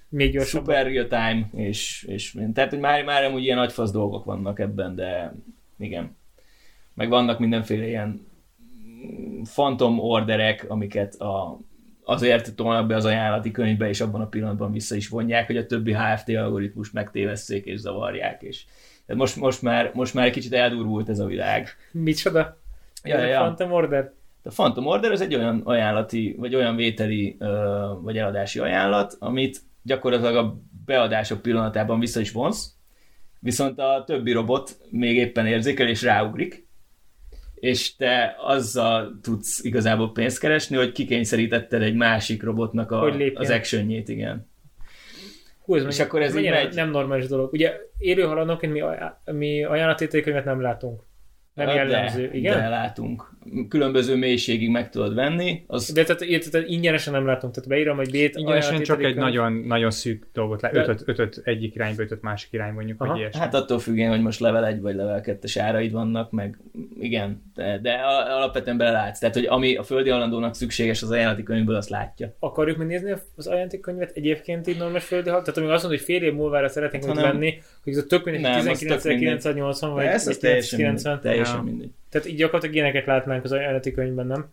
Még 0.09 0.31
gyorsabb. 0.31 0.61
Super 0.61 0.85
real 0.85 1.07
time, 1.07 1.49
és, 1.53 2.05
és 2.07 2.37
tehát 2.53 2.69
hogy 2.69 2.79
már, 2.79 3.03
már 3.03 3.23
amúgy 3.23 3.43
ilyen 3.43 3.57
nagyfasz 3.57 3.91
dolgok 3.91 4.25
vannak 4.25 4.59
ebben, 4.59 4.95
de 4.95 5.35
igen. 5.77 6.15
Meg 6.93 7.09
vannak 7.09 7.39
mindenféle 7.39 7.87
ilyen 7.87 8.27
fantom 9.43 9.99
orderek, 9.99 10.65
amiket 10.67 11.15
a, 11.15 11.59
azért 12.03 12.55
tolnak 12.55 12.87
be 12.87 12.95
az 12.95 13.05
ajánlati 13.05 13.51
könyvbe, 13.51 13.89
és 13.89 14.01
abban 14.01 14.21
a 14.21 14.27
pillanatban 14.27 14.71
vissza 14.71 14.95
is 14.95 15.07
vonják, 15.07 15.47
hogy 15.47 15.57
a 15.57 15.65
többi 15.65 15.93
HFT 15.93 16.29
algoritmus 16.29 16.91
megtévesszék 16.91 17.65
és 17.65 17.79
zavarják. 17.79 18.41
És 18.41 18.65
tehát 19.05 19.21
most, 19.21 19.35
most, 19.35 19.61
már, 19.61 19.91
most 19.93 20.13
már 20.13 20.25
egy 20.25 20.31
kicsit 20.31 20.53
eldurvult 20.53 21.09
ez 21.09 21.19
a 21.19 21.25
világ. 21.25 21.67
Micsoda? 21.91 22.57
Ja, 23.03 23.17
ja, 23.17 23.25
ja. 23.25 23.39
Phantom 23.39 23.71
Order? 23.71 24.11
A 24.43 24.49
Phantom 24.49 24.85
Order 24.85 25.11
az 25.11 25.21
egy 25.21 25.35
olyan 25.35 25.61
ajánlati, 25.63 26.35
vagy 26.37 26.55
olyan 26.55 26.75
vételi, 26.75 27.37
vagy 28.01 28.17
eladási 28.17 28.59
ajánlat, 28.59 29.15
amit 29.19 29.61
gyakorlatilag 29.81 30.35
a 30.35 30.57
beadások 30.85 31.41
pillanatában 31.41 31.99
vissza 31.99 32.19
is 32.19 32.31
vonsz, 32.31 32.71
viszont 33.39 33.79
a 33.79 34.03
többi 34.05 34.31
robot 34.31 34.77
még 34.89 35.15
éppen 35.15 35.47
érzékel 35.47 35.87
és 35.87 36.01
ráugrik, 36.01 36.67
és 37.55 37.95
te 37.95 38.35
azzal 38.39 39.19
tudsz 39.21 39.63
igazából 39.63 40.11
pénzt 40.11 40.39
keresni, 40.39 40.75
hogy 40.75 40.91
kikényszerítetted 40.91 41.81
egy 41.81 41.95
másik 41.95 42.43
robotnak 42.43 42.91
a, 42.91 42.99
Hogy 42.99 43.15
lépjen. 43.15 43.41
az 43.41 43.49
actionjét, 43.49 44.09
igen. 44.09 44.51
Hú, 45.63 45.75
ez 45.75 45.85
És 45.85 45.99
akkor 45.99 46.21
ez 46.21 46.35
így 46.35 46.49
megy. 46.49 46.73
nem 46.73 46.89
normális 46.89 47.27
dolog. 47.27 47.53
Ugye 47.53 47.77
élő 47.97 48.21
halandóként 48.23 48.73
mi, 48.73 48.81
aj- 48.81 49.13
mi 49.25 49.63
ajánlatételkönyvet 49.63 50.45
nem 50.45 50.61
látunk. 50.61 51.01
Nem 51.53 51.67
Hát 51.67 51.75
jellemző, 51.75 52.27
de, 52.27 52.37
igen? 52.37 52.57
De 52.59 52.67
látunk. 52.67 53.31
Különböző 53.69 54.15
mélységig 54.15 54.69
meg 54.69 54.89
tudod 54.89 55.13
venni. 55.15 55.63
Az, 55.67 55.91
De 55.91 56.03
tehát, 56.03 56.21
tehát, 56.27 56.51
tehát 56.51 56.67
ingyenesen 56.67 57.13
nem 57.13 57.25
látunk, 57.25 57.53
tehát 57.53 57.69
beírom, 57.69 57.95
hogy 57.97 58.11
bét 58.11 58.35
Ingyenesen 58.35 58.81
csak 58.81 58.97
egy 58.97 59.03
könyv. 59.03 59.15
nagyon, 59.15 59.53
nagyon 59.53 59.91
szűk 59.91 60.27
dolgot 60.33 60.61
lát. 60.61 60.71
De- 60.71 60.79
Ötöt, 60.81 61.03
ötöt 61.05 61.41
egyik 61.43 61.75
irányba, 61.75 62.01
ötöt 62.01 62.21
másik 62.21 62.51
irányba 62.53 62.73
mondjuk, 62.75 63.01
Aha. 63.01 63.11
vagy 63.11 63.19
ilyesmi. 63.19 63.39
hát 63.39 63.53
attól 63.53 63.79
függően, 63.79 64.09
hogy 64.09 64.21
most 64.21 64.39
level 64.39 64.65
1 64.65 64.81
vagy 64.81 64.95
level 64.95 65.21
2-es 65.25 65.55
áraid 65.59 65.91
vannak, 65.91 66.31
meg 66.31 66.57
igen, 66.99 67.43
de, 67.55 67.79
de 67.81 67.91
alapvetően 68.37 68.77
belelátsz. 68.77 69.19
Tehát, 69.19 69.35
hogy 69.35 69.45
ami 69.45 69.75
a 69.75 69.83
földi 69.83 70.09
halandónak 70.09 70.55
szükséges 70.55 71.01
az 71.01 71.11
ajánlati 71.11 71.43
könyvből, 71.43 71.75
azt 71.75 71.89
látja. 71.89 72.35
Akarjuk 72.39 72.77
megnézni 72.77 73.13
az 73.35 73.47
ajánlatékkönyvet 73.47 74.11
egyébként 74.15 74.67
így 74.67 74.77
normális 74.77 75.03
földi 75.03 75.29
hal? 75.29 75.41
Tehát 75.41 75.57
amíg 75.57 75.69
azt 75.69 75.83
mondod, 75.83 75.99
hogy 76.01 76.09
fél 76.09 76.23
év 76.23 76.33
múlva 76.33 76.67
szeretnénk 76.67 77.05
Hát, 77.05 77.15
hanem- 77.15 77.31
venni, 77.31 77.61
hogy 77.83 77.93
ez 77.93 77.99
a 77.99 78.05
tök 78.05 78.23
mindegy, 78.25 78.41
Nem, 78.41 78.67
az 78.69 78.79
tök 78.79 78.99
19.980 79.01 79.91
vagy 79.93 80.05
ez, 80.05 80.27
az 80.27 80.37
teljesen 81.43 81.59
1990. 81.59 81.63
mindegy. 81.63 81.63
Teljesen 81.63 81.63
Ja. 81.63 81.63
mindegy. 81.63 81.91
Tehát 82.09 82.27
így 82.27 82.35
gyakorlatilag 82.35 82.75
ilyeneket 82.75 83.05
látnánk 83.05 83.43
az 83.43 83.51
ajánlati 83.51 83.91
könyvben, 83.91 84.27
nem? 84.27 84.45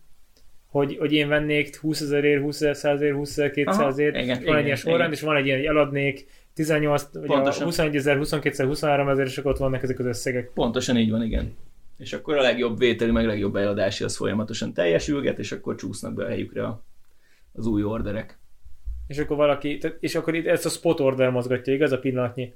Hogy, 0.67 0.97
hogy 0.97 1.13
én 1.13 1.27
vennék 1.27 1.75
20 1.77 2.01
ezerért, 2.01 2.41
20 2.41 2.55
ezer, 2.61 2.75
100 2.75 3.01
ért, 3.01 3.15
20 3.15 3.37
ezer, 3.37 3.51
200 3.51 3.97
ért, 3.97 4.15
Aha, 4.15 4.23
igen, 4.23 4.43
van 4.45 4.55
egy 4.57 4.65
ilyen 4.65 4.75
sorrend, 4.75 5.11
és 5.13 5.21
van 5.21 5.35
egy 5.35 5.45
ilyen, 5.45 5.57
hogy 5.57 5.67
eladnék 5.67 6.25
18, 6.53 7.07
vagy 7.13 7.23
a 7.23 7.25
Pontosan. 7.27 7.63
21 7.65 7.95
ezer, 7.95 8.17
22 8.17 8.53
ezer, 8.53 8.65
23 8.65 9.09
ezer, 9.09 9.25
és 9.25 9.37
akkor 9.37 9.51
ott 9.51 9.57
vannak 9.57 9.83
ezek 9.83 9.99
az 9.99 10.05
összegek. 10.05 10.51
Pontosan 10.53 10.97
így 10.97 11.11
van, 11.11 11.23
igen. 11.23 11.55
És 11.97 12.13
akkor 12.13 12.37
a 12.37 12.41
legjobb 12.41 12.77
vételi, 12.77 13.11
meg 13.11 13.25
legjobb 13.25 13.55
eladási 13.55 14.03
az 14.03 14.15
folyamatosan 14.15 14.73
teljesülget, 14.73 15.39
és 15.39 15.51
akkor 15.51 15.75
csúsznak 15.75 16.13
be 16.13 16.23
a 16.25 16.27
helyükre 16.27 16.63
a- 16.65 16.83
az 17.53 17.65
új 17.67 17.83
orderek. 17.83 18.39
És 19.07 19.17
akkor 19.17 19.37
valaki, 19.37 19.79
és 19.99 20.15
akkor 20.15 20.35
itt 20.35 20.45
ezt 20.47 20.65
a 20.65 20.69
spot 20.69 20.99
order 20.99 21.29
mozgatja, 21.29 21.73
igaz, 21.73 21.91
a 21.91 21.99
pillanatnyi? 21.99 22.53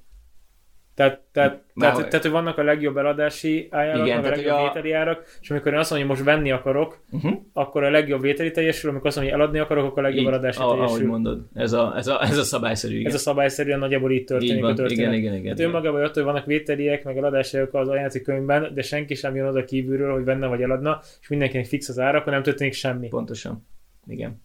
Tehát, 0.95 1.21
tehát, 1.31 1.63
Már- 1.73 1.93
tehát, 1.93 2.09
tehát, 2.09 2.25
hogy 2.25 2.33
vannak 2.33 2.57
a 2.57 2.63
legjobb 2.63 2.97
eladási 2.97 3.67
árak, 3.71 4.05
Igen, 4.05 4.21
meg 4.21 4.31
a 4.31 4.35
legjobb 4.35 4.55
a- 4.57 4.61
vételi 4.63 4.91
árak, 4.91 5.23
és 5.41 5.51
amikor 5.51 5.73
én 5.73 5.79
azt 5.79 5.89
mondom, 5.91 6.07
hogy 6.09 6.17
most 6.17 6.29
venni 6.35 6.51
akarok, 6.51 6.99
Uh-huh. 7.11 7.31
akkor 7.53 7.83
a 7.83 7.89
legjobb 7.89 8.21
vételi 8.21 8.51
teljesül, 8.51 8.89
amikor 8.89 9.07
azt 9.07 9.15
mondom, 9.15 9.33
hogy 9.33 9.41
eladni 9.41 9.59
akarok, 9.61 9.85
akkor 9.85 10.03
a 10.03 10.07
legjobb 10.07 10.27
eladási 10.27 10.59
ahogy 10.59 10.77
teljesül. 10.77 11.07
mondod. 11.07 11.41
Ez 11.53 11.73
a, 11.73 11.93
ez 11.97 12.07
a, 12.07 12.21
ez 12.23 12.37
a 12.37 12.43
szabályszerű, 12.43 12.93
igen. 12.95 13.07
Ez 13.07 13.13
a 13.13 13.17
szabályszerűen 13.17 13.79
nagyjából 13.79 14.11
így 14.11 14.23
történik 14.23 14.55
így 14.55 14.61
a 14.63 14.65
van, 14.65 14.75
történet. 14.75 14.99
igen, 14.99 15.13
igen, 15.13 15.31
igen. 15.33 15.43
Tehát 15.43 15.57
igen. 15.59 15.69
önmagában 15.69 15.99
attól, 16.03 16.23
hogy 16.23 16.31
vannak 16.31 16.45
vételiek, 16.45 17.03
meg 17.03 17.17
eladások 17.17 17.73
az 17.73 17.87
ajánlati 17.87 18.21
könyvben, 18.21 18.73
de 18.73 18.81
senki 18.81 19.15
sem 19.15 19.35
jön 19.35 19.47
oda 19.47 19.63
kívülről, 19.63 20.13
hogy 20.13 20.23
venne 20.23 20.47
vagy 20.47 20.61
eladna, 20.61 20.99
és 21.21 21.27
mindenkinek 21.27 21.65
fix 21.65 21.89
az 21.89 21.99
ára, 21.99 22.17
akkor 22.19 22.31
nem 22.33 22.43
történik 22.43 22.73
semmi. 22.73 23.07
Pontosan. 23.07 23.67
Igen. 24.07 24.41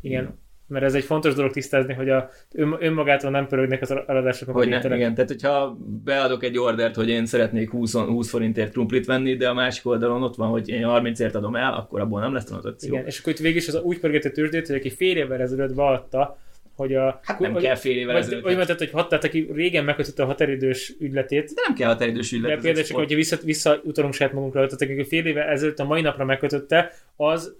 Igen. 0.00 0.38
Mert 0.68 0.84
ez 0.84 0.94
egy 0.94 1.04
fontos 1.04 1.34
dolog 1.34 1.52
tisztázni, 1.52 1.94
hogy 1.94 2.10
a, 2.10 2.30
ön, 2.54 2.76
önmagától 2.80 3.30
nem 3.30 3.46
pörögnek 3.46 3.82
az 3.82 3.94
eladások, 4.06 4.50
Hogy 4.50 4.68
ne, 4.68 4.74
vételek. 4.74 4.98
igen, 4.98 5.14
tehát 5.14 5.30
hogyha 5.30 5.78
beadok 6.04 6.42
egy 6.44 6.58
ordert, 6.58 6.94
hogy 6.94 7.08
én 7.08 7.26
szeretnék 7.26 7.70
20, 7.70 7.92
20 7.92 8.30
forintért 8.30 8.72
krumplit 8.72 9.06
venni, 9.06 9.36
de 9.36 9.48
a 9.48 9.54
másik 9.54 9.86
oldalon 9.86 10.22
ott 10.22 10.34
van, 10.36 10.48
hogy 10.48 10.68
én 10.68 10.84
30ért 10.86 11.34
adom 11.34 11.56
el, 11.56 11.74
akkor 11.74 12.00
abból 12.00 12.20
nem 12.20 12.32
lesz 12.32 12.44
tranzakció. 12.44 12.92
Igen, 12.94 13.06
és 13.06 13.18
akkor 13.18 13.32
itt 13.32 13.38
végig 13.38 13.56
is 13.56 13.68
az 13.68 13.74
a 13.74 13.80
úgy 13.80 13.98
pörgeti 13.98 14.28
a 14.28 14.30
tőzsdét, 14.30 14.66
hogy 14.66 14.76
aki 14.76 14.90
fél 14.90 15.16
évvel 15.16 15.40
ezelőtt 15.40 15.74
beadta, 15.74 16.38
hogy 16.76 16.94
a... 16.94 17.20
Hát 17.22 17.38
nem 17.38 17.52
hogy, 17.52 17.62
kell 17.62 17.74
fél 17.74 17.96
évvel 17.96 18.16
ezelőtt. 18.16 18.42
Vagy 18.42 18.54
mondtad, 18.54 18.78
hogy 18.78 18.90
hat, 18.90 19.08
tehát 19.08 19.24
aki 19.24 19.50
régen 19.54 19.84
megkötötte 19.84 20.22
a 20.22 20.26
határidős 20.26 20.94
ügyletét, 20.98 21.52
De 21.54 21.62
nem 21.66 21.76
kell 21.76 21.88
határidős 21.88 22.32
ügylet. 22.32 22.50
de 22.50 22.62
például 22.62 22.84
csak, 22.84 22.96
hogyha 22.96 23.16
vissza, 23.16 23.36
visszautalunk 23.44 24.14
saját 24.14 24.32
magunkra, 24.32 24.66
tehát 24.66 24.82
aki 24.98 25.04
fél 25.04 25.26
évvel 25.26 25.48
ezelőtt 25.48 25.78
a 25.78 25.84
mai 25.84 26.00
napra 26.00 26.24
megkötötte, 26.24 26.92
az 27.16 27.56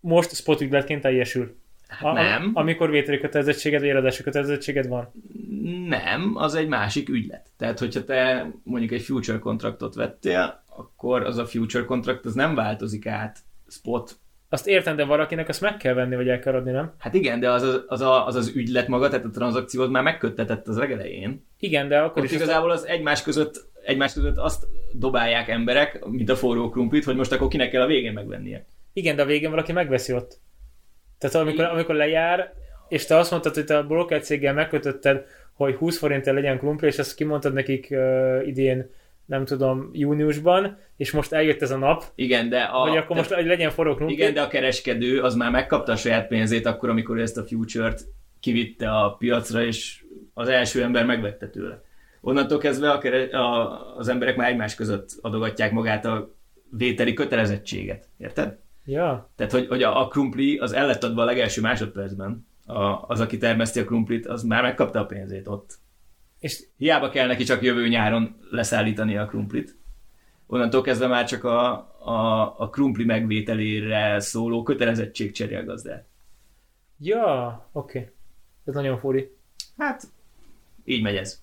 most 0.00 0.34
spot 0.34 0.60
ügyletként 0.60 1.02
teljesül. 1.02 1.54
Hát 1.88 2.12
nem. 2.12 2.50
amikor 2.54 2.90
vételi 2.90 3.18
kötelezettséged, 3.18 3.80
vagy 3.80 3.88
eladási 3.88 4.22
kötelezettséged 4.22 4.88
van. 4.88 5.12
Nem, 5.88 6.32
az 6.36 6.54
egy 6.54 6.68
másik 6.68 7.08
ügylet. 7.08 7.50
Tehát, 7.56 7.78
hogyha 7.78 8.04
te 8.04 8.50
mondjuk 8.62 8.92
egy 8.92 9.02
future 9.02 9.38
kontraktot 9.38 9.94
vettél, 9.94 10.62
akkor 10.76 11.22
az 11.22 11.38
a 11.38 11.46
future 11.46 11.84
kontrakt 11.84 12.24
az 12.24 12.34
nem 12.34 12.54
változik 12.54 13.06
át 13.06 13.38
spot. 13.68 14.16
Azt 14.48 14.66
értem, 14.66 14.96
de 14.96 15.04
valakinek 15.04 15.48
azt 15.48 15.60
meg 15.60 15.76
kell 15.76 15.94
venni, 15.94 16.16
vagy 16.16 16.28
el 16.28 16.38
kell 16.38 16.54
adni, 16.54 16.70
nem? 16.70 16.92
Hát 16.98 17.14
igen, 17.14 17.40
de 17.40 17.50
az 17.50 17.62
az, 17.62 17.84
az, 17.86 18.00
a, 18.00 18.26
az, 18.26 18.34
az 18.34 18.52
ügylet 18.54 18.88
maga, 18.88 19.08
tehát 19.08 19.24
a 19.24 19.30
tranzakciót 19.30 19.90
már 19.90 20.02
megköttetett 20.02 20.68
az 20.68 20.76
legelején. 20.76 21.46
Igen, 21.58 21.88
de 21.88 21.98
akkor 21.98 22.22
Ott 22.22 22.28
is 22.28 22.34
igazából 22.34 22.70
az 22.70 22.86
egymás 22.86 23.22
között, 23.22 23.68
egymás 23.84 24.12
között 24.12 24.36
azt 24.36 24.66
dobálják 24.92 25.48
emberek, 25.48 26.04
mint 26.04 26.30
a 26.30 26.36
forró 26.36 26.68
krumplit, 26.68 27.04
hogy 27.04 27.16
most 27.16 27.32
akkor 27.32 27.48
kinek 27.48 27.70
kell 27.70 27.82
a 27.82 27.86
végén 27.86 28.12
megvennie. 28.12 28.66
Igen, 28.92 29.16
de 29.16 29.22
a 29.22 29.26
végén 29.26 29.50
valaki 29.50 29.72
megveszi 29.72 30.12
ott. 30.12 30.40
Tehát 31.30 31.46
amikor, 31.46 31.64
amikor 31.64 31.94
lejár, 31.94 32.52
és 32.88 33.06
te 33.06 33.16
azt 33.16 33.30
mondtad, 33.30 33.54
hogy 33.54 33.64
te 33.64 33.76
a 33.76 33.86
broker 33.86 34.20
céggel 34.20 34.54
megkötötted, 34.54 35.24
hogy 35.52 35.74
20 35.74 35.98
forintért 35.98 36.36
legyen 36.36 36.58
krumpli, 36.58 36.86
és 36.86 36.98
ezt 36.98 37.14
kimondtad 37.14 37.52
nekik 37.52 37.88
uh, 37.90 38.46
idén, 38.46 38.90
nem 39.26 39.44
tudom, 39.44 39.90
júniusban, 39.92 40.78
és 40.96 41.10
most 41.10 41.32
eljött 41.32 41.62
ez 41.62 41.70
a 41.70 41.76
nap, 41.76 42.04
Igen, 42.14 42.48
de 42.48 42.60
a, 42.60 42.88
hogy 42.88 42.96
akkor 42.96 43.16
most 43.16 43.32
hogy 43.32 43.46
legyen 43.46 43.70
forró 43.70 43.94
krumpli. 43.94 44.16
igen, 44.16 44.34
de 44.34 44.42
a 44.42 44.48
kereskedő 44.48 45.20
az 45.20 45.34
már 45.34 45.50
megkapta 45.50 45.92
a 45.92 45.96
saját 45.96 46.26
pénzét 46.26 46.66
akkor, 46.66 46.88
amikor 46.88 47.18
ezt 47.18 47.36
a 47.36 47.44
future-t 47.44 48.04
kivitte 48.40 48.90
a 48.90 49.10
piacra, 49.10 49.64
és 49.64 50.04
az 50.34 50.48
első 50.48 50.82
ember 50.82 51.04
megvette 51.04 51.48
tőle. 51.48 51.82
Onnantól 52.20 52.58
kezdve 52.58 52.90
a, 52.90 52.98
kere, 52.98 53.38
a, 53.38 53.96
az 53.96 54.08
emberek 54.08 54.36
már 54.36 54.50
egymás 54.50 54.74
között 54.74 55.08
adogatják 55.20 55.72
magát 55.72 56.04
a 56.04 56.34
vételi 56.70 57.12
kötelezettséget. 57.12 58.08
Érted? 58.18 58.62
Ja, 58.84 59.30
Tehát, 59.36 59.52
hogy, 59.52 59.66
hogy 59.66 59.82
a, 59.82 60.00
a 60.00 60.08
krumpli 60.08 60.58
az 60.58 60.72
el 60.72 60.86
lett 60.86 61.04
adva 61.04 61.22
a 61.22 61.24
legelső 61.24 61.60
másodpercben. 61.60 62.46
A, 62.66 63.08
az, 63.08 63.20
aki 63.20 63.38
termeszti 63.38 63.80
a 63.80 63.84
krumplit, 63.84 64.26
az 64.26 64.42
már 64.42 64.62
megkapta 64.62 65.00
a 65.00 65.06
pénzét 65.06 65.48
ott. 65.48 65.78
és 66.38 66.64
Hiába 66.76 67.08
kell 67.08 67.26
neki 67.26 67.44
csak 67.44 67.62
jövő 67.62 67.88
nyáron 67.88 68.36
leszállítani 68.50 69.16
a 69.16 69.26
krumplit. 69.26 69.76
Onnantól 70.46 70.82
kezdve 70.82 71.06
már 71.06 71.26
csak 71.26 71.44
a, 71.44 71.70
a, 71.98 72.42
a 72.58 72.68
krumpli 72.70 73.04
megvételére 73.04 74.20
szóló 74.20 74.62
kötelezettség 74.62 75.32
cserél 75.32 75.64
gazdát. 75.64 76.06
ja, 77.00 77.68
oké. 77.72 77.98
Okay. 77.98 78.10
Ez 78.64 78.74
nagyon 78.74 78.98
furi. 78.98 79.36
Hát, 79.78 80.02
így 80.84 81.02
megy 81.02 81.16
ez. 81.16 81.42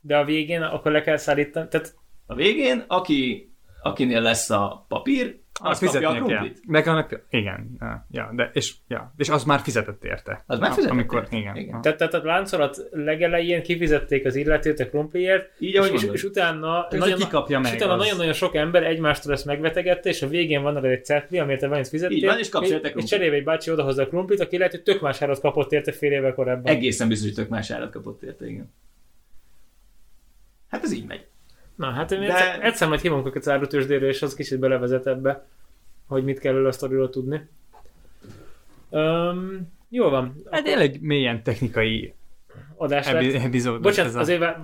De 0.00 0.16
a 0.16 0.24
végén 0.24 0.62
akkor 0.62 0.92
le 0.92 1.02
kell 1.02 1.16
szállítani, 1.16 1.68
tehát 1.68 1.94
A 2.26 2.34
végén, 2.34 2.84
aki, 2.86 3.50
akinél 3.82 4.20
lesz 4.20 4.50
a 4.50 4.84
papír, 4.88 5.40
Azt 5.62 5.84
kapja 5.84 6.08
a 6.08 6.12
kell. 6.12 6.22
krumplit. 6.22 6.60
Meg 6.66 6.86
annak, 6.86 7.26
igen, 7.30 7.76
ja, 8.10 8.30
de, 8.34 8.50
és, 8.52 8.74
ja, 8.88 9.14
és 9.16 9.28
az 9.28 9.44
már 9.44 9.60
fizetett 9.60 10.04
érte. 10.04 10.44
Az 10.46 10.58
már 10.58 10.70
fizetett 10.70 10.90
Amikor, 10.90 11.22
érte. 11.22 11.36
igen. 11.36 11.56
Igen. 11.56 11.80
Tehát, 11.80 11.98
tehát 11.98 12.14
a 12.14 12.22
láncolat 12.22 12.88
legelején 12.90 13.62
kifizették 13.62 14.24
az 14.26 14.34
illetőt 14.34 14.80
a 14.80 14.88
krumpliért, 14.88 15.50
Így, 15.58 15.74
és, 15.74 15.90
és, 15.90 16.08
és 16.12 16.24
utána, 16.24 16.88
Ez 16.90 17.14
ki 17.14 17.26
kapja 17.28 17.58
és 17.58 17.64
meg, 17.64 17.74
utána 17.74 17.92
az- 17.92 17.98
nagyon-nagyon 17.98 18.32
sok 18.32 18.54
ember 18.54 18.84
egymástól 18.84 19.32
ezt 19.32 19.44
megvetegette, 19.44 20.08
és 20.08 20.22
a 20.22 20.28
végén 20.28 20.62
van 20.62 20.76
arra 20.76 20.88
egy 20.88 21.04
cetli, 21.04 21.38
amit 21.38 21.58
te 21.58 21.66
valamit 21.66 21.88
fizettél, 21.88 22.16
Így 22.16 22.24
van, 22.24 22.38
és 22.38 22.48
kapsz 22.48 22.70
érte 22.70 22.88
és 22.88 23.04
cserébe 23.04 23.36
egy 23.36 23.44
bácsi 23.44 23.70
odahozza 23.70 24.02
a 24.02 24.06
krumplit, 24.08 24.40
aki 24.40 24.56
lehet, 24.56 24.72
hogy 24.72 24.82
tök 24.82 25.00
más 25.00 25.22
árat 25.22 25.40
kapott 25.40 25.72
érte 25.72 25.92
fél 25.92 26.12
évvel 26.12 26.34
korábban. 26.34 26.72
Egészen 26.72 27.08
biztos, 27.08 27.26
hogy 27.26 27.36
tök 27.36 27.48
más 27.48 27.70
árat 27.70 27.92
kapott 27.92 28.22
érte, 28.22 28.46
igen. 28.48 28.72
Hát 30.70 30.82
ez 30.84 30.92
így 30.92 31.06
megy. 31.06 31.26
Na, 31.76 31.90
hát 31.90 32.12
én 32.12 32.20
De- 32.20 32.26
egyszer, 32.26 32.64
egyszer 32.64 32.88
majd 32.88 33.00
hívunk 33.00 33.26
őket 33.26 33.42
az 33.42 33.48
árutősdére, 33.48 34.06
és 34.06 34.22
az 34.22 34.34
kicsit 34.34 34.58
belevezet 34.58 35.06
ebbe, 35.06 35.46
hogy 36.06 36.24
mit 36.24 36.38
kell 36.38 36.66
a 36.66 36.72
sztoriról 36.72 37.10
tudni. 37.10 37.40
Um, 38.90 39.72
jó 39.88 40.08
van. 40.08 40.42
Hát 40.50 40.64
tényleg 40.64 41.00
mélyen 41.00 41.42
technikai 41.42 42.14
Adás 42.76 43.10
lett. 43.10 43.32
epizód. 43.34 43.80
Bocsánat, 43.80 44.10
ez 44.10 44.16
a- 44.16 44.20
azért 44.20 44.38
vá- 44.38 44.58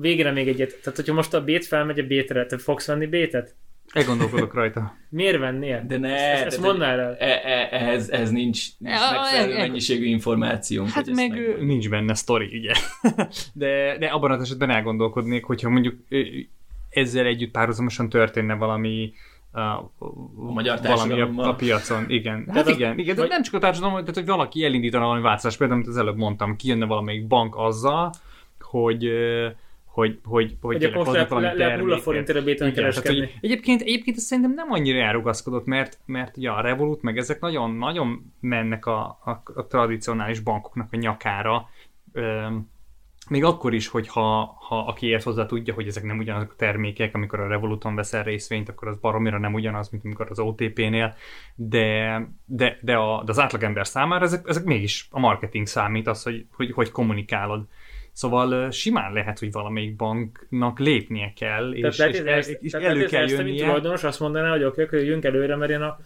végre 0.00 0.30
még 0.30 0.48
egyet. 0.48 0.68
Tehát, 0.82 0.96
hogyha 0.96 1.14
most 1.14 1.34
a 1.34 1.44
bét 1.44 1.66
felmegy 1.66 1.98
a 1.98 2.06
bétre, 2.06 2.46
te 2.46 2.58
fogsz 2.58 2.86
venni 2.86 3.06
bétet? 3.06 3.54
Elgondolkodok 3.92 4.54
rajta. 4.54 4.96
Miért 5.10 5.38
vennél? 5.38 5.84
De 5.86 5.98
ne, 5.98 6.16
Ezt, 6.16 6.44
ezt 6.44 6.60
mondd 6.60 6.78
már 6.78 6.98
el. 6.98 7.16
E, 7.18 7.26
e, 7.44 7.68
ehhez, 7.70 8.10
ehhez 8.10 8.30
nincs, 8.30 8.66
nincs 8.78 8.94
megfelelő 9.12 9.52
e- 9.52 9.56
e- 9.56 9.58
mennyiségű 9.58 10.04
információnk. 10.04 10.88
Hát 10.90 11.10
meg 11.10 11.56
nincs 11.60 11.88
benne 11.88 12.14
sztori, 12.14 12.58
ugye. 12.58 12.72
De, 13.52 13.96
de 13.98 14.06
abban 14.06 14.30
az 14.30 14.42
esetben 14.42 14.70
elgondolkodnék, 14.70 15.44
hogyha 15.44 15.68
mondjuk 15.68 15.94
ezzel 16.98 17.26
együtt 17.26 17.50
párhuzamosan 17.50 18.08
történne 18.08 18.54
valami 18.54 19.12
a, 19.50 19.60
a 19.60 19.90
magyar 20.36 20.78
valami 20.82 21.20
a, 21.20 21.30
a 21.36 21.54
piacon, 21.54 22.04
igen. 22.10 22.36
Hát 22.36 22.46
Tehát 22.46 22.66
az- 22.66 22.74
igen, 22.74 22.98
igen, 22.98 23.14
de 23.14 23.20
vagy- 23.20 23.30
nem 23.30 23.42
csak 23.42 23.54
a 23.54 23.58
társadalom, 23.58 23.98
tehát 23.98 24.14
hogy 24.14 24.26
valaki 24.26 24.64
elindítana 24.64 25.04
valami 25.04 25.22
változás, 25.22 25.56
például, 25.56 25.78
amit 25.80 25.92
az 25.92 25.98
előbb 25.98 26.16
mondtam, 26.16 26.56
kijönne 26.56 26.86
valamelyik 26.86 27.26
bank 27.26 27.56
azzal, 27.56 28.12
hogy 28.60 29.10
hogy, 29.98 30.18
hogy, 30.24 30.56
hogy, 30.60 30.74
Hogy 30.74 30.84
akkor 30.84 30.96
hoznak 30.96 31.14
lehet, 31.14 31.28
valami 31.28 31.58
lehet 31.58 31.78
nulla 31.78 31.98
forintért 31.98 32.38
a 32.38 32.54
tehát, 32.54 32.74
kereskedni. 32.74 33.18
hogy 33.18 33.34
egyébként, 33.40 33.80
egyébként 33.80 34.16
ez 34.16 34.22
szerintem 34.22 34.54
nem 34.54 34.70
annyira 34.72 34.98
elrugaszkodott, 34.98 35.64
mert, 35.66 35.98
mert 36.06 36.36
ugye 36.36 36.50
a 36.50 36.60
Revolut, 36.60 37.02
meg 37.02 37.18
ezek 37.18 37.40
nagyon, 37.40 37.70
nagyon 37.70 38.32
mennek 38.40 38.86
a, 38.86 39.00
a, 39.24 39.42
a 39.54 39.66
tradicionális 39.66 40.40
bankoknak 40.40 40.88
a 40.92 40.96
nyakára, 40.96 41.68
öm, 42.12 42.70
még 43.28 43.44
akkor 43.44 43.74
is, 43.74 43.88
hogyha 43.88 44.56
ha 44.68 44.78
aki 44.78 45.06
ért 45.06 45.22
hozzá 45.22 45.46
tudja, 45.46 45.74
hogy 45.74 45.86
ezek 45.86 46.02
nem 46.02 46.18
ugyanazok 46.18 46.50
a 46.52 46.56
termékek, 46.56 47.14
amikor 47.14 47.40
a 47.40 47.48
Revoluton 47.48 47.94
veszel 47.94 48.22
részvényt, 48.22 48.68
akkor 48.68 48.88
az 48.88 48.96
baromira 49.00 49.38
nem 49.38 49.54
ugyanaz, 49.54 49.88
mint 49.88 50.04
amikor 50.04 50.26
az 50.30 50.38
OTP-nél, 50.38 51.14
de, 51.54 52.22
de, 52.44 52.78
de, 52.80 52.96
a, 52.96 53.22
de 53.24 53.30
az 53.30 53.38
átlagember 53.38 53.86
számára 53.86 54.24
ezek, 54.24 54.48
ezek 54.48 54.64
mégis 54.64 55.08
a 55.10 55.18
marketing 55.18 55.66
számít, 55.66 56.06
az, 56.06 56.22
hogy, 56.22 56.46
hogy, 56.52 56.72
hogy 56.72 56.90
kommunikálod. 56.90 57.66
Szóval 58.12 58.70
simán 58.70 59.12
lehet, 59.12 59.38
hogy 59.38 59.52
valamelyik 59.52 59.96
banknak 59.96 60.78
lépnie 60.78 61.32
kell, 61.36 61.72
és, 61.72 61.96
Tehát 61.96 62.14
és, 62.14 62.20
lehet, 62.20 62.46
és, 62.46 62.52
és, 62.52 62.58
és 62.60 62.70
tehát 62.70 62.86
elő 62.86 63.06
kell 63.06 63.28
jönnie. 63.28 63.64
tulajdonos 63.64 64.04
azt 64.04 64.20
mondaná, 64.20 64.50
hogy 64.50 64.64
oké, 64.64 64.82
okay, 64.82 64.98
jöjjünk 64.98 65.24
előre, 65.24 65.56
mert 65.56 65.70
én 65.70 65.80
a 65.80 65.98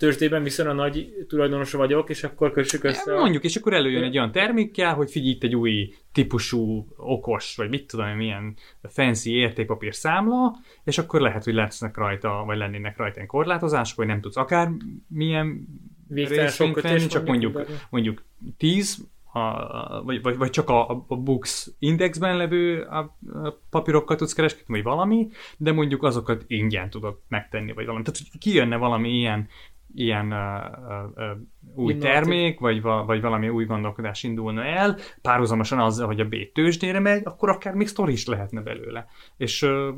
tőzsdében 0.00 0.42
viszont 0.42 0.68
a 0.68 0.72
nagy 0.72 1.24
tulajdonosa 1.28 1.78
vagyok, 1.78 2.10
és 2.10 2.24
akkor 2.24 2.52
kössük 2.52 2.84
össze. 2.84 3.14
Mondjuk, 3.14 3.44
és 3.44 3.56
akkor 3.56 3.72
előjön 3.72 4.02
egy 4.02 4.16
olyan 4.16 4.32
termékkel, 4.32 4.94
hogy 4.94 5.10
figyelj, 5.10 5.30
itt 5.32 5.42
egy 5.42 5.56
új 5.56 5.94
típusú, 6.12 6.86
okos, 6.96 7.56
vagy 7.56 7.68
mit 7.68 7.86
tudom, 7.86 8.08
milyen 8.08 8.56
fancy 8.82 9.30
értékpapír 9.30 9.94
számla, 9.94 10.56
és 10.84 10.98
akkor 10.98 11.20
lehet, 11.20 11.44
hogy 11.44 11.54
lesznek 11.54 11.96
rajta, 11.96 12.42
vagy 12.46 12.56
lennének 12.56 12.96
rajta 12.96 13.14
ilyen 13.14 13.26
korlátozások, 13.26 13.96
hogy 13.96 14.06
nem 14.06 14.20
tudsz 14.20 14.36
akár 14.36 14.70
milyen 15.08 15.66
részvényt 16.08 16.80
venni, 16.80 17.06
csak 17.06 17.26
mondjuk 17.26 17.52
mondjuk, 17.54 17.88
mondjuk 17.90 18.22
10, 18.56 18.98
a, 19.32 20.02
vagy, 20.04 20.22
vagy, 20.22 20.36
vagy 20.36 20.50
csak 20.50 20.68
a, 20.68 20.90
a 21.08 21.16
Books 21.16 21.68
indexben 21.78 22.36
levő 22.36 22.82
a, 22.82 22.98
a 22.98 23.58
papírokkal 23.70 24.16
tudsz 24.16 24.32
kereskedni, 24.32 24.74
vagy 24.74 24.82
valami, 24.82 25.28
de 25.56 25.72
mondjuk 25.72 26.02
azokat 26.02 26.44
ingyen 26.46 26.90
tudod 26.90 27.18
megtenni, 27.28 27.72
vagy 27.72 27.86
valami. 27.86 28.04
Tehát, 28.04 28.20
hogy 28.30 28.40
kijönne 28.40 28.76
valami 28.76 29.10
ilyen, 29.10 29.48
ilyen 29.94 30.32
uh, 30.32 30.38
uh, 31.16 31.36
új 31.74 31.92
Innovatív. 31.92 31.98
termék, 32.00 32.60
vagy, 32.60 32.82
va, 32.82 33.04
vagy 33.04 33.20
valami 33.20 33.48
új 33.48 33.64
gondolkodás 33.64 34.22
indulna 34.22 34.64
el, 34.64 34.96
párhuzamosan 35.22 35.78
azzal, 35.78 36.06
hogy 36.06 36.20
a 36.20 36.28
B 36.28 36.34
tőzsdére 36.52 36.98
megy, 36.98 37.22
akkor 37.24 37.48
akár 37.48 37.74
még 37.74 37.86
sztori 37.86 38.12
is 38.12 38.26
lehetne 38.26 38.60
belőle. 38.60 39.06
És, 39.36 39.62
uh, 39.62 39.88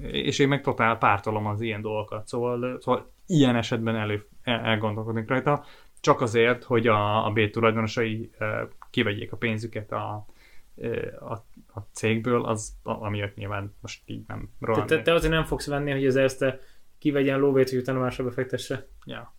és 0.00 0.38
én 0.38 0.48
meg 0.48 0.60
totál 0.62 0.98
pártolom 0.98 1.46
az 1.46 1.60
ilyen 1.60 1.80
dolgokat, 1.80 2.26
szóval, 2.26 2.80
szóval 2.80 3.12
ilyen 3.26 3.56
esetben 3.56 3.96
elő, 3.96 4.26
el, 4.42 4.60
elgondolkodnék 4.60 5.28
rajta, 5.28 5.64
csak 6.00 6.20
azért, 6.20 6.64
hogy 6.64 6.86
a, 6.86 7.26
a 7.26 7.30
B 7.30 7.50
tulajdonosai 7.50 8.30
uh, 8.40 8.48
kivegyék 8.90 9.32
a 9.32 9.36
pénzüket 9.36 9.92
a, 9.92 10.26
a, 11.20 11.32
a 11.74 11.80
cégből, 11.92 12.44
az 12.44 12.76
amiatt 12.82 13.34
nyilván 13.34 13.74
most 13.80 14.02
így 14.06 14.24
nem 14.26 14.50
Te, 14.60 14.66
rohan. 14.66 14.86
te, 14.86 15.02
te 15.02 15.12
azért 15.12 15.32
nem 15.32 15.44
fogsz 15.44 15.66
venni, 15.66 15.90
hogy 15.90 16.06
az 16.06 16.16
Erste 16.16 16.60
kivegyen 16.98 17.38
lóvét, 17.38 17.70
hogy 17.70 17.78
utána 17.78 17.98
másra 17.98 18.24
befektesse. 18.24 18.86
Ja. 19.04 19.34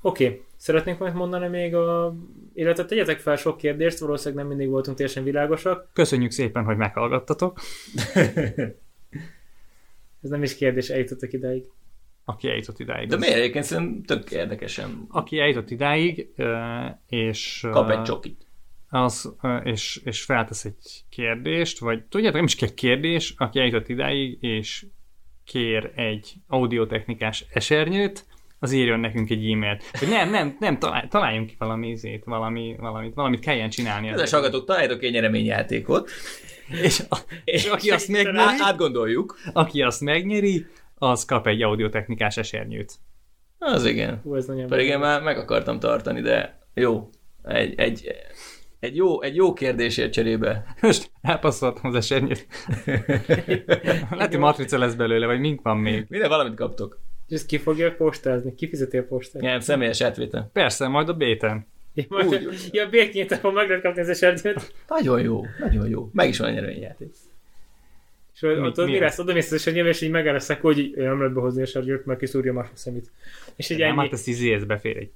Oké, 0.00 0.26
okay. 0.26 0.42
szeretnék 0.56 0.98
majd 0.98 1.14
mondani 1.14 1.48
még 1.48 1.74
a... 1.74 2.14
Illetve 2.54 2.84
tegyetek 2.84 3.18
fel 3.18 3.36
sok 3.36 3.56
kérdést, 3.56 3.98
valószínűleg 3.98 4.38
nem 4.44 4.56
mindig 4.56 4.72
voltunk 4.72 4.96
teljesen 4.96 5.24
világosak. 5.24 5.90
Köszönjük 5.92 6.30
szépen, 6.30 6.64
hogy 6.64 6.76
meghallgattatok, 6.76 7.60
Ez 10.22 10.30
nem 10.30 10.42
is 10.42 10.56
kérdés, 10.56 10.88
eljutottak 10.88 11.32
idáig. 11.32 11.64
aki 12.24 12.48
eljutott 12.48 12.78
idáig. 12.78 13.08
De 13.08 13.14
Az- 13.14 13.20
miért 13.20 13.36
egyébként 13.36 13.64
szerintem 13.64 14.02
tök 14.02 14.30
érdekesen 14.30 15.06
Aki 15.08 15.38
eljutott 15.38 15.70
idáig, 15.70 16.28
és... 17.06 17.66
kap 17.70 17.90
egy 17.90 18.02
csokit. 18.02 18.46
az, 18.88 19.34
és, 19.64 20.00
és 20.04 20.22
feltesz 20.22 20.64
egy 20.64 21.04
kérdést, 21.08 21.78
vagy 21.78 22.04
tudjátok, 22.04 22.36
nem 22.36 22.44
is 22.44 22.56
egy 22.56 22.74
kérdés, 22.74 23.34
aki 23.36 23.58
eljutott 23.58 23.88
idáig, 23.88 24.38
és 24.42 24.86
kér 25.44 25.92
egy 25.94 26.34
audiotechnikás 26.46 27.46
esernyőt, 27.52 28.26
az 28.58 28.72
írjon 28.72 29.00
nekünk 29.00 29.30
egy 29.30 29.50
e-mailt. 29.50 29.84
Hogy 29.98 30.08
nem, 30.08 30.30
nem, 30.30 30.56
nem, 30.60 30.78
talál, 30.78 31.08
találjunk 31.08 31.48
ki 31.48 31.54
valami 31.58 31.88
izét, 31.88 32.24
valami, 32.24 32.76
valamit, 32.78 33.14
valamit 33.14 33.40
kelljen 33.40 33.70
csinálni. 33.70 34.08
Kedves 34.08 34.30
hallgatók, 34.30 34.64
találjatok 34.64 35.02
egy 35.02 35.12
nyereményjátékot, 35.12 36.10
és, 36.82 37.02
és 37.44 37.66
aki 37.66 37.90
azt 37.90 38.08
megnyeri, 38.08 38.36
Á- 38.38 38.60
átgondoljuk. 38.60 39.38
aki 39.52 39.82
azt 39.82 40.00
megnyeri, 40.00 40.66
az 40.94 41.24
kap 41.24 41.46
egy 41.46 41.62
audiotechnikás 41.62 42.36
esernyőt. 42.36 42.92
Az 43.58 43.84
igen. 43.84 44.20
Hú, 44.22 44.34
ez 44.34 44.46
nagyon 44.46 44.66
Pedig 44.66 44.88
én 44.88 44.98
már 44.98 45.22
meg 45.22 45.38
akartam 45.38 45.78
tartani, 45.78 46.20
de 46.20 46.58
jó. 46.74 47.10
Egy, 47.42 47.74
egy, 47.80 48.10
egy, 48.80 48.96
jó, 48.96 49.22
egy 49.22 49.34
jó 49.34 49.52
kérdésért 49.52 50.12
cserébe. 50.12 50.74
Most 50.80 51.10
elpasszoltam 51.20 51.90
az 51.90 51.94
esernyőt. 51.94 52.46
Lehet, 54.10 54.30
hogy 54.30 54.38
matrica 54.38 54.78
lesz 54.78 54.94
belőle, 54.94 55.26
vagy 55.26 55.40
mink 55.40 55.62
van 55.62 55.76
még. 55.76 56.04
Minden 56.08 56.28
valamit 56.28 56.54
kaptok. 56.54 57.00
És 57.28 57.34
ezt 57.34 57.46
ki 57.46 57.58
fogja 57.58 57.94
postázni? 57.94 58.54
Ki 58.54 58.68
fizeti 58.68 58.96
a 58.96 59.04
postát? 59.06 59.42
Nem, 59.42 59.60
személyes 59.60 60.00
átvétel. 60.00 60.50
Persze, 60.52 60.88
majd 60.88 61.08
a 61.08 61.14
béten. 61.14 61.66
Ja, 61.94 62.04
majd, 62.08 62.48
ja, 62.70 62.88
Béknyitában 62.88 63.52
meg 63.52 63.68
lehet 63.68 63.82
kapni 63.82 64.00
az 64.00 64.08
esernyőt. 64.08 64.74
Nagyon 64.88 65.20
jó, 65.20 65.44
nagyon 65.58 65.88
jó. 65.88 66.10
Meg 66.12 66.28
is 66.28 66.38
van 66.38 66.48
a 66.48 66.52
nyereményjáték. 66.52 67.14
És 68.34 68.40
Mi- 68.40 68.48
ott 68.48 68.76
mi 68.76 68.84
mi 68.84 68.94
ez? 68.94 69.00
lesz? 69.00 69.18
Oda 69.18 69.32
mész 69.32 69.46
az 69.46 69.52
esernyővel, 69.52 69.90
és 69.90 70.00
így 70.00 70.10
megereszek, 70.10 70.60
hogy 70.60 70.92
nem 70.96 71.18
lehet 71.18 71.34
behozni 71.34 71.62
esernyőt, 71.62 72.06
mert 72.06 72.18
kiszúrja 72.18 72.52
más 72.52 72.66
a 72.74 72.76
szemét. 72.76 73.10
És 73.56 73.70
így 73.70 73.78
Nem, 73.78 73.88
ennyi. 73.88 73.98
hát 73.98 74.12
ez 74.12 74.26
izé, 74.26 74.52
ez 74.54 74.64
befér 74.64 74.96
egy, 74.96 75.10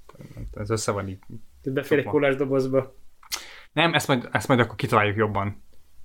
ez 0.54 0.70
össze 0.70 0.92
van 0.92 1.08
így. 1.08 1.18
Tehát 1.62 1.78
befér 1.78 1.98
egy 1.98 2.04
kólás 2.04 2.36
dobozba. 2.36 2.94
Nem, 3.72 3.94
ezt 3.94 4.08
majd, 4.08 4.28
ezt 4.32 4.48
majd 4.48 4.60
akkor 4.60 4.74
kitaláljuk 4.74 5.16
jobban. 5.16 5.62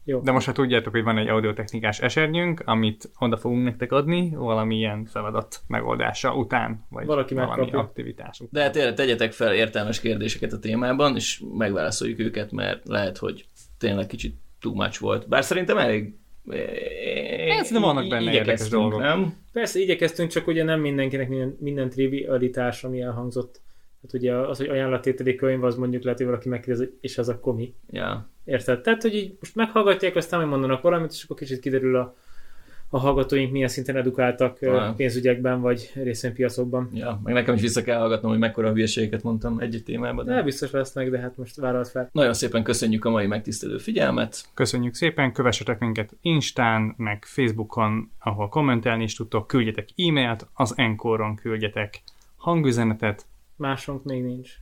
Jó. 0.08 0.20
De 0.20 0.32
most 0.32 0.46
ha 0.46 0.52
tudjátok, 0.52 0.94
hogy 0.94 1.04
van 1.04 1.18
egy 1.18 1.28
audiotechnikás 1.28 2.00
esernyőnk, 2.00 2.62
amit 2.66 3.10
oda 3.20 3.38
fogunk 3.38 3.64
nektek 3.64 3.92
adni, 3.92 4.30
valamilyen 4.36 5.06
feladat 5.06 5.60
megoldása 5.68 6.36
után, 6.36 6.86
vagy 6.90 7.06
Valaki 7.06 7.34
valami 7.34 7.52
megkapja. 7.52 7.80
aktivitás 7.80 8.40
után. 8.40 8.50
De 8.52 8.62
hát 8.62 8.72
tényleg 8.72 8.94
tegyetek 8.94 9.32
fel 9.32 9.54
értelmes 9.54 10.00
kérdéseket 10.00 10.54
a 10.54 10.60
témában, 10.60 11.16
és 11.16 11.42
megválaszoljuk 11.58 12.20
őket, 12.20 12.52
mert 12.52 12.88
lehet, 12.88 13.18
hogy 13.18 13.46
tényleg 13.78 14.08
kicsit 14.08 14.36
too 14.62 14.74
much 14.74 15.00
volt. 15.00 15.28
Bár 15.28 15.44
szerintem 15.44 15.78
elég 15.78 16.14
Ez 17.60 17.72
nem 17.72 17.82
vannak 17.82 18.10
benne 18.10 18.32
érdekes 18.32 18.70
dolgok. 18.70 19.00
Nem? 19.00 19.34
Persze 19.52 19.80
igyekeztünk, 19.80 20.30
csak 20.30 20.48
ugye 20.48 20.64
nem 20.64 20.80
mindenkinek 20.80 21.30
minden, 21.30 21.58
minden 21.60 21.90
trivialitás, 21.90 22.84
ami 22.84 23.02
elhangzott. 23.02 23.62
Hát 24.12 24.22
ugye 24.22 24.34
az, 24.34 24.58
hogy 24.58 24.68
ajánlatételi 24.68 25.36
könyv, 25.36 25.64
az 25.64 25.76
mondjuk 25.76 26.04
lehet, 26.04 26.18
hogy 26.18 26.28
valaki 26.28 26.50
megkérdez, 26.50 26.78
hogy 26.78 26.94
és 27.02 27.18
az 27.18 27.30
akkor 27.30 27.56
mi? 27.56 27.74
Ja. 27.90 28.30
Érted? 28.46 28.82
Tehát, 28.82 29.02
hogy 29.02 29.16
így 29.16 29.38
most 29.40 29.56
meghallgatják, 29.56 30.16
aztán 30.16 30.40
majd 30.40 30.52
mondanak 30.52 30.82
valamit, 30.82 31.12
és 31.12 31.24
akkor 31.24 31.38
kicsit 31.38 31.60
kiderül 31.60 31.96
a, 31.96 32.16
a 32.90 33.00
hallgatóink 33.00 33.52
milyen 33.52 33.68
szinten 33.68 33.96
edukáltak 33.96 34.60
Talán. 34.60 34.96
pénzügyekben, 34.96 35.62
vagy 35.62 35.92
részvénypiacokban. 35.96 36.90
ja, 36.94 37.20
meg 37.24 37.34
nekem 37.34 37.56
is 37.56 37.62
vissza 37.62 37.82
kell 37.82 37.98
hallgatnom, 37.98 38.32
hogy 38.32 38.40
mekkora 38.40 38.72
hülyeségeket 38.72 39.24
mondtam 39.24 39.60
egy 39.60 39.82
témában. 39.86 40.26
De... 40.26 40.34
De 40.34 40.44
biztos 40.44 40.72
lesznek, 40.72 41.10
de 41.10 41.20
hát 41.20 41.38
most 41.38 41.56
vállalt 41.56 41.88
fel. 41.88 42.10
Nagyon 42.12 42.34
szépen 42.34 42.64
köszönjük 42.64 43.06
a 43.06 43.10
mai 43.10 43.28
megtisztelő 43.28 43.78
figyelmet. 43.78 44.46
Köszönjük 44.54 44.94
szépen, 44.94 45.34
kövessetek 45.34 45.80
minket 45.80 46.18
Instán, 46.22 46.94
meg 46.98 47.24
Facebookon, 47.26 48.12
ahol 48.20 48.50
kommentelni 48.50 49.04
is 49.04 49.16
tudtok, 49.16 49.48
küldjetek 49.48 49.88
e-mailt, 49.96 50.48
az 50.54 50.74
Encoron 50.76 51.36
küldjetek 51.36 52.02
hangüzenetet. 52.38 53.26
Másunk 53.58 54.04
még 54.04 54.24
nincs. 54.24 54.54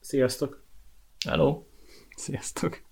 Sziasztok! 0.00 0.64
Hello. 1.28 1.64
Sziasztok! 2.16 2.82